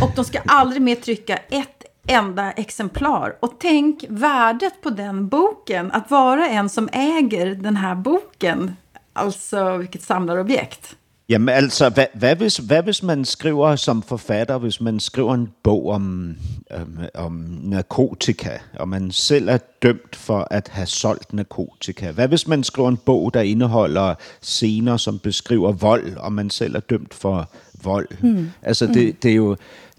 och 0.02 0.12
de 0.16 0.26
ska 0.26 0.40
aldrig 0.46 0.82
mer 0.82 0.96
trycka 0.96 1.38
ett 1.38 1.84
enda 2.08 2.52
exemplar. 2.52 3.38
Och 3.40 3.54
tänk 3.60 4.06
värdet 4.10 4.82
på 4.82 4.90
den 4.90 5.28
boken, 5.28 5.92
att 5.92 6.12
vara 6.12 6.48
en 6.48 6.70
som 6.70 6.90
äger 6.92 7.56
den 7.56 7.76
här 7.76 7.96
boken. 7.96 8.76
Altså, 9.16 9.78
vilket 9.78 10.04
samlarobjekt. 10.04 10.98
Jamen 11.30 11.50
altså, 11.50 11.90
hvad, 11.90 12.06
hvad, 12.14 12.36
hvis, 12.36 12.58
hvad 12.58 12.84
hvis 12.84 13.04
man 13.04 13.26
skriver 13.26 13.76
som 13.76 14.02
forfatter, 14.02 14.58
hvis 14.58 14.82
man 14.82 15.00
skriver 15.00 15.34
en 15.34 15.50
bog 15.64 15.90
om, 15.90 16.36
om, 16.72 17.00
om 17.14 17.32
narkotika, 17.64 18.58
og 18.80 18.90
man 18.90 19.12
selv 19.12 19.50
er 19.50 19.58
dømt 19.82 20.16
for 20.16 20.48
at 20.52 20.68
have 20.68 20.88
solgt 20.88 21.34
narkotika? 21.34 22.12
Hvad 22.12 22.28
hvis 22.28 22.48
man 22.48 22.64
skriver 22.64 22.90
en 22.90 22.98
bog, 22.98 23.34
der 23.34 23.42
indeholder 23.42 24.16
scener, 24.42 24.98
som 24.98 25.20
beskriver 25.20 25.72
vold, 25.72 26.18
og 26.18 26.34
man 26.34 26.50
selv 26.50 26.76
er 26.76 26.80
dømt 26.80 27.14
for 27.14 27.50
vold? 27.84 28.08
Mm. 28.22 28.52
Altså, 28.62 28.88
det, 28.88 29.06
hmm. 29.06 29.16
det 29.16 29.32
er 29.32 29.36
jo 29.36 29.56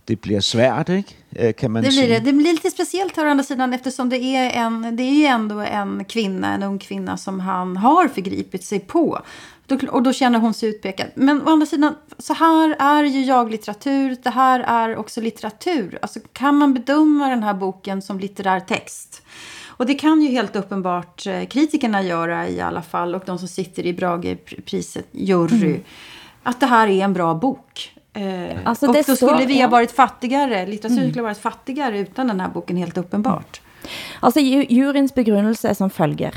det 0.06 0.20
blir 0.20 0.40
svärt, 0.40 0.88
eh, 1.30 1.52
kan 1.52 1.72
man 1.72 1.82
det 1.82 1.88
blir 1.88 2.08
det. 2.08 2.20
Det 2.20 2.32
blir 2.32 2.52
lite 2.52 2.70
speciellt 2.70 3.16
här 3.16 3.26
å 3.26 3.30
andra 3.30 3.44
sidan 3.44 3.72
eftersom 3.72 4.08
det 4.08 4.18
är, 4.18 4.50
en, 4.50 4.96
det 4.96 5.02
är 5.02 5.14
ju 5.14 5.24
ändå 5.24 5.60
en 5.60 6.04
kvinna, 6.04 6.54
en 6.54 6.62
ung 6.62 6.78
kvinna 6.78 7.16
som 7.16 7.40
han 7.40 7.76
har 7.76 8.08
förgripit 8.08 8.64
sig 8.64 8.80
på. 8.80 9.20
Och 9.90 10.02
då 10.02 10.12
känner 10.12 10.38
hon 10.38 10.54
sig 10.54 10.68
utpekad. 10.68 11.06
Men 11.14 11.42
å 11.42 11.50
andra 11.50 11.66
sidan, 11.66 11.94
så 12.18 12.34
här 12.34 12.76
är 12.78 13.04
ju 13.04 13.24
jag-litteratur. 13.24 14.16
Det 14.22 14.30
här 14.30 14.60
är 14.60 14.96
också 14.96 15.20
litteratur. 15.20 15.98
Alltså 16.02 16.20
kan 16.32 16.56
man 16.56 16.74
bedöma 16.74 17.28
den 17.28 17.42
här 17.42 17.54
boken 17.54 18.02
som 18.02 18.20
litterär 18.20 18.60
text? 18.60 19.22
Och 19.66 19.86
det 19.86 19.94
kan 19.94 20.22
ju 20.22 20.28
helt 20.28 20.56
uppenbart 20.56 21.26
eh, 21.26 21.46
kritikerna 21.46 22.02
göra 22.02 22.48
i 22.48 22.60
alla 22.60 22.82
fall. 22.82 23.14
Och 23.14 23.22
de 23.26 23.38
som 23.38 23.48
sitter 23.48 23.86
i 23.86 23.92
Bragepriset, 23.92 25.08
jury. 25.12 25.66
Mm. 25.66 25.82
Att 26.42 26.60
det 26.60 26.66
här 26.66 26.88
är 26.88 27.04
en 27.04 27.12
bra 27.12 27.34
bok. 27.34 27.95
Eh, 28.16 28.58
alltså 28.64 28.86
och 28.86 28.94
då 28.94 29.02
skulle 29.02 29.16
så, 29.16 29.46
vi 29.46 29.60
ha 29.60 29.68
varit 29.68 29.92
fattigare, 29.92 30.66
litteraturen 30.66 30.98
mm. 30.98 31.10
skulle 31.10 31.22
ha 31.22 31.28
varit 31.28 31.38
fattigare 31.38 31.98
utan 31.98 32.26
den 32.26 32.40
här 32.40 32.48
boken 32.48 32.76
helt 32.76 32.98
uppenbart. 32.98 33.60
Altså 34.20 34.40
juryens 34.40 35.14
begrundelse 35.14 35.68
er 35.68 35.74
som 35.74 35.90
følger. 35.90 36.34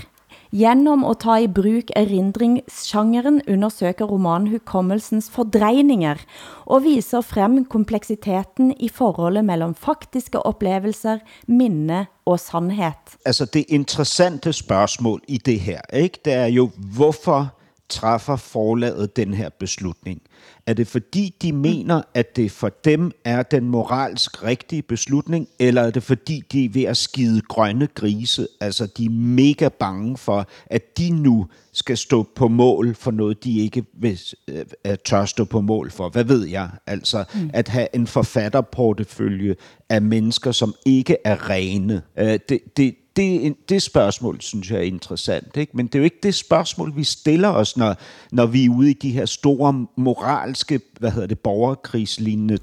Genom 0.51 1.03
at 1.05 1.19
ta 1.21 1.36
i 1.39 1.47
bruk 1.47 1.91
erindringsgenren 1.95 3.41
undersøger 3.47 4.09
romanen 4.09 4.49
hukommelsens 4.49 5.30
fordrejninger 5.30 6.17
og 6.65 6.84
viser 6.88 7.21
frem 7.21 7.61
kompleksiteten 7.69 8.73
i 8.80 8.89
forholdet 8.89 9.45
mellem 9.45 9.75
faktiske 9.77 10.41
oplevelser, 10.41 11.21
minne 11.47 12.07
og 12.25 12.39
sandhed. 12.39 13.15
Altså 13.25 13.45
det 13.45 13.65
interessante 13.69 14.53
spørgsmål 14.53 15.21
i 15.27 15.38
det 15.38 15.59
her, 15.59 15.82
ikke? 15.93 16.19
det 16.25 16.34
er 16.34 16.47
jo, 16.47 16.69
hvorfor 16.97 17.53
træffer 17.89 18.36
forlaget 18.36 19.15
den 19.17 19.34
her 19.34 19.49
beslutning? 19.49 20.21
Er 20.66 20.74
det 20.74 20.88
fordi, 20.88 21.36
de 21.41 21.53
mener, 21.53 22.01
at 22.14 22.36
det 22.36 22.51
for 22.51 22.70
dem 22.70 23.12
er 23.26 23.43
den 23.43 23.68
moralsk 23.68 24.43
rigtige 24.43 24.82
beslutning, 24.82 25.47
eller 25.60 25.82
er 25.82 25.91
det 25.91 26.03
fordi, 26.03 26.43
de 26.51 26.66
er 26.66 26.70
ved 26.70 26.84
at 26.84 26.97
skide 26.97 27.41
grønne 27.41 27.88
grise? 27.88 28.47
Altså, 28.62 28.88
de 28.97 29.05
er 29.05 29.10
mega 29.10 29.68
bange 29.68 30.18
for, 30.18 30.47
at 30.66 30.97
de 30.97 31.10
nu 31.10 31.47
skal 31.80 31.97
stå 31.97 32.27
på 32.36 32.47
mål 32.47 32.95
for 32.95 33.11
noget, 33.11 33.43
de 33.43 33.59
ikke 33.59 33.84
vil, 33.93 34.19
uh, 34.51 34.93
tør 35.05 35.25
stå 35.25 35.45
på 35.45 35.61
mål 35.61 35.91
for. 35.91 36.09
Hvad 36.09 36.23
ved 36.23 36.47
jeg? 36.47 36.69
Altså, 36.88 37.23
mm. 37.34 37.49
at 37.53 37.67
have 37.67 37.88
en 37.93 38.07
forfatterportefølje 38.07 39.55
af 39.89 40.01
mennesker, 40.01 40.51
som 40.51 40.73
ikke 40.86 41.17
er 41.25 41.49
rene. 41.49 42.01
Uh, 42.21 42.27
det, 42.49 42.59
det, 42.77 42.95
det, 43.15 43.55
det 43.69 43.82
spørgsmål, 43.82 44.41
synes 44.41 44.71
jeg 44.71 44.77
er 44.80 44.84
interessant. 44.84 45.57
Ikke? 45.57 45.77
Men 45.77 45.88
det 45.88 45.95
er 45.95 45.99
jo 45.99 46.03
ikke 46.03 46.19
det 46.23 46.36
spørgsmål, 46.36 46.95
vi 46.95 47.03
stiller 47.03 47.49
os, 47.49 47.77
når, 47.77 47.95
når 48.32 48.45
vi 48.45 48.65
er 48.65 48.69
ude 48.69 48.89
i 48.89 48.93
de 48.93 49.11
her 49.11 49.25
store 49.25 49.86
moralske, 49.95 50.80
hvad 50.99 51.11
hedder 51.11 51.27
det, 51.27 51.39
borgerkrigslignende 51.39 52.59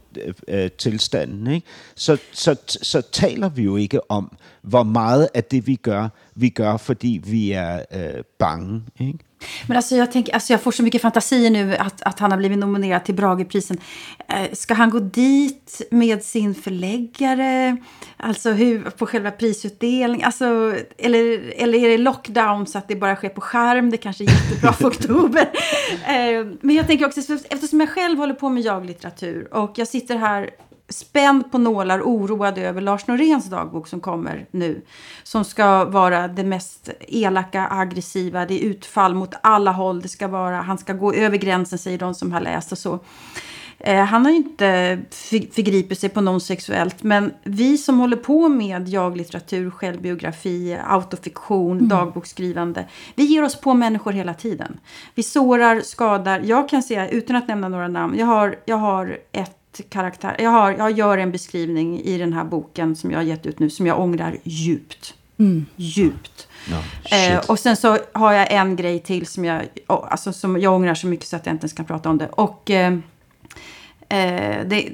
øh, 0.49 0.71
tilstande. 0.71 1.55
Ikke? 1.55 1.67
Så, 1.95 2.17
så, 2.33 2.57
så 2.83 3.03
taler 3.13 3.49
vi 3.49 3.63
jo 3.63 3.77
ikke 3.77 4.11
om, 4.11 4.37
hvor 4.67 4.83
meget 4.83 5.29
af 5.35 5.45
det, 5.45 5.67
vi 5.67 5.75
gør, 5.75 6.09
vi 6.35 6.49
gør, 6.49 6.77
fordi 6.77 7.21
vi 7.25 7.53
øh, 7.53 7.59
är 7.59 7.85
eh, 7.91 8.23
bang. 8.39 8.83
Ikke? 9.01 9.19
Men 9.67 9.77
alltså 9.77 9.97
jag, 9.97 10.13
tänker, 10.13 10.35
alltså 10.35 10.53
jag 10.53 10.61
får 10.61 10.71
så 10.71 10.83
mycket 10.83 11.03
fantasier 11.03 11.51
nu 11.51 11.77
att, 11.77 12.03
att 12.03 12.19
han 12.19 12.31
har 12.31 12.39
blivit 12.39 12.59
nominerad 12.59 13.05
till 13.05 13.15
Brageprisen. 13.15 13.79
Eh, 14.29 14.53
ska 14.53 14.75
han 14.75 14.91
gå 14.91 14.99
dit 14.99 15.83
med 15.91 16.23
sin 16.23 16.55
förläggare? 16.55 17.77
Alltså 18.17 18.51
hur, 18.51 18.91
på 18.91 19.07
själva 19.07 19.31
prisutdelningen? 19.31 20.27
Alltså, 20.27 20.75
eller, 20.99 21.53
eller 21.57 21.79
är 21.79 21.89
det 21.89 21.99
lockdown 21.99 22.67
så 22.67 22.79
att 22.79 22.89
det 22.89 22.97
bara 22.97 23.17
sker 23.17 23.29
på 23.29 23.41
skärm? 23.41 23.91
Det 23.91 23.97
kanske 23.97 24.25
är 24.25 24.29
jättebra 24.29 24.73
för 24.73 24.89
oktober. 24.89 25.49
Eh, 26.07 26.47
men 26.61 26.77
jag 26.77 26.87
tänker 26.87 27.07
också, 27.07 27.21
eftersom 27.51 27.81
jag 27.81 27.89
själv 27.89 28.19
håller 28.19 28.35
på 28.35 28.49
med 28.49 28.63
jaglitteratur 28.63 29.55
och 29.55 29.73
jag 29.79 29.89
sitter 29.89 30.17
här 30.17 30.51
spänd 30.89 31.53
på 31.53 31.59
nålar, 31.59 32.01
oroad 32.01 32.59
över 32.59 32.81
Lars 32.81 33.07
Noréns 33.07 33.47
dagbok 33.47 33.89
som 33.89 34.01
kommer 34.01 34.47
nu. 34.51 34.83
Som 35.23 35.45
ska 35.45 35.85
vara 35.85 36.29
det 36.29 36.45
mest 36.45 36.91
elaka, 37.01 37.69
aggressiva, 37.71 38.47
det 38.47 38.55
är 38.65 38.69
utfall 38.69 39.15
mot 39.15 39.35
alla 39.41 39.73
håll. 39.73 40.01
Det 40.01 40.09
ska 40.09 40.29
vara, 40.29 40.61
han 40.61 40.79
ska 40.79 40.93
gå 40.93 41.13
över 41.13 41.37
gränsen, 41.37 41.79
säger 41.79 41.99
de 41.99 42.15
som 42.15 42.33
har 42.33 42.41
läst 42.41 42.73
och 42.73 42.79
så. 42.79 43.01
Eh, 43.79 44.05
han 44.05 44.25
har 44.25 44.33
ju 44.33 44.37
inte 44.37 44.99
förgripit 45.51 46.01
sig 46.01 46.09
på 46.09 46.21
någon 46.21 46.41
sexuellt, 46.41 47.03
men 47.03 47.35
vi 47.45 47.79
som 47.79 47.99
håller 47.99 48.17
på 48.17 48.49
med 48.49 48.89
jaglitteratur, 48.89 49.71
självbiografi, 49.71 50.79
autofiktion, 50.87 51.77
mm. 51.77 51.89
dagboksskrivande, 51.89 52.87
vi 53.15 53.25
ger 53.25 53.43
oss 53.43 53.61
på 53.61 53.75
människor 53.75 54.13
hela 54.13 54.35
tiden. 54.35 54.81
Vi 55.15 55.23
sårar, 55.23 55.81
skadar. 55.81 56.41
Jag 56.45 56.69
kan 56.69 56.83
säga, 56.83 57.09
utan 57.09 57.37
att 57.37 57.49
nämna 57.49 57.69
några 57.69 57.89
namn, 57.89 58.19
jag 58.19 58.27
har, 58.27 58.57
jag 58.65 58.77
har 58.77 59.19
ett 59.33 59.66
karaktär. 59.83 60.37
Jag, 60.39 60.51
har, 60.51 60.73
jag 60.73 60.91
gör 60.91 61.19
en 61.19 61.33
beskrivning 61.33 62.01
i 62.01 62.19
den 62.19 62.33
här 62.33 62.45
boken 62.45 62.97
som 62.97 63.11
jag 63.11 63.19
har 63.19 63.25
gett 63.25 63.47
ut 63.47 63.59
nu 63.59 63.71
som 63.71 63.87
jag 63.87 64.01
ångrar 64.01 64.37
djupt. 64.43 65.15
Mm. 65.39 65.67
Djupt. 65.77 66.49
No, 66.71 67.17
eh, 67.17 67.39
och 67.39 67.59
sen 67.59 67.77
så 67.77 67.99
har 68.13 68.33
jag 68.33 68.53
en 68.53 68.77
grej 68.77 68.99
till 68.99 69.27
som 69.27 69.45
jag, 69.45 69.63
alltså, 69.87 70.33
som 70.33 70.61
jag 70.61 70.75
ångrar 70.75 70.95
så 70.95 71.07
mycket 71.07 71.27
så 71.27 71.37
att 71.37 71.47
jag 71.47 71.55
inte 71.55 71.65
ens 71.65 71.73
kan 71.73 71.85
prata 71.85 72.11
om 72.11 72.19
det. 72.19 72.29
Och 72.29 72.71
eh, 72.71 72.99
Eh, 74.09 74.67
det, 74.67 74.91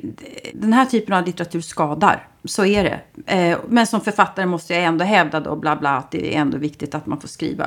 den 0.54 0.72
här 0.72 0.86
typen 0.86 1.14
av 1.14 1.26
litteratur 1.26 1.60
skadar. 1.60 2.28
Så 2.44 2.64
är 2.64 2.84
det. 2.84 3.00
Eh, 3.26 3.58
men 3.68 3.86
som 3.86 4.00
författare 4.00 4.46
måste 4.46 4.74
jag 4.74 4.84
ändå 4.84 5.04
hävda 5.04 5.40
då, 5.40 5.56
bla 5.56 5.76
bla, 5.76 5.90
att 5.90 6.10
det 6.10 6.34
är 6.34 6.40
ändå 6.40 6.58
viktigt 6.58 6.94
att 6.94 7.06
man 7.06 7.20
får 7.20 7.28
skriva 7.28 7.66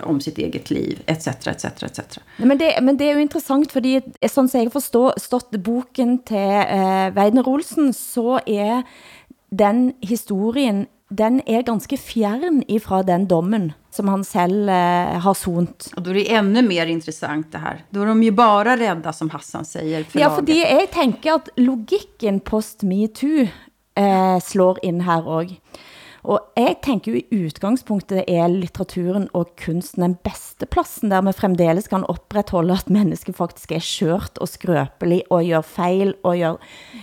om 0.00 0.20
sitt 0.20 0.38
eget 0.38 0.70
liv, 0.70 1.02
etc. 1.06 1.26
etc, 1.26 1.64
etc. 1.64 2.00
Men, 2.36 2.58
det, 2.58 2.78
men 2.82 2.96
det 2.96 3.10
är 3.10 3.14
ju 3.14 3.22
intressant, 3.22 3.72
för 3.72 3.80
som 4.28 4.48
jag 4.52 4.72
förstår, 4.72 5.12
stått 5.16 5.50
boken 5.50 6.18
till 6.18 6.36
eh, 6.36 7.10
Weidner 7.10 7.48
Olsen, 7.48 7.94
så 7.94 8.40
är 8.46 8.82
den 9.50 9.92
historien 10.00 10.86
den 11.12 11.42
är 11.46 11.62
ganska 11.62 11.96
fjärn 11.96 12.64
ifrån 12.68 13.06
den 13.06 13.28
domen 13.28 13.72
som 13.90 14.08
han 14.08 14.24
själv 14.24 14.68
eh, 14.68 15.18
har 15.20 15.34
sont. 15.34 15.92
Och 15.96 16.02
då 16.02 16.10
är 16.10 16.14
det 16.14 16.34
ännu 16.34 16.62
mer 16.62 16.86
intressant 16.86 17.52
det 17.52 17.58
här. 17.58 17.84
Då 17.90 18.02
är 18.02 18.06
de 18.06 18.22
ju 18.22 18.30
bara 18.30 18.76
rädda 18.76 19.12
som 19.12 19.30
Hassan 19.30 19.64
säger. 19.64 20.06
Ja, 20.12 20.30
för 20.30 20.42
det 20.42 20.52
jag 20.52 20.90
tänker 20.90 21.32
att 21.32 21.48
logiken 21.56 22.40
post 22.40 22.82
metoo 22.82 23.46
eh, 23.94 24.40
slår 24.42 24.84
in 24.84 25.00
här 25.00 25.28
också. 25.28 25.54
Og 26.22 26.38
jeg 26.54 26.76
tenker 26.84 27.12
jo 27.12 27.18
i 27.18 27.46
utgangspunktet 27.48 28.28
er 28.30 28.46
litteraturen 28.50 29.24
og 29.34 29.56
kunsten 29.58 30.04
den 30.04 30.14
beste 30.22 30.68
plassen, 30.70 31.10
der 31.10 31.24
vi 31.26 31.34
fremdeles 31.34 31.88
kan 31.90 32.04
opretholde 32.06 32.76
at 32.78 32.90
mennesket 32.92 33.34
faktisk 33.38 33.74
er 33.74 33.82
skørt 33.82 34.38
og 34.38 34.50
skrøpelig 34.50 35.22
og 35.30 35.42
gör 35.42 35.62
fel 35.62 36.14
och 36.22 36.36
gör... 36.36 36.58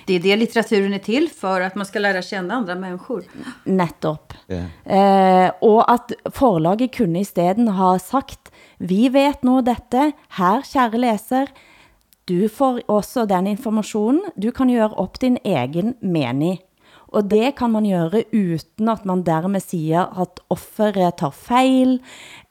Det 0.06 0.14
är 0.14 0.20
det 0.20 0.36
litteraturen 0.36 0.94
är 0.94 1.00
till 1.00 1.30
för, 1.30 1.62
att 1.62 1.76
man 1.76 1.86
ska 1.86 2.00
lära 2.00 2.22
känna 2.22 2.54
andra 2.54 2.76
människor. 2.76 3.24
Nettopp. 3.64 4.34
Yeah. 4.48 5.46
Eh, 5.46 5.52
og 5.62 5.84
at 5.92 6.14
forlaget 6.34 6.96
kunne 6.96 7.20
isteden 7.20 7.68
ha 7.68 8.00
sagt, 8.00 8.52
vi 8.78 9.10
vet 9.10 9.44
nå 9.44 9.60
dette, 9.62 10.12
her, 10.40 10.64
kære 10.64 10.98
leser, 10.98 11.52
du 12.30 12.48
får 12.50 12.82
også 12.88 13.26
den 13.26 13.48
informationen, 13.48 14.22
du 14.36 14.52
kan 14.52 14.70
göra 14.70 14.96
upp 15.04 15.20
din 15.20 15.38
egen 15.44 15.96
mening 16.00 16.60
och 17.12 17.26
det 17.26 17.51
kan 17.51 17.72
man 17.72 17.86
göra 17.86 18.22
utan 18.32 18.89
att 18.89 19.05
man 19.05 19.24
därmed 19.24 19.64
säger 19.64 20.22
att 20.22 20.39
offret 20.47 21.18
tar 21.18 21.32
fel 21.32 21.97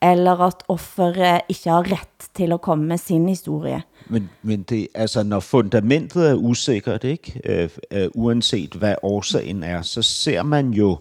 eller 0.00 0.46
att 0.48 0.62
offret 0.66 1.44
inte 1.48 1.70
har 1.70 1.84
rätt 1.84 2.32
till 2.32 2.52
att 2.52 2.62
komma 2.62 2.82
med 2.82 3.00
sin 3.00 3.28
historia. 3.28 3.82
Men, 4.08 4.28
men 4.40 4.64
det, 4.68 4.88
alltså, 4.98 5.22
när 5.22 5.40
fundamentet 5.40 6.16
är 6.16 6.34
osäkert, 6.34 7.04
oavsett 8.14 8.74
äh, 8.74 8.82
øh, 8.82 8.82
øh 8.82 8.82
vad 8.82 8.96
orsaken 9.02 9.62
är, 9.62 9.82
så 9.82 10.02
ser 10.02 10.42
man 10.42 10.72
ju 10.72 10.96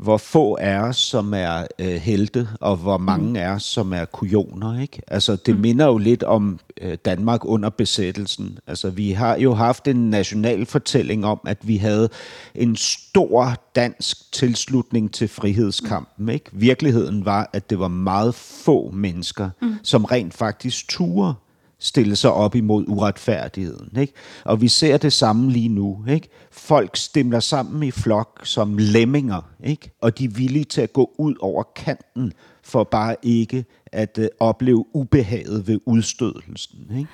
hvor 0.00 0.16
få 0.16 0.58
er 0.60 0.80
os, 0.80 0.96
som 0.96 1.34
er 1.34 1.66
øh, 1.78 1.94
helte, 1.94 2.48
og 2.60 2.76
hvor 2.76 2.98
mange 2.98 3.28
mm. 3.28 3.36
er 3.36 3.54
os, 3.54 3.62
som 3.62 3.92
er 3.92 4.04
kujoner. 4.04 4.80
Ikke? 4.80 5.02
Altså, 5.06 5.36
det 5.36 5.54
mm. 5.54 5.60
minder 5.60 5.86
jo 5.86 5.98
lidt 5.98 6.22
om 6.22 6.60
øh, 6.80 6.98
Danmark 7.04 7.44
under 7.44 7.70
besættelsen. 7.70 8.58
Altså, 8.66 8.90
vi 8.90 9.10
har 9.10 9.36
jo 9.36 9.54
haft 9.54 9.88
en 9.88 10.10
national 10.10 10.66
fortælling 10.66 11.26
om, 11.26 11.40
at 11.46 11.58
vi 11.62 11.76
havde 11.76 12.08
en 12.54 12.76
stor 12.76 13.54
dansk 13.76 14.32
tilslutning 14.32 15.12
til 15.12 15.28
frihedskampen. 15.28 16.28
Ikke? 16.28 16.50
Virkeligheden 16.52 17.24
var, 17.24 17.50
at 17.52 17.70
det 17.70 17.78
var 17.78 17.88
meget 17.88 18.34
få 18.34 18.90
mennesker, 18.90 19.50
mm. 19.62 19.74
som 19.82 20.04
rent 20.04 20.34
faktisk 20.34 20.88
turde 20.88 21.34
stille 21.80 22.16
sig 22.16 22.32
op 22.32 22.54
imod 22.54 22.84
uretfærdigheden. 22.88 24.00
Ikke? 24.00 24.12
Og 24.44 24.60
vi 24.60 24.68
ser 24.68 24.96
det 24.96 25.12
samme 25.12 25.50
lige 25.50 25.68
nu. 25.68 26.04
Ikke? 26.08 26.28
Folk 26.50 26.96
stemler 26.96 27.40
sammen 27.40 27.82
i 27.82 27.90
flok 27.90 28.40
som 28.44 28.78
lemminger, 28.78 29.50
ikke? 29.64 29.90
og 30.00 30.18
de 30.18 30.24
er 30.24 30.28
villige 30.28 30.64
til 30.64 30.80
at 30.80 30.92
gå 30.92 31.10
ud 31.18 31.34
over 31.40 31.62
kanten 31.76 32.32
for 32.62 32.84
bare 32.84 33.16
ikke 33.22 33.64
at 33.92 34.18
uh, 34.18 34.24
opleve 34.40 34.84
ubehaget 34.92 35.66
ved 35.66 35.80
udstødelsen. 35.86 36.78
Ikke? 36.90 37.08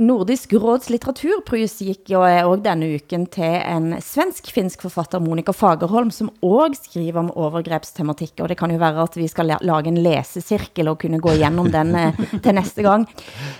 Nordisk 0.00 0.52
råds 0.56 0.88
litteraturpris 0.88 1.74
gick 1.84 2.10
jo 2.14 2.22
også 2.24 2.62
denne 2.64 2.88
uken 2.96 3.26
til 3.32 3.58
en 3.60 3.92
svensk-finsk 4.00 4.86
forfatter, 4.86 5.20
Monica 5.20 5.52
Fagerholm, 5.52 6.10
som 6.14 6.30
også 6.40 6.88
skriver 6.88 7.20
om 7.20 7.32
overgrepstematik, 7.36 8.38
og 8.40 8.48
det 8.48 8.56
kan 8.60 8.72
jo 8.72 8.80
være 8.80 9.04
at 9.04 9.18
vi 9.20 9.28
skal 9.28 9.52
lage 9.60 9.92
en 9.92 10.00
læsecirkel 10.00 10.88
og 10.88 11.00
kunne 11.02 11.20
gå 11.20 11.36
igennem 11.36 11.68
den 11.72 11.94
eh, 11.94 12.22
til 12.44 12.56
næste 12.56 12.82
gang. 12.86 13.08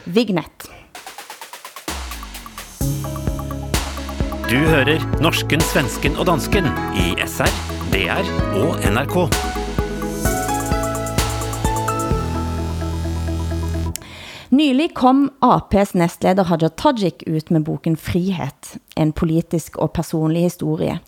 Vignet. 0.04 0.68
Du 4.48 4.58
hører 4.68 5.00
norsken, 5.24 5.60
svensken 5.72 6.16
og 6.20 6.28
dansken 6.28 6.68
i 6.96 7.12
SR, 7.24 7.52
DR 7.92 8.28
og 8.60 8.80
NRK. 8.92 9.51
Nylig 14.53 14.94
kom 14.94 15.30
APs 15.40 15.94
nestleder 15.94 16.44
Haja 16.44 16.68
Tajik 16.68 17.22
ut 17.22 17.50
med 17.50 17.62
boken 17.64 17.96
Frihet, 17.96 18.76
en 18.94 19.12
politisk 19.12 19.76
och 19.76 19.92
personlig 19.92 20.40
historia. 20.40 20.98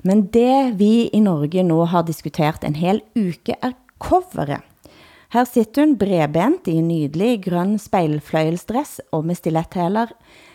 Men 0.00 0.26
det 0.26 0.72
vi 0.76 1.10
i 1.12 1.20
Norge 1.20 1.62
nu 1.62 1.74
har 1.74 2.02
diskuterat 2.02 2.64
en 2.64 2.74
hel 2.74 3.00
uke 3.14 3.56
är 3.60 3.72
coveret. 3.98 4.60
Här 5.28 5.44
sitter 5.44 5.82
hon 5.82 5.96
bredbent 5.96 6.68
i 6.68 6.78
en 6.78 7.40
grön 7.40 7.78
speilfløyelsdress 7.78 9.00
och 9.10 9.24
med 9.24 9.36
stiletthälar. 9.36 10.08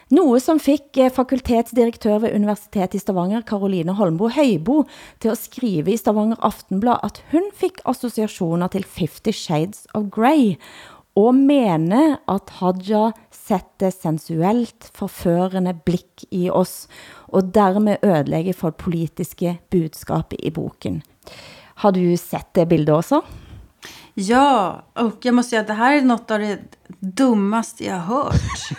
Något 0.07 0.43
som 0.43 0.59
fick 0.59 0.97
eh, 0.97 1.11
fakultetsdirektör 1.11 2.19
vid 2.19 2.35
Universitetet 2.35 2.95
i 2.95 2.99
Stavanger, 2.99 3.41
Caroline 3.41 3.89
Holmbo 3.89 4.29
Höjbo, 4.29 4.85
till 5.17 5.31
att 5.31 5.39
skriva 5.39 5.91
i 5.91 5.97
Stavanger 5.97 6.37
Aftenblad, 6.41 6.99
att 7.01 7.21
hon 7.31 7.51
fick 7.55 7.73
associationer 7.83 8.67
till 8.67 8.85
Fifty 8.85 9.33
Shades 9.33 9.87
of 9.93 10.03
Grey, 10.15 10.55
og 11.15 11.35
mene 11.37 12.17
at 12.29 12.49
Hadja 12.59 13.11
sætter 13.33 13.93
sensuelt 13.93 14.89
forførende 14.97 15.75
blik 15.85 16.25
i 16.31 16.47
oss, 16.49 16.87
og 17.29 17.53
dermed 17.53 18.01
ødelægger 18.03 18.57
for 18.57 18.71
politiske 18.71 19.59
budskap 19.69 20.33
i 20.39 20.49
boken. 20.49 21.01
Har 21.83 21.91
du 21.91 22.17
sett 22.17 22.53
det 22.53 22.67
bildet 22.69 22.95
også? 22.95 23.21
Ja, 24.15 24.83
och 24.93 25.17
jag 25.21 25.35
måste 25.35 25.49
säga 25.49 25.61
att 25.61 25.67
det 25.67 25.73
här 25.73 25.97
är 25.97 26.01
något 26.01 26.31
av 26.31 26.39
det 26.39 26.59
dummaste 26.99 27.85
jag 27.85 27.95
har 27.95 28.23
hört 28.23 28.33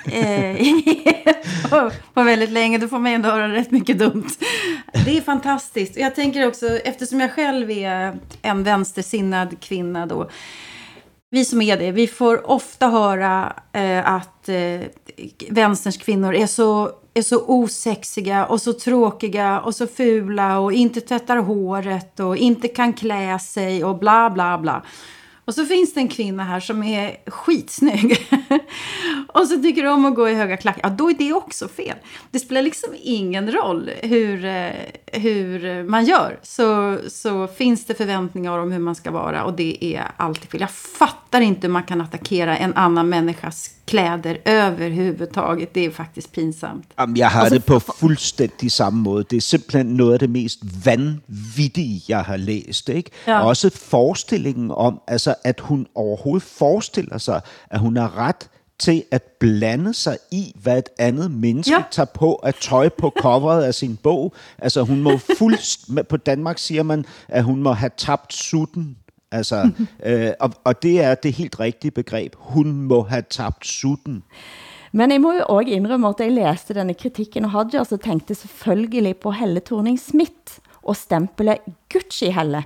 eh, 0.13 1.91
på 2.15 2.23
väldigt 2.23 2.51
länge. 2.51 2.79
Då 2.79 2.89
får 2.89 2.99
man 2.99 3.13
ändå 3.13 3.29
höra 3.29 3.53
rätt 3.53 3.71
mycket 3.71 3.99
dumt. 3.99 4.29
Det 5.05 5.19
är 5.19 5.21
fantastiskt. 5.21 5.97
Jag 5.97 6.15
tänker 6.15 6.47
också, 6.47 6.67
eftersom 6.67 7.21
jag 7.21 7.33
själv 7.33 7.71
är 7.71 8.19
en 8.43 8.63
vänstersinnad 8.63 9.61
kvinna 9.61 10.07
då, 10.07 10.31
vi 11.35 11.45
som 11.45 11.63
är 11.63 11.77
det, 11.77 11.93
vi 11.93 12.07
får 12.07 12.51
ofta 12.51 12.89
höra 12.89 13.53
eh, 13.73 14.13
att 14.13 14.49
eh, 14.49 14.81
vänsterns 15.51 15.97
kvinnor 15.97 16.35
är 16.35 16.47
så, 16.47 16.91
är 17.15 17.23
så 17.23 17.45
osexiga 17.47 18.47
och 18.47 18.61
så 18.61 18.73
tråkiga 18.73 19.61
och 19.61 19.75
så 19.75 19.87
fula 19.87 20.59
och 20.59 20.73
inte 20.73 21.01
tvättar 21.01 21.37
håret 21.37 22.21
och 22.21 22.37
inte 22.37 22.69
kan 22.69 22.93
klä 22.93 23.39
sig 23.39 23.85
och 23.85 23.99
bla 23.99 24.31
bla 24.31 24.59
bla. 24.59 24.83
Och 25.45 25.55
så 25.55 25.67
finns 25.67 25.95
det 25.95 26.01
en 26.01 26.09
kvinna 26.09 26.45
här 26.45 26.61
som 26.61 26.83
är 26.83 27.17
skitsnygg. 27.27 28.29
och 29.29 29.47
så 29.49 29.63
tycker 29.63 29.87
om 29.87 30.05
att 30.05 30.15
gå 30.15 30.29
i 30.29 30.35
höga 30.35 30.57
klackar. 30.57 30.81
Ja, 30.83 30.89
då 30.89 31.11
är 31.11 31.15
det 31.15 31.33
också 31.33 31.69
fel. 31.69 31.97
Det 32.31 32.39
spelar 32.39 32.63
liksom 32.63 32.91
ingen 33.03 33.53
roll 33.53 33.91
hur, 34.03 34.45
eh, 34.45 34.71
hur 35.07 35.83
man 35.83 36.05
gör. 36.05 36.39
Så, 36.43 36.99
så 37.09 37.47
finns 37.47 37.85
det 37.85 37.95
förväntningar 37.95 38.59
om 38.59 38.73
hur 38.73 38.79
man 38.79 38.95
ska 38.95 39.11
vara. 39.11 39.45
Och 39.45 39.55
det 39.55 39.85
är 39.85 40.05
alltid 40.17 40.51
fel. 40.51 40.61
Jag 40.61 40.71
fattar 40.71 41.41
inte 41.41 41.67
hur 41.67 41.73
man 41.73 41.83
kan 41.83 42.01
attackera 42.01 42.57
en 42.57 42.75
annan 42.75 43.09
människas 43.09 43.71
kläder 43.87 44.37
överhuvudtaget. 44.45 45.75
Det 45.75 45.85
är 45.85 45.91
faktiskt 45.91 46.33
pinsamt. 46.33 46.85
Jamen, 46.99 47.17
jeg 47.17 47.31
har 47.31 47.41
altså, 47.41 47.55
det 47.55 47.65
på 47.65 47.79
fuldstændig 47.79 48.73
samme 48.73 49.03
måde. 49.03 49.25
Det 49.31 49.37
er 49.37 49.41
simpelthen 49.41 49.87
noget 49.87 50.13
af 50.13 50.19
det 50.19 50.31
mest 50.31 50.59
vanvittige, 50.85 52.03
jeg 52.09 52.21
har 52.23 52.37
læst. 52.37 52.89
Ikke? 52.89 53.11
Ja. 53.27 53.47
Også 53.47 53.71
forestillingen 53.71 54.71
om, 54.71 55.01
altså, 55.09 55.35
at 55.45 55.61
hun 55.61 55.87
overhovedet 55.95 56.43
forestiller 56.43 57.19
sig, 57.19 57.41
at 57.71 57.79
hun 57.81 57.97
har 57.97 58.19
ret 58.19 58.49
til 58.79 59.03
at 59.11 59.23
blande 59.41 59.95
sig 59.95 60.19
i, 60.31 60.53
hvad 60.63 60.79
et 60.79 60.89
andet 60.99 61.31
menneske 61.31 61.75
Ja. 61.75 61.83
tager 61.91 62.07
på 62.15 62.41
af 62.43 62.55
tøj 62.55 62.89
på 62.89 63.13
coveret 63.21 63.63
af 63.63 63.75
sin 63.75 63.97
bog. 63.97 64.35
Altså 64.59 64.83
hun 64.83 65.01
må 65.01 65.19
fuldst... 65.39 65.81
På 66.11 66.17
Danmark 66.17 66.59
siger 66.59 66.83
man, 66.83 67.05
at 67.29 67.45
hun 67.45 67.63
må 67.63 67.73
have 67.73 67.91
tabt 67.97 68.35
sutten. 68.35 68.97
Altså, 69.39 69.59
øh, 70.09 70.33
og, 70.45 70.51
og 70.69 70.83
det 70.83 70.95
er 71.09 71.15
det 71.15 71.33
helt 71.41 71.61
rigtige 71.61 71.95
begreb. 72.01 72.33
Hun 72.55 72.69
må 72.91 72.99
have 73.13 73.25
tabt 73.39 73.67
sutten. 73.67 74.25
Men 74.93 75.11
jeg 75.13 75.21
må 75.21 75.33
jo 75.33 75.45
også 75.49 75.71
indrømme 75.77 76.09
at 76.09 76.21
jeg 76.21 76.33
læste 76.33 76.75
denne 76.75 76.95
kritikken 76.95 77.45
af 77.45 77.51
Haja, 77.51 77.85
så 77.85 77.97
tænkte 77.97 78.35
selvfølgelig 78.35 79.17
på 79.17 79.31
Helle 79.31 79.61
Thorning-Smith 79.69 80.61
og 80.83 80.97
stempelet 80.97 81.59
Gucci-Helle. 81.95 82.63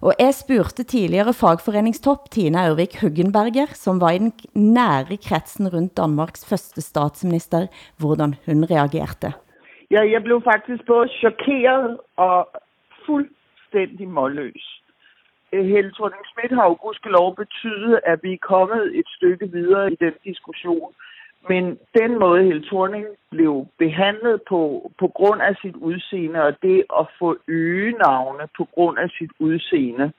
Og 0.00 0.12
jeg 0.18 0.34
spurgte 0.34 0.82
tidligere 0.82 1.32
fagforeningstopp 1.40 2.30
Tina 2.30 2.70
Ørvik 2.70 3.00
Huggenberger, 3.00 3.66
som 3.66 4.00
var 4.00 4.10
i 4.10 4.18
den 4.18 4.32
nære 4.54 5.16
kretsen 5.28 5.68
rundt 5.74 5.96
Danmarks 5.96 6.48
første 6.48 6.80
statsminister, 6.80 7.66
hvordan 7.98 8.34
hun 8.46 8.64
reagerte. 8.64 9.32
Ja, 9.90 10.00
jeg 10.14 10.22
blev 10.22 10.42
faktisk 10.42 10.86
både 10.86 11.08
chokeret 11.08 11.98
og 12.16 12.48
fuldstændig 13.06 14.08
målløs. 14.08 14.81
Øh, 15.52 15.64
Helle 15.64 15.92
thorning 15.92 16.24
Schmidt 16.26 16.52
har 16.58 16.66
jo 16.68 16.76
gudskelov 16.82 17.36
betydet, 17.36 18.00
at 18.04 18.18
vi 18.22 18.32
er 18.32 18.46
kommet 18.52 18.98
et 18.98 19.08
stykke 19.16 19.46
videre 19.50 19.92
i 19.92 19.96
den 20.04 20.14
diskussion. 20.24 20.94
Men 21.48 21.78
den 22.00 22.18
måde, 22.18 22.44
Helle 22.44 22.66
Thorning 22.66 23.06
blev 23.30 23.66
behandlet 23.78 24.42
på, 24.48 24.90
på 24.98 25.08
grund 25.08 25.42
af 25.42 25.54
sit 25.62 25.76
udseende, 25.76 26.42
og 26.42 26.62
det 26.62 26.84
at 27.00 27.06
få 27.18 27.36
øgenavne 27.48 28.48
på 28.56 28.64
grund 28.74 28.98
af 28.98 29.10
sit 29.18 29.30
udseende, 29.38 30.12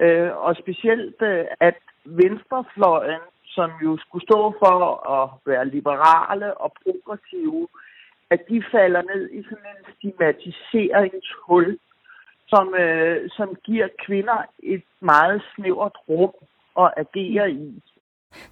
øh, 0.00 0.36
og 0.36 0.56
specielt 0.56 1.22
øh, 1.22 1.44
at 1.60 1.78
venstrefløjen, 2.04 3.24
som 3.44 3.70
jo 3.82 3.98
skulle 3.98 4.24
stå 4.24 4.54
for 4.58 4.76
at 5.16 5.30
være 5.46 5.68
liberale 5.68 6.54
og 6.54 6.72
progressive, 6.84 7.68
at 8.30 8.40
de 8.48 8.64
falder 8.72 9.02
ned 9.02 9.30
i 9.30 9.42
sådan 9.42 9.70
en 9.74 9.94
stigmatiseringshul, 9.94 11.78
som, 12.48 12.74
øh, 12.74 13.30
som 13.36 13.48
giver 13.64 13.88
kvinder 14.06 14.38
et 14.62 14.84
meget 15.00 15.42
snævert 15.54 15.96
rum 16.08 16.34
at 16.78 16.92
agere 16.96 17.50
i. 17.50 17.82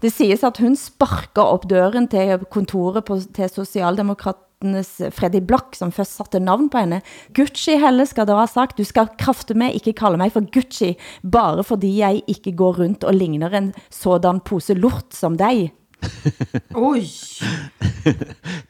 Det 0.02 0.12
siges 0.12 0.44
at 0.44 0.58
hun 0.58 0.76
sparker 0.76 1.42
op 1.42 1.68
døren 1.70 2.08
til 2.08 2.38
kontoret 2.50 3.04
på, 3.04 3.18
til 3.34 3.48
Socialdemokraternes 3.48 5.02
Freddy 5.12 5.42
Blok, 5.46 5.74
som 5.74 5.92
først 5.92 6.16
satte 6.16 6.40
navn 6.40 6.70
på 6.70 6.78
henne. 6.78 7.02
Gucci 7.36 7.76
Helle 7.80 8.06
skal 8.06 8.26
da 8.28 8.38
ha 8.38 8.46
sagt, 8.46 8.78
du 8.78 8.84
skal 8.84 9.10
krafte 9.18 9.54
med 9.54 9.74
ikke 9.74 9.92
kalde 9.92 10.16
mig 10.16 10.32
for 10.32 10.46
Gucci, 10.54 10.94
bare 11.32 11.64
fordi 11.64 11.98
jeg 11.98 12.22
ikke 12.28 12.56
går 12.56 12.80
rundt 12.80 13.04
og 13.04 13.14
ligner 13.14 13.50
en 13.50 13.72
sådan 13.90 14.40
pose 14.40 14.74
lort 14.74 15.14
som 15.14 15.36
dig. 15.38 15.72
Oj! 16.88 17.04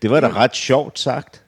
Det 0.02 0.10
var 0.10 0.20
da 0.20 0.28
ret 0.28 0.56
sjovt 0.56 0.98
sagt. 0.98 1.43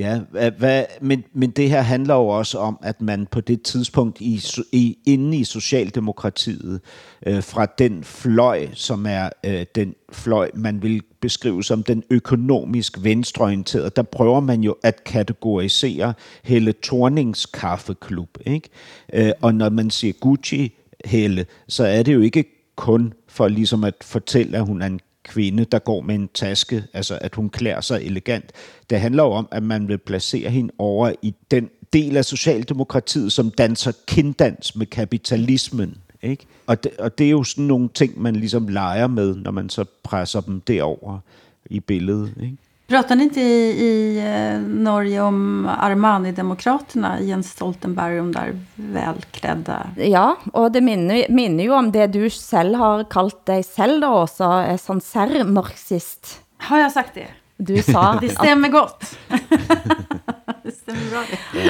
Ja, 0.00 0.20
hvad, 0.58 0.84
men, 1.00 1.24
men 1.32 1.50
det 1.50 1.70
her 1.70 1.80
handler 1.80 2.14
jo 2.14 2.28
også 2.28 2.58
om, 2.58 2.78
at 2.82 3.00
man 3.00 3.26
på 3.26 3.40
det 3.40 3.62
tidspunkt 3.62 4.20
i, 4.20 4.42
i, 4.72 4.98
inde 5.06 5.36
i 5.36 5.44
Socialdemokratiet, 5.44 6.80
øh, 7.26 7.42
fra 7.42 7.66
den 7.66 8.04
fløj, 8.04 8.68
som 8.74 9.06
er 9.06 9.28
øh, 9.46 9.66
den 9.74 9.94
fløj, 10.12 10.50
man 10.54 10.82
vil 10.82 11.02
beskrive 11.20 11.64
som 11.64 11.82
den 11.82 12.02
økonomisk 12.10 12.98
venstreorienterede, 13.02 13.90
der 13.96 14.02
prøver 14.02 14.40
man 14.40 14.60
jo 14.60 14.76
at 14.82 15.04
kategorisere 15.04 16.14
hele 16.44 16.72
Tornings 16.72 17.46
kaffeklub. 17.46 18.38
Ikke? 18.46 18.68
Øh, 19.12 19.32
og 19.42 19.54
når 19.54 19.70
man 19.70 19.90
siger 19.90 20.12
Gucci 20.12 20.74
Helle, 21.04 21.46
så 21.68 21.84
er 21.84 22.02
det 22.02 22.14
jo 22.14 22.20
ikke 22.20 22.44
kun 22.76 23.12
for 23.28 23.48
ligesom 23.48 23.84
at 23.84 23.94
fortælle, 24.00 24.58
at 24.58 24.66
hun 24.66 24.82
er 24.82 24.86
en 24.86 25.00
kvinde, 25.30 25.64
der 25.64 25.78
går 25.78 26.00
med 26.00 26.14
en 26.14 26.28
taske, 26.34 26.84
altså 26.92 27.18
at 27.20 27.34
hun 27.34 27.50
klæder 27.50 27.80
sig 27.80 28.02
elegant. 28.02 28.52
Det 28.90 29.00
handler 29.00 29.22
jo 29.22 29.30
om, 29.30 29.48
at 29.50 29.62
man 29.62 29.88
vil 29.88 29.98
placere 29.98 30.50
hende 30.50 30.72
over 30.78 31.12
i 31.22 31.34
den 31.50 31.70
del 31.92 32.16
af 32.16 32.24
Socialdemokratiet, 32.24 33.32
som 33.32 33.50
danser 33.50 33.92
kinddans 34.06 34.76
med 34.76 34.86
kapitalismen. 34.86 35.96
Ikke? 36.22 36.46
Og, 36.66 36.84
det, 36.84 36.92
og 36.98 37.18
det 37.18 37.26
er 37.26 37.30
jo 37.30 37.44
sådan 37.44 37.64
nogle 37.64 37.88
ting, 37.94 38.22
man 38.22 38.36
ligesom 38.36 38.68
leger 38.68 39.06
med, 39.06 39.36
når 39.36 39.50
man 39.50 39.68
så 39.68 39.84
presser 40.02 40.40
dem 40.40 40.60
derover 40.60 41.18
i 41.66 41.80
billedet. 41.80 42.34
Ikke? 42.42 42.56
Pratar 42.90 43.16
ni 43.16 43.24
inte 43.24 43.40
i, 43.40 43.70
i 43.70 44.18
eh, 44.18 44.60
Norge 44.60 45.20
om 45.20 45.66
Armani-demokraterna, 45.78 47.20
Jens 47.20 47.50
Stoltenberg, 47.50 48.16
de 48.16 48.32
där 48.32 48.58
välklädda? 48.74 49.86
Ja, 49.96 50.36
og 50.52 50.72
det 50.72 50.80
minner, 50.80 51.26
minner 51.30 51.64
jo 51.64 51.76
om 51.78 51.92
det 51.94 52.08
du 52.10 52.24
selv 52.30 52.74
har 52.74 53.04
kaldt 53.04 53.44
dig 53.46 53.62
selv 53.62 54.02
da 54.02 54.10
også, 54.24 54.48
Sancerre-marxist. 54.82 56.40
Har 56.58 56.78
jag 56.78 56.92
sagt 56.92 57.14
det? 57.14 57.28
Du 57.60 57.76
sa 57.82 58.18
Det 58.20 58.30
stämmer 58.38 58.68
gott. 58.68 59.04
det 60.62 60.72
stämmer 60.72 61.10
bra. 61.10 61.22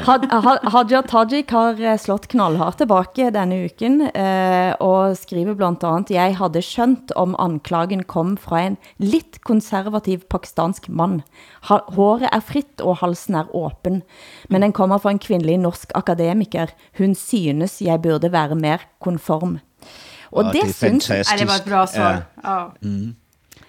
Had, 0.05 0.25
Ha- 0.33 0.69
Hadia 0.71 1.03
Tajik 1.03 1.51
har 1.51 1.81
eh, 1.81 1.97
slått 1.99 2.27
knallhardt 2.31 2.79
tilbake 2.79 3.31
denne 3.35 3.59
uken, 3.67 4.01
eh, 4.15 4.73
og 4.81 5.17
skriver 5.19 5.55
blandt 5.59 5.85
andet, 5.85 6.13
jeg 6.15 6.37
hadde 6.39 6.63
skjønt 6.65 7.15
om 7.19 7.35
anklagen 7.43 8.05
kom 8.05 8.37
fra 8.41 8.63
en 8.69 8.77
litt 9.03 9.41
konservativ 9.47 10.23
pakistansk 10.31 10.89
mann. 10.89 11.21
Ha, 11.71 11.81
håret 11.97 12.31
er 12.31 12.45
fritt, 12.45 12.81
og 12.81 13.01
halsen 13.03 13.39
er 13.43 13.51
åpen. 13.57 14.03
Men 14.49 14.63
den 14.67 14.73
kommer 14.77 14.99
fra 15.03 15.11
en 15.15 15.23
kvindelig 15.23 15.59
norsk 15.65 15.95
akademiker. 15.99 16.71
Hun 16.99 17.15
synes 17.19 17.81
jeg 17.83 18.03
burde 18.03 18.31
være 18.33 18.55
mer 18.59 18.87
konform. 19.03 19.59
Og 20.31 20.45
Åh, 20.45 20.53
det, 20.55 20.63
det. 20.79 20.93
Nej, 21.11 21.39
det 21.39 21.49
var 21.49 21.57
ett 21.59 21.65
bra 21.67 21.87
svar. 21.91 22.21
Ja. 22.45 22.51
Ja. 22.55 22.61
Mm. 22.87 23.17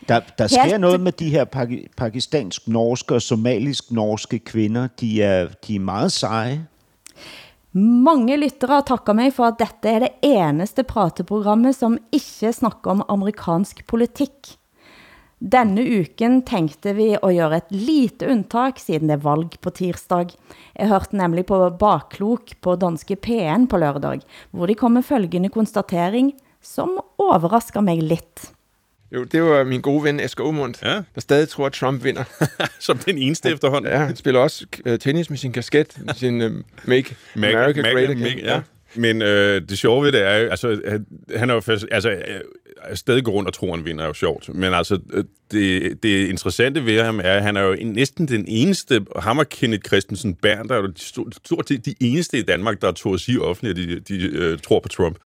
Der, 0.10 0.20
der 0.38 0.48
sker 0.48 0.64
Helt- 0.64 0.82
noget 0.82 1.00
med 1.00 1.12
de 1.12 1.30
her 1.30 1.46
paki- 1.46 1.88
pakistansk-norske 1.98 3.16
og 3.16 3.22
somalisk-norske 3.22 4.40
kvinder. 4.40 4.88
De 5.00 5.24
er, 5.24 5.48
de 5.68 5.76
er 5.76 5.80
meget 5.80 6.12
seje. 6.12 6.68
Mange 7.74 8.36
lyttere 8.38 8.82
takker 8.88 9.14
mig 9.14 9.34
for 9.34 9.46
at 9.46 9.60
dette 9.60 9.90
er 9.90 10.00
det 10.00 10.10
eneste 10.22 10.84
prateprogrammet, 10.84 11.76
som 11.76 11.98
ikke 12.12 12.52
snakker 12.54 12.92
om 12.92 13.06
amerikansk 13.10 13.86
politik. 13.88 14.58
Denne 15.42 15.82
uken 15.82 16.42
tænkte 16.46 16.94
vi 16.94 17.16
at 17.16 17.22
gøre 17.34 17.58
et 17.58 17.72
lite 17.74 18.28
undtag, 18.30 18.78
siden 18.78 19.10
det 19.10 19.16
er 19.16 19.24
valg 19.24 19.56
på 19.62 19.70
tirsdag. 19.70 20.28
Jeg 20.76 20.88
hørte 20.92 21.18
nemlig 21.18 21.46
på 21.46 21.70
Bakklok 21.80 22.54
på 22.62 22.76
danske 22.76 23.18
P1 23.18 23.66
på 23.72 23.78
lørdag, 23.78 24.20
hvor 24.52 24.66
de 24.70 24.76
kom 24.76 24.92
med 25.00 25.04
følgende 25.04 25.50
konstatering, 25.50 26.34
som 26.62 27.00
overrasker 27.18 27.82
mig 27.82 28.04
lidt. 28.04 28.52
Jo, 29.14 29.24
det 29.24 29.44
var 29.44 29.64
min 29.64 29.82
gode 29.82 30.04
ven 30.04 30.20
Asger 30.20 30.44
Aumund, 30.44 30.76
ja. 30.84 31.02
der 31.16 31.22
stadig 31.22 31.50
tror, 31.50 31.66
at 31.66 31.74
Trump 31.74 32.04
vinder. 32.04 32.24
Som 32.80 32.98
den 32.98 33.18
eneste 33.18 33.50
efterhånden. 33.50 33.92
Ja, 33.92 33.98
han 33.98 34.16
spiller 34.16 34.40
også 34.40 34.66
øh, 34.86 35.00
tennis 35.00 35.30
med 35.30 35.38
sin 35.38 35.52
kasket, 35.52 35.98
sin 36.16 36.42
uh, 36.42 36.52
Make 36.86 37.16
America 37.36 37.82
Mag- 37.82 37.94
Great 37.94 38.10
Again. 38.10 38.24
Mag- 38.24 38.44
ja. 38.44 38.62
Men 38.96 39.22
øh, 39.22 39.62
det 39.70 39.78
sjove 39.78 40.06
ved 40.06 40.12
det 40.12 40.22
er 40.28 40.38
jo, 40.38 40.50
altså, 40.50 40.82
han- 40.88 41.06
han 41.38 41.50
er 41.50 41.54
jo 41.54 41.60
fast, 41.60 41.86
altså, 41.92 42.10
øh, 42.12 42.18
stadig 42.94 43.24
går 43.24 43.32
rundt 43.32 43.48
og 43.48 43.54
tror, 43.54 43.76
han 43.76 43.86
vinder 43.86 44.04
er 44.04 44.08
jo 44.08 44.14
sjovt. 44.14 44.50
Men 44.56 44.74
altså, 44.74 45.00
øh, 45.14 45.24
det, 45.52 46.04
det 46.04 46.28
interessante 46.28 46.86
ved 46.86 47.02
ham 47.04 47.20
er, 47.20 47.24
at 47.24 47.44
han 47.44 47.58
er 47.58 47.62
jo 47.62 47.74
en- 47.74 47.92
næsten 47.94 48.28
den 48.28 48.46
eneste, 48.48 49.06
ham 49.20 49.38
og 49.38 49.50
Kenneth 49.50 49.82
Christensen 49.88 50.36
Bern, 50.36 50.68
der 50.68 50.76
er 50.76 50.80
jo 50.82 50.92
stort 51.46 51.68
set 51.68 51.86
de 51.86 51.96
eneste 52.02 52.38
i 52.38 52.42
Danmark, 52.42 52.82
der 52.82 52.92
tog 52.92 53.14
at 53.14 53.20
sige 53.20 53.42
offentligt, 53.42 53.80
at 53.92 54.08
de, 54.10 54.16
de 54.18 54.28
øh, 54.28 54.60
tror 54.60 54.80
på 54.80 54.90
Trump. 54.90 55.18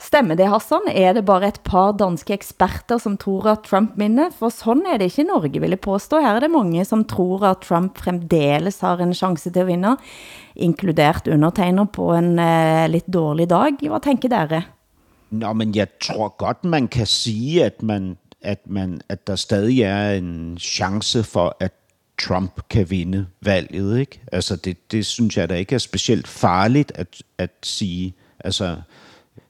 Stemmer 0.00 0.38
det, 0.38 0.46
Hassan? 0.48 0.86
Er 0.88 1.12
det 1.12 1.26
bare 1.28 1.50
et 1.50 1.58
par 1.60 1.92
danske 1.92 2.32
eksperter 2.32 2.96
som 3.02 3.18
tror 3.20 3.50
at 3.52 3.66
Trump 3.68 3.98
vinner? 4.00 4.30
For 4.32 4.48
sånn 4.48 4.86
er 4.88 4.96
det 4.96 5.10
ikke 5.10 5.26
i 5.26 5.28
Norge, 5.28 5.60
vil 5.60 5.74
jeg 5.76 5.82
påstå. 5.84 6.22
Her 6.24 6.38
er 6.38 6.46
det 6.46 6.52
mange 6.54 6.84
som 6.88 7.02
tror 7.04 7.44
at 7.50 7.66
Trump 7.66 8.00
fremdeles 8.00 8.80
har 8.80 9.02
en 9.04 9.12
chans 9.14 9.44
til 9.44 9.60
å 9.60 9.66
vinne, 9.68 9.96
inkludert 10.56 11.28
undertegner 11.28 11.90
på 11.92 12.08
en 12.16 12.32
eh, 12.40 12.86
litt 12.88 13.10
dårlig 13.12 13.50
dag. 13.52 13.76
Vad 13.92 14.06
tänker 14.06 14.32
dere? 14.32 14.62
Nå, 15.36 15.52
men 15.60 15.76
jeg 15.76 15.92
tror 16.00 16.32
godt, 16.40 16.64
man 16.64 16.88
kan 16.88 17.06
säga 17.06 17.68
at, 17.68 17.82
man, 17.82 18.16
at, 18.40 18.64
man, 18.66 19.02
at 19.12 19.26
der 19.28 19.36
stadig 19.36 19.82
er 19.84 20.16
en 20.16 20.56
chans 20.58 21.12
for, 21.28 21.52
at 21.60 21.76
Trump 22.16 22.64
kan 22.72 22.88
vinde 22.90 23.26
valget. 23.44 23.98
Ikke? 23.98 24.24
Altså 24.32 24.56
det, 24.56 24.78
det 24.92 25.04
synes 25.06 25.36
jeg 25.36 25.48
da 25.48 25.60
ikke 25.60 25.74
er 25.74 25.84
specielt 25.84 26.28
farligt 26.28 26.92
at, 26.94 27.22
at 27.38 27.52
sige. 27.62 28.14
Altså, 28.44 28.76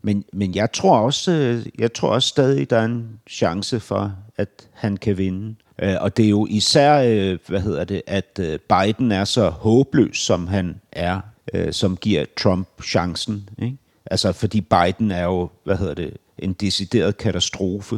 men, 0.02 0.24
men 0.32 0.54
jeg 0.54 0.72
tror 0.72 0.98
også, 0.98 1.32
øh, 1.32 1.66
jeg 1.78 1.92
tror 1.92 2.08
også 2.08 2.28
stadig, 2.28 2.70
der 2.70 2.76
er 2.76 2.84
en 2.84 3.20
chance 3.30 3.80
for, 3.80 4.12
at 4.36 4.48
han 4.72 4.96
kan 4.96 5.18
vinde. 5.18 5.54
Och 5.78 5.88
og 6.00 6.16
det 6.16 6.24
er 6.24 6.28
jo 6.28 6.46
især, 6.50 7.02
øh, 7.02 7.38
hvad 7.46 7.60
hedder 7.60 7.84
det, 7.84 8.02
at 8.06 8.38
øh, 8.40 8.58
Biden 8.58 9.12
er 9.12 9.24
så 9.24 9.48
håbløs, 9.48 10.18
som 10.18 10.46
han 10.46 10.80
er, 10.92 11.20
øh, 11.54 11.72
som 11.72 11.96
giver 11.96 12.24
Trump 12.38 12.68
chancen. 12.84 13.48
Ikke? 13.62 13.76
Altså, 14.10 14.32
fordi 14.32 14.60
Biden 14.60 15.10
är 15.10 15.24
ju, 15.24 15.48
vad 15.64 15.78
heter 15.78 15.94
det, 15.94 16.16
en 16.38 16.52
deciderad 16.52 17.12
katastrof. 17.12 17.92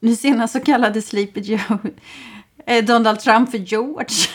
Nu 0.00 0.14
senast 0.14 0.52
så 0.52 0.60
kallade 0.60 1.00
Sleepy 1.00 1.38
Joe 1.38 1.78
Donald 2.88 3.18
Trump 3.18 3.50
för 3.50 3.58
George 3.58 4.28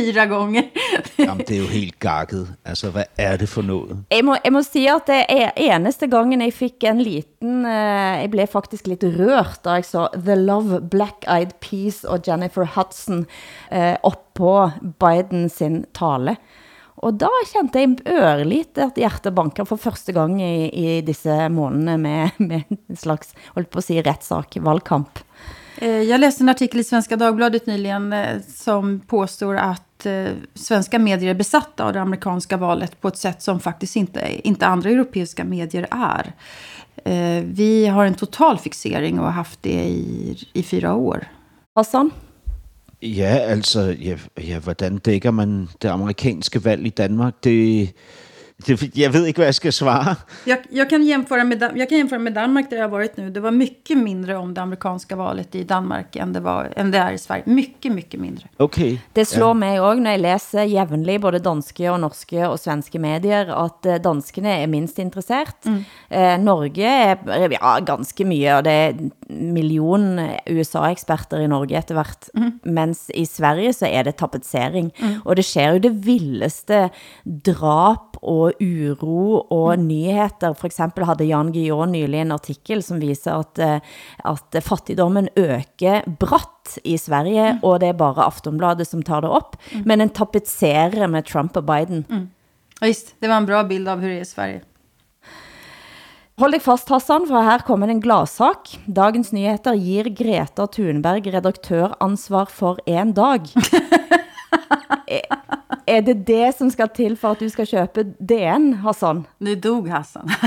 fyra 0.00 0.24
gånger. 0.26 0.62
Jamen, 1.18 1.44
det 1.48 1.56
er 1.56 1.60
jo 1.60 1.68
helt 1.70 1.98
gakket. 2.00 2.48
Altså, 2.64 2.90
hvad 2.90 3.04
er 3.18 3.36
det 3.36 3.48
for 3.48 3.62
noget? 3.62 3.96
Jeg 4.10 4.24
må, 4.24 4.36
jeg 4.44 4.52
må 4.52 4.62
sige, 4.62 4.94
at 4.94 5.06
det 5.06 5.24
er 5.28 5.50
eneste 5.56 6.08
gangen 6.08 6.42
jeg 6.42 6.52
fik 6.52 6.84
en 6.84 7.00
liten... 7.00 7.64
Uh, 7.64 8.20
jeg 8.20 8.28
blev 8.30 8.46
faktisk 8.46 8.86
lidt 8.86 9.04
rørt, 9.04 9.60
da 9.64 9.76
jeg 9.78 9.84
så 9.84 10.08
The 10.14 10.34
Love, 10.34 10.80
Black 10.90 11.24
Eyed 11.28 11.52
Peas 11.60 12.04
og 12.04 12.20
Jennifer 12.28 12.66
Hudson 12.74 13.26
uh, 13.72 13.94
op 14.02 14.34
på 14.34 14.70
Biden 15.00 15.48
sin 15.48 15.84
tale. 15.94 16.36
Og 17.00 17.16
da 17.16 17.28
kjente 17.48 17.80
jeg 17.80 17.96
ørligt 18.12 18.78
at 18.78 18.98
hjertet 19.00 19.32
banker 19.34 19.64
for 19.64 19.80
første 19.80 20.12
gang 20.12 20.36
i, 20.42 20.68
i 20.68 21.00
disse 21.00 21.48
månedene 21.48 21.96
med, 21.98 22.28
med 22.38 22.60
en 22.68 22.96
slags, 22.96 23.32
holdt 23.54 23.70
på 23.70 23.80
at 23.80 23.86
sige, 23.86 24.04
rättssak, 24.04 24.58
valgkamp. 24.60 25.22
Eh, 25.80 26.02
jag 26.02 26.20
läste 26.20 26.44
en 26.44 26.48
artikel 26.48 26.80
i 26.80 26.84
Svenska 26.84 27.16
Dagbladet 27.16 27.66
nyligen 27.66 28.12
eh, 28.12 28.40
som 28.54 29.00
påstår 29.00 29.56
att 29.56 30.06
eh, 30.06 30.26
svenska 30.54 30.98
medier 30.98 31.30
är 31.30 31.34
besatta 31.34 31.84
av 31.84 31.92
det 31.92 32.00
amerikanska 32.00 32.56
valet 32.56 33.00
på 33.00 33.08
ett 33.08 33.16
sätt 33.16 33.42
som 33.42 33.60
faktiskt 33.60 33.96
inte, 33.96 34.48
inte 34.48 34.66
andra 34.66 34.90
europeiska 34.90 35.44
medier 35.44 35.86
är. 35.90 36.32
Vi 37.42 37.86
har 37.86 38.04
en 38.04 38.14
total 38.14 38.58
fixering 38.58 39.18
och 39.18 39.24
har 39.24 39.32
haft 39.32 39.62
det 39.62 39.84
i, 39.84 40.38
i 40.52 40.62
fyra 40.62 40.94
år. 40.94 41.28
Hassan? 41.74 42.10
Ja, 43.00 43.52
altså, 43.52 43.92
ja, 43.92 44.16
ja, 44.34 44.60
hvordan 44.60 44.98
dækker 44.98 45.30
man 45.30 45.68
det 45.78 45.88
amerikanske 45.88 46.58
valg 46.58 46.86
i 46.86 46.90
Danmark? 46.90 47.34
Det, 47.40 47.50
det, 47.50 47.92
jag 48.92 49.10
vet 49.10 49.26
inte 49.26 49.40
vad 49.40 49.48
jag 49.48 49.54
ska 49.54 49.72
svara. 49.72 50.16
Jag, 50.44 50.58
jag, 50.70 50.90
kan 50.90 51.02
jämföra 51.02 51.44
med, 51.44 51.72
jag 51.74 51.88
kan 51.88 51.98
jämföra 51.98 52.18
med 52.18 52.32
Danmark 52.32 52.70
där 52.70 52.76
jag 52.76 52.84
har 52.84 52.90
varit 52.90 53.16
nu. 53.16 53.30
Det 53.30 53.40
var 53.40 53.50
mycket 53.50 53.98
mindre 53.98 54.36
om 54.36 54.54
det 54.54 54.60
amerikanska 54.62 55.16
valet 55.16 55.54
i 55.54 55.64
Danmark 55.64 56.16
än 56.16 56.32
det, 56.32 56.40
var, 56.40 56.72
än 56.76 56.90
det 56.90 56.98
är 56.98 57.12
i 57.12 57.18
Sverige. 57.18 57.42
Mycket, 57.46 57.92
mycket 57.92 58.20
mindre. 58.20 58.48
Okay. 58.56 58.98
Det 59.12 59.24
slår 59.24 59.48
ja. 59.48 59.54
mig 59.54 59.80
också 59.80 59.94
när 59.94 60.10
jag 60.10 60.20
läser 60.20 60.62
jævnlig 60.62 61.20
både 61.20 61.38
danske 61.38 61.90
och 61.90 62.00
norska 62.00 62.50
och 62.50 62.60
svenska 62.60 62.98
medier 62.98 63.46
att 63.46 63.86
eh, 63.86 63.94
danskarna 63.94 64.48
är 64.48 64.66
minst 64.66 64.98
intresserade. 64.98 65.50
Mm. 65.64 65.84
Eh, 66.08 66.44
Norge 66.44 66.88
är 66.88 67.18
ja, 67.60 67.78
ganska 67.86 68.24
mycket 68.24 68.56
och 68.56 68.62
det 68.62 68.70
är 68.70 69.10
miljon 69.28 70.28
USA-experter 70.46 71.40
i 71.40 71.48
Norge 71.48 71.78
efter 71.78 71.94
hvert. 71.94 72.28
Mm. 72.34 72.58
Mens 72.62 73.10
i 73.10 73.26
Sverige 73.26 73.74
så 73.74 73.86
är 73.86 74.04
det 74.04 74.12
tapetsering. 74.12 74.94
Mm. 74.96 75.20
Och 75.24 75.36
det 75.36 75.42
sker 75.42 75.72
ju 75.72 75.78
det 75.78 75.88
vildeste 75.88 76.90
drap 77.24 78.16
och 78.20 78.49
uro 78.60 79.34
och 79.34 79.74
mm. 79.74 79.88
nyheter. 79.88 80.54
For 80.54 80.66
eksempel 80.66 81.04
hadde 81.04 81.24
Jan 81.24 81.52
Guillaume 81.52 81.92
nylig 81.92 82.20
en 82.20 82.32
artikel 82.32 82.82
som 82.82 83.00
visar 83.00 83.40
att, 83.40 83.58
eh, 83.58 83.76
att 84.18 84.56
fattigdomen 84.62 85.28
ökar 85.36 86.16
bratt 86.20 86.78
i 86.84 86.98
Sverige, 86.98 87.46
mm. 87.46 87.58
och 87.62 87.78
det 87.78 87.86
är 87.86 87.92
bara 87.92 88.24
Aftonbladet 88.24 88.88
som 88.88 89.02
tar 89.02 89.22
det 89.22 89.28
upp. 89.28 89.56
Mm. 89.70 89.84
Men 89.86 90.00
en 90.00 90.08
tapetserer 90.08 91.06
med 91.06 91.24
Trump 91.24 91.56
och 91.56 91.64
Biden. 91.64 92.04
Mm. 92.10 92.30
Ja, 92.80 92.86
just, 92.86 93.14
det 93.18 93.28
var 93.28 93.36
en 93.36 93.46
bra 93.46 93.64
bild 93.64 93.88
av 93.88 94.00
hur 94.00 94.08
det 94.08 94.16
är 94.16 94.20
i 94.20 94.24
Sverige. 94.24 94.60
Hold 96.40 96.54
deg 96.56 96.62
fast, 96.64 96.88
Hassan, 96.88 97.26
for 97.28 97.44
her 97.44 97.60
kommer 97.66 97.90
en 97.92 98.00
gladsak. 98.00 98.78
Dagens 98.86 99.28
Nyheter 99.32 99.76
gir 99.76 100.06
Greta 100.08 100.64
Thunberg 100.66 101.28
redaktøransvar 101.34 102.48
for 102.48 102.80
en 102.86 103.12
dag. 103.12 103.44
är 105.86 106.02
det 106.02 106.14
det 106.26 106.56
som 106.58 106.70
ska 106.70 106.86
till 106.86 107.16
för 107.16 107.32
att 107.32 107.38
du 107.38 107.50
ska 107.50 107.66
köpa 107.66 108.02
DN, 108.02 108.74
Hassan? 108.74 109.26
Nu 109.38 109.54
dog 109.54 109.88
Hassan. 109.88 110.30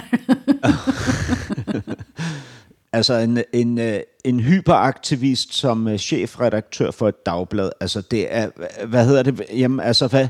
altså 2.94 3.14
en, 3.14 3.44
en, 3.54 3.78
øh, 3.78 4.00
en 4.26 4.40
hyperaktivist 4.40 5.54
som 5.54 5.88
øh, 5.88 5.98
chefredaktør 5.98 6.92
for 6.92 7.08
et 7.08 7.26
dagblad, 7.26 7.72
altså 7.82 8.02
det 8.02 8.36
er, 8.36 8.50
hvad 8.86 9.06
hedder 9.06 9.24
det, 9.24 9.46
jamen 9.54 9.80
altså 9.80 10.08
hvad, 10.08 10.28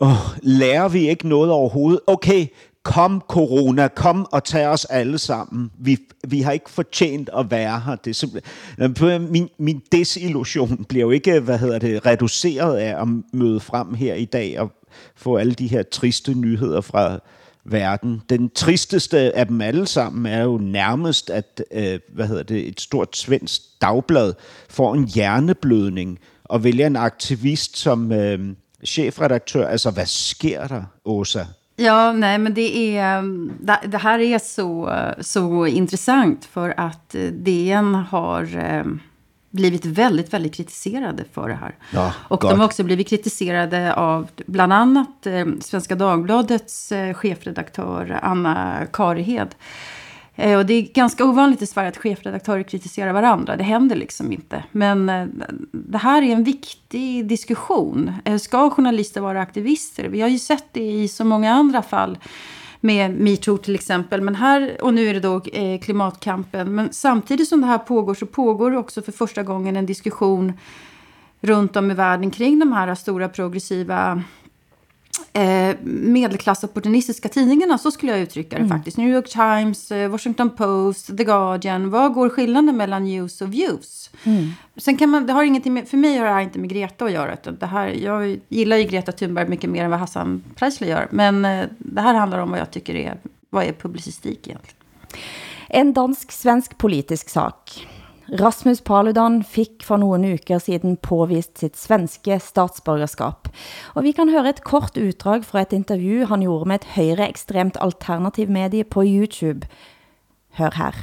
oh, 0.00 0.16
lærer 0.42 0.88
vi 0.88 1.08
ikke 1.08 1.28
noget 1.28 1.50
overhovedet? 1.50 2.00
Okay, 2.06 2.46
kom 2.82 3.22
corona, 3.28 3.88
kom 3.88 4.26
og 4.32 4.44
tag 4.44 4.66
os 4.66 4.84
alle 4.84 5.18
sammen. 5.18 5.70
Vi, 5.78 5.98
vi 6.28 6.40
har 6.40 6.52
ikke 6.52 6.70
fortjent 6.70 7.30
at 7.38 7.50
være 7.50 7.80
her. 7.80 7.96
Det 7.96 8.10
er 8.10 8.14
simpelthen, 8.14 9.32
min, 9.32 9.48
min 9.58 9.82
desillusion 9.92 10.84
bliver 10.84 11.04
jo 11.04 11.10
ikke, 11.10 11.40
hvad 11.40 11.58
hedder 11.58 11.78
det, 11.78 12.06
reduceret 12.06 12.76
af 12.76 13.02
at 13.02 13.08
møde 13.32 13.60
frem 13.60 13.94
her 13.94 14.14
i 14.14 14.24
dag 14.24 14.60
og 14.60 14.72
få 15.16 15.36
alle 15.36 15.54
de 15.54 15.66
her 15.66 15.82
triste 15.82 16.34
nyheder 16.34 16.80
fra 16.80 17.18
verden. 17.64 18.22
Den 18.28 18.50
tristeste 18.50 19.36
af 19.36 19.46
dem 19.46 19.60
alle 19.60 19.86
sammen 19.86 20.26
er 20.26 20.42
jo 20.42 20.58
nærmest, 20.58 21.30
at 21.30 21.62
øh, 21.72 22.00
hvad 22.14 22.26
hedder 22.26 22.42
det, 22.42 22.68
et 22.68 22.80
stort 22.80 23.16
svensk 23.16 23.62
dagblad 23.80 24.34
får 24.70 24.94
en 24.94 25.08
hjerneblødning 25.08 26.18
og 26.44 26.64
vælger 26.64 26.86
en 26.86 26.96
aktivist 26.96 27.78
som 27.78 28.12
øh, 28.12 28.54
chefredaktør. 28.86 29.68
Altså, 29.68 29.90
hvad 29.90 30.06
sker 30.06 30.66
der, 30.66 30.82
Åsa? 31.04 31.44
Ja, 31.80 32.12
nej, 32.12 32.38
men 32.38 32.54
det, 32.54 32.96
är, 32.96 33.22
det 33.88 33.98
här 33.98 34.18
är 34.18 34.38
så, 34.38 34.94
så 35.20 35.66
intressant 35.66 36.44
för 36.44 36.74
att 36.76 37.14
eh, 37.14 37.22
DN 37.22 37.94
har 37.94 38.56
eh, 38.56 38.84
blivit 39.50 39.84
väldigt, 39.84 40.32
väldigt 40.32 40.54
kritiserade 40.54 41.24
för 41.32 41.48
det 41.48 41.54
här. 41.54 41.74
Ja, 41.90 42.12
och 42.28 42.40
God. 42.40 42.50
de 42.50 42.58
har 42.58 42.66
också 42.66 42.84
blivit 42.84 43.08
kritiserade 43.08 43.94
av 43.94 44.28
bland 44.46 44.72
annat 44.72 45.26
eh, 45.26 45.46
Svenska 45.60 45.94
Dagbladets 45.94 46.92
chefredaktör 47.14 48.18
Anna 48.22 48.86
Karihed. 48.92 49.54
Eh, 50.38 50.58
och 50.58 50.66
det 50.66 50.74
är 50.74 50.82
ganska 50.82 51.24
ovanligt 51.24 51.62
i 51.62 51.66
Sverige 51.66 51.88
att 51.88 51.96
chefredaktörer 51.96 52.62
kritiserar 52.62 53.12
varandra. 53.12 53.56
Det 53.56 53.64
händer 53.64 53.96
liksom 53.96 54.32
inte. 54.32 54.64
Men 54.72 55.08
eh, 55.08 55.26
det 55.72 55.98
här 55.98 56.22
är 56.22 56.32
en 56.32 56.44
viktig 56.44 57.26
diskussion. 57.26 58.12
Eh, 58.24 58.38
ska 58.38 58.70
journalister 58.70 59.20
vara 59.20 59.40
aktivister? 59.40 60.08
Vi 60.08 60.20
har 60.20 60.28
ju 60.28 60.38
sett 60.38 60.64
det 60.72 60.90
i 60.90 61.08
så 61.08 61.24
många 61.24 61.52
andra 61.52 61.82
fall. 61.82 62.18
Med 62.80 63.10
metoo 63.10 63.58
till 63.58 63.74
exempel. 63.74 64.20
Men 64.20 64.34
här, 64.34 64.76
och 64.82 64.94
nu 64.94 65.08
är 65.08 65.14
det 65.14 65.20
då 65.20 65.40
klimatkampen. 65.82 66.74
Men 66.74 66.92
samtidigt 66.92 67.48
som 67.48 67.60
det 67.60 67.66
här 67.66 67.78
pågår 67.78 68.14
så 68.14 68.26
pågår 68.26 68.70
det 68.70 68.78
också 68.78 69.02
för 69.02 69.12
första 69.12 69.42
gången 69.42 69.76
en 69.76 69.86
diskussion 69.86 70.52
runt 71.40 71.76
om 71.76 71.90
i 71.90 71.94
världen 71.94 72.30
kring 72.30 72.58
de 72.58 72.72
här 72.72 72.94
stora 72.94 73.28
progressiva 73.28 74.22
eh, 75.32 75.76
medelklassopportunistiska 75.82 77.28
tidningarna, 77.28 77.78
så 77.78 77.90
skulle 77.90 78.12
jag 78.12 78.20
uttrycka 78.20 78.56
det 78.56 78.62
mm. 78.64 78.78
faktiskt. 78.78 78.96
New 78.96 79.08
York 79.08 79.28
Times, 79.28 79.92
eh, 79.92 80.10
Washington 80.10 80.50
Post, 80.50 81.16
The 81.16 81.24
Guardian. 81.24 81.90
Vad 81.90 82.12
går 82.12 82.28
skillnaden 82.28 82.76
mellan 82.76 83.04
news 83.04 83.40
och 83.40 83.52
views? 83.52 84.10
Mm. 84.24 84.50
Sen 84.76 84.96
kan 84.96 85.08
man, 85.08 85.26
det 85.26 85.32
har 85.32 85.44
ingenting 85.44 85.74
med, 85.74 85.88
för 85.88 85.96
mig 85.96 86.18
har 86.18 86.26
det 86.26 86.32
här 86.32 86.40
inte 86.40 86.58
med 86.58 86.70
Greta 86.70 87.04
att 87.04 87.12
göra. 87.12 87.36
Det 87.52 87.66
här, 87.66 87.88
jag 87.88 88.40
gillar 88.48 88.76
ju 88.76 88.84
Greta 88.84 89.12
Thunberg 89.12 89.48
mycket 89.48 89.70
mer 89.70 89.84
än 89.84 89.90
vad 89.90 90.00
Hassan 90.00 90.42
Preisler 90.56 90.88
gör. 90.88 91.08
Men 91.10 91.44
eh, 91.44 91.66
det 91.78 92.00
här 92.00 92.14
handlar 92.14 92.38
om 92.38 92.50
vad 92.50 92.60
jag 92.60 92.70
tycker 92.70 92.94
är, 92.94 93.18
vad 93.50 93.64
är 93.64 93.72
publicistik 93.72 94.48
egentligen. 94.48 94.76
En 95.68 95.92
dansk-svensk 95.92 96.78
politisk 96.78 97.28
sak. 97.28 97.86
Rasmus 98.32 98.80
Paludan 98.80 99.44
fick 99.44 99.82
för 99.82 99.96
några 99.96 100.28
uker 100.28 100.58
sedan 100.58 100.96
påvist 100.96 101.58
sitt 101.58 101.76
svenska 101.76 102.40
statsborgerskap. 102.40 103.48
Och 103.80 104.04
vi 104.04 104.12
kan 104.12 104.28
höra 104.28 104.48
ett 104.48 104.60
kort 104.60 104.96
utdrag 104.96 105.46
från 105.46 105.60
ett 105.60 105.72
intervju 105.72 106.24
han 106.24 106.42
gjorde 106.42 106.68
med 106.68 106.74
ett 106.74 106.84
högerextremt 106.84 107.76
alternativmedie 107.76 108.84
på 108.84 109.04
Youtube. 109.04 109.66
Hör 110.52 110.70
här. 110.70 110.94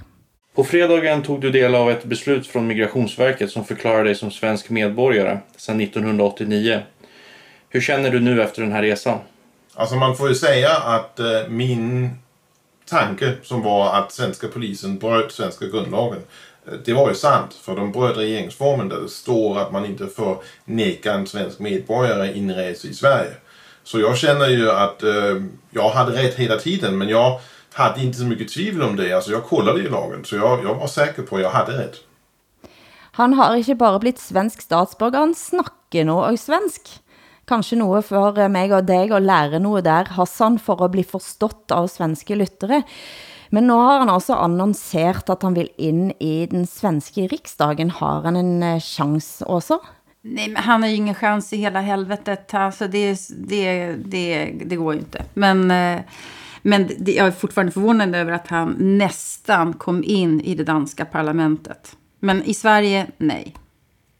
På 0.56 0.64
fredagen 0.64 1.24
tog 1.24 1.42
du 1.42 1.52
del 1.52 1.76
av 1.76 1.92
ett 1.92 2.04
beslut 2.04 2.48
från 2.48 2.68
Migrationsverket 2.68 3.52
som 3.52 3.66
förklarar 3.66 4.04
dig 4.04 4.16
som 4.16 4.32
svensk 4.32 4.70
medborgare 4.70 5.38
sedan 5.56 5.82
1989. 5.82 6.82
Hur 7.70 7.82
känner 7.82 8.10
du 8.10 8.20
nu 8.20 8.44
efter 8.44 8.62
den 8.62 8.72
här 8.72 8.82
resan? 8.82 9.20
Alltså 9.74 9.96
man 9.96 10.16
får 10.18 10.30
ju 10.30 10.36
säga 10.36 10.72
att 10.78 11.20
eh, 11.20 11.26
min 11.50 12.10
tanke 12.90 13.34
som 13.44 13.62
var 13.62 13.96
att 13.96 14.12
svenska 14.12 14.48
polisen 14.48 14.98
bröt 14.98 15.32
svenska 15.32 15.66
grundlagen. 15.66 16.22
Det 16.86 16.94
var 16.94 17.10
ju 17.10 17.16
sant, 17.16 17.54
för 17.54 17.76
de 17.76 17.92
bröt 17.92 18.18
regeringsformen 18.18 18.90
där 18.90 19.02
det 19.02 19.10
står 19.10 19.60
att 19.60 19.72
man 19.72 19.86
inte 19.86 20.08
får 20.08 20.38
neka 20.66 21.14
en 21.14 21.28
svensk 21.28 21.60
medborgare 21.60 22.38
inresa 22.38 22.88
i 22.88 22.94
Sverige. 22.94 23.32
Så 23.84 24.00
jag 24.00 24.18
känner 24.18 24.48
ju 24.48 24.72
att 24.72 25.04
eh, 25.04 25.42
jag 25.70 25.90
hade 25.90 26.24
rätt 26.24 26.36
hela 26.36 26.58
tiden, 26.58 26.98
men 26.98 27.10
jag 27.10 27.40
hade 27.74 28.02
inte 28.02 28.18
så 28.18 28.26
mycket 28.26 28.52
tvivel 28.52 28.82
om 28.84 28.96
det. 28.96 29.14
Alltså 29.14 29.32
jag 29.32 29.44
kollade 29.44 29.80
ju 29.80 29.90
lagen, 29.90 30.26
så 30.26 30.36
jag, 30.36 30.64
jag 30.64 30.76
var 30.76 30.88
säker 30.88 31.22
på 31.22 31.36
att 31.36 31.42
jag 31.42 31.50
hade 31.50 31.78
rätt. 31.78 31.96
Han 33.12 33.34
har 33.34 33.56
inte 33.56 33.76
bara 33.76 34.00
blivit 34.00 34.20
svensk 34.20 34.62
statsborger, 34.62 35.20
han 35.20 35.36
snakker 35.36 36.06
nå 36.06 36.18
og 36.26 36.40
svensk. 36.40 36.82
Kanske 37.48 37.76
något 37.76 38.06
för 38.06 38.48
mig 38.50 38.74
och 38.74 38.84
dig 38.84 39.12
att 39.12 39.22
lära 39.22 39.60
något 39.60 39.84
där, 39.84 40.06
Hassan, 40.06 40.60
för 40.60 40.86
att 40.86 40.92
bli 40.92 41.04
förstått 41.04 41.72
av 41.72 41.88
svenska 41.88 42.36
lyttere. 42.36 42.82
Men 43.56 43.70
nå 43.72 43.76
har 43.80 44.02
han 44.02 44.12
altså 44.12 44.36
annonsert 44.44 45.30
at 45.32 45.44
han 45.48 45.56
vil 45.56 45.70
inn 45.80 46.10
i 46.20 46.44
den 46.52 46.66
svenske 46.68 47.30
riksdagen. 47.32 47.94
Har 48.02 48.26
han 48.28 48.36
en 48.36 48.64
eh, 48.64 48.82
chans 48.84 49.38
også? 49.46 49.78
Nej, 50.26 50.50
men 50.50 50.64
han 50.64 50.82
har 50.84 50.90
ju 50.90 50.96
ingen 50.96 51.16
chans 51.16 51.54
i 51.54 51.58
hela 51.62 51.82
helvetet. 51.82 52.54
Alltså 52.54 52.88
det, 52.88 53.16
det, 53.30 53.96
det, 54.06 54.52
det 54.66 54.76
går 54.76 54.94
ju 54.94 55.00
inte. 55.00 55.24
Men, 55.34 55.72
eh, 55.72 56.02
men 56.62 56.90
det, 57.00 57.14
jag 57.14 57.28
är 57.28 57.32
fortfarande 57.32 57.72
förvånad 57.72 58.16
över 58.16 58.32
att 58.32 58.48
han 58.48 58.76
nästan 58.80 59.74
kom 59.74 60.04
in 60.04 60.42
i 60.42 60.56
det 60.56 60.64
danska 60.64 61.06
parlamentet. 61.06 61.96
Men 62.20 62.44
i 62.44 62.54
Sverige, 62.54 63.08
nej. 63.18 63.56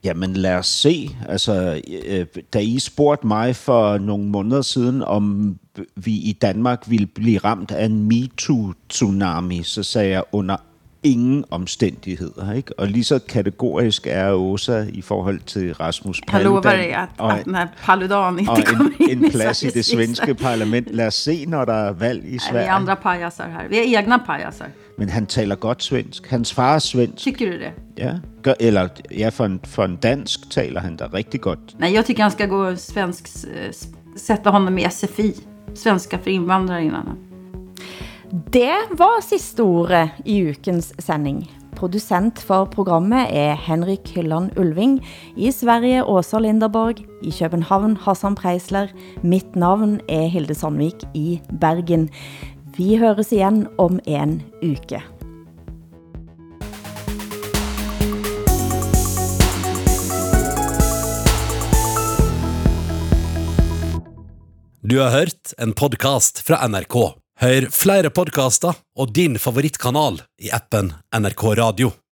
Jamen 0.04 0.34
lad 0.34 0.60
os 0.60 0.68
se. 0.68 1.10
Altså, 1.30 1.82
øh, 2.08 2.26
da 2.54 2.60
I 2.60 2.80
spurgte 2.80 3.28
mig 3.28 3.56
for 3.56 3.98
nogle 3.98 4.26
måneder 4.26 4.62
siden, 4.62 5.02
om 5.02 5.60
vi 5.96 6.12
i 6.12 6.38
Danmark 6.42 6.84
ville 6.88 7.08
blive 7.08 7.38
ramt 7.38 7.72
af 7.72 7.86
en 7.86 8.08
MeToo-tsunami, 8.12 9.64
så 9.64 9.84
sagde 9.84 10.10
jeg 10.10 10.24
under 10.32 10.56
ingen 11.04 11.46
omstændigheder. 11.52 12.52
Ikke? 12.54 12.80
Og 12.80 12.88
lige 12.88 13.04
så 13.04 13.20
kategorisk 13.20 14.08
er 14.10 14.32
Åsa 14.32 14.86
i 14.94 15.02
forhold 15.02 15.40
til 15.40 15.74
Rasmus 15.74 16.22
Paludan. 16.28 16.54
Jag 16.54 16.56
lovar 16.56 16.76
dig 16.78 16.94
att, 16.96 17.10
og, 17.18 17.46
den 17.46 17.56
här 17.56 17.68
Paludan 17.86 18.40
inte 18.40 18.62
kommer 18.62 18.92
en, 19.00 19.10
in 19.10 19.26
en 19.26 19.32
plads 19.32 19.64
i 19.64 19.70
det 19.70 19.86
svenske 19.86 20.28
riksdag. 20.28 20.38
parlament. 20.48 20.88
Lad 20.92 21.08
os 21.08 21.14
se, 21.16 21.46
når 21.46 21.66
der 21.66 21.74
er 21.74 21.92
valg 21.92 22.24
i 22.24 22.26
Nej, 22.26 22.32
vi 22.32 22.40
Sverige. 22.40 22.68
är 22.68 22.72
andra 22.72 22.96
pajasar 22.96 23.50
här. 23.50 23.68
Vi 23.70 23.78
är 23.78 24.00
egna 24.00 24.18
pajasar. 24.18 24.68
Men 24.98 25.10
han 25.10 25.26
taler 25.26 25.56
godt 25.56 25.84
svensk. 25.84 26.30
Hans 26.30 26.54
far 26.54 26.76
er 26.76 26.80
svensk. 26.80 27.18
Tycker 27.18 27.46
du 27.46 27.52
det? 27.52 27.72
Ja, 27.98 28.14
gør, 28.44 28.54
eller 28.60 28.88
ja, 29.12 29.30
for 29.30 29.46
en, 29.46 29.60
for 29.64 29.86
en 29.86 29.96
dansk 29.96 30.50
taler 30.50 30.82
han 30.82 30.96
da 30.96 31.08
rigtig 31.14 31.42
godt. 31.42 31.80
Nej, 31.80 31.94
jag 31.94 32.06
tycker 32.06 32.24
han 32.24 32.32
ska 32.32 32.46
gå 32.46 32.76
svensk, 32.76 33.28
sätta 34.18 34.50
honom 34.50 34.78
i 34.78 34.86
SFI. 34.90 35.34
Svenska 35.74 36.18
för 36.20 36.32
invandrare 36.32 36.84
innan. 36.84 37.18
Det 38.30 38.78
var 38.92 39.22
sista 39.22 39.64
ordet 39.64 40.10
i 40.26 40.42
ukens 40.42 41.02
sändning. 41.02 41.52
Producent 41.76 42.40
för 42.40 42.66
programmet 42.66 43.28
är 43.32 43.54
Henrik 43.54 44.18
Hylland 44.18 44.52
Ulving. 44.56 45.08
I 45.36 45.52
Sverige 45.52 46.04
Åsa 46.04 46.40
Linderborg. 46.40 46.96
I 47.22 47.32
Köpenhamn 47.32 47.98
Hassan 48.02 48.36
Preisler. 48.36 48.94
Mitt 49.22 49.56
namn 49.56 50.02
är 50.08 50.28
Hilde 50.28 50.56
Sandvik 50.56 51.08
i 51.14 51.42
Bergen. 51.50 52.10
Vi 52.78 52.96
hörs 52.96 53.32
igen 53.32 53.68
om 53.76 54.00
en 54.06 54.42
uke. 54.62 55.04
Du 64.90 65.00
har 65.00 65.10
hørt 65.10 65.54
en 65.58 65.74
podcast 65.74 66.40
fra 66.46 66.68
NRK. 66.68 66.96
Hør 67.42 67.66
flere 67.74 68.12
podcaster 68.14 68.78
og 68.94 69.16
din 69.18 69.40
favorittkanal 69.42 70.20
i 70.38 70.52
appen 70.54 70.92
NRK 71.10 71.46
Radio. 71.58 71.96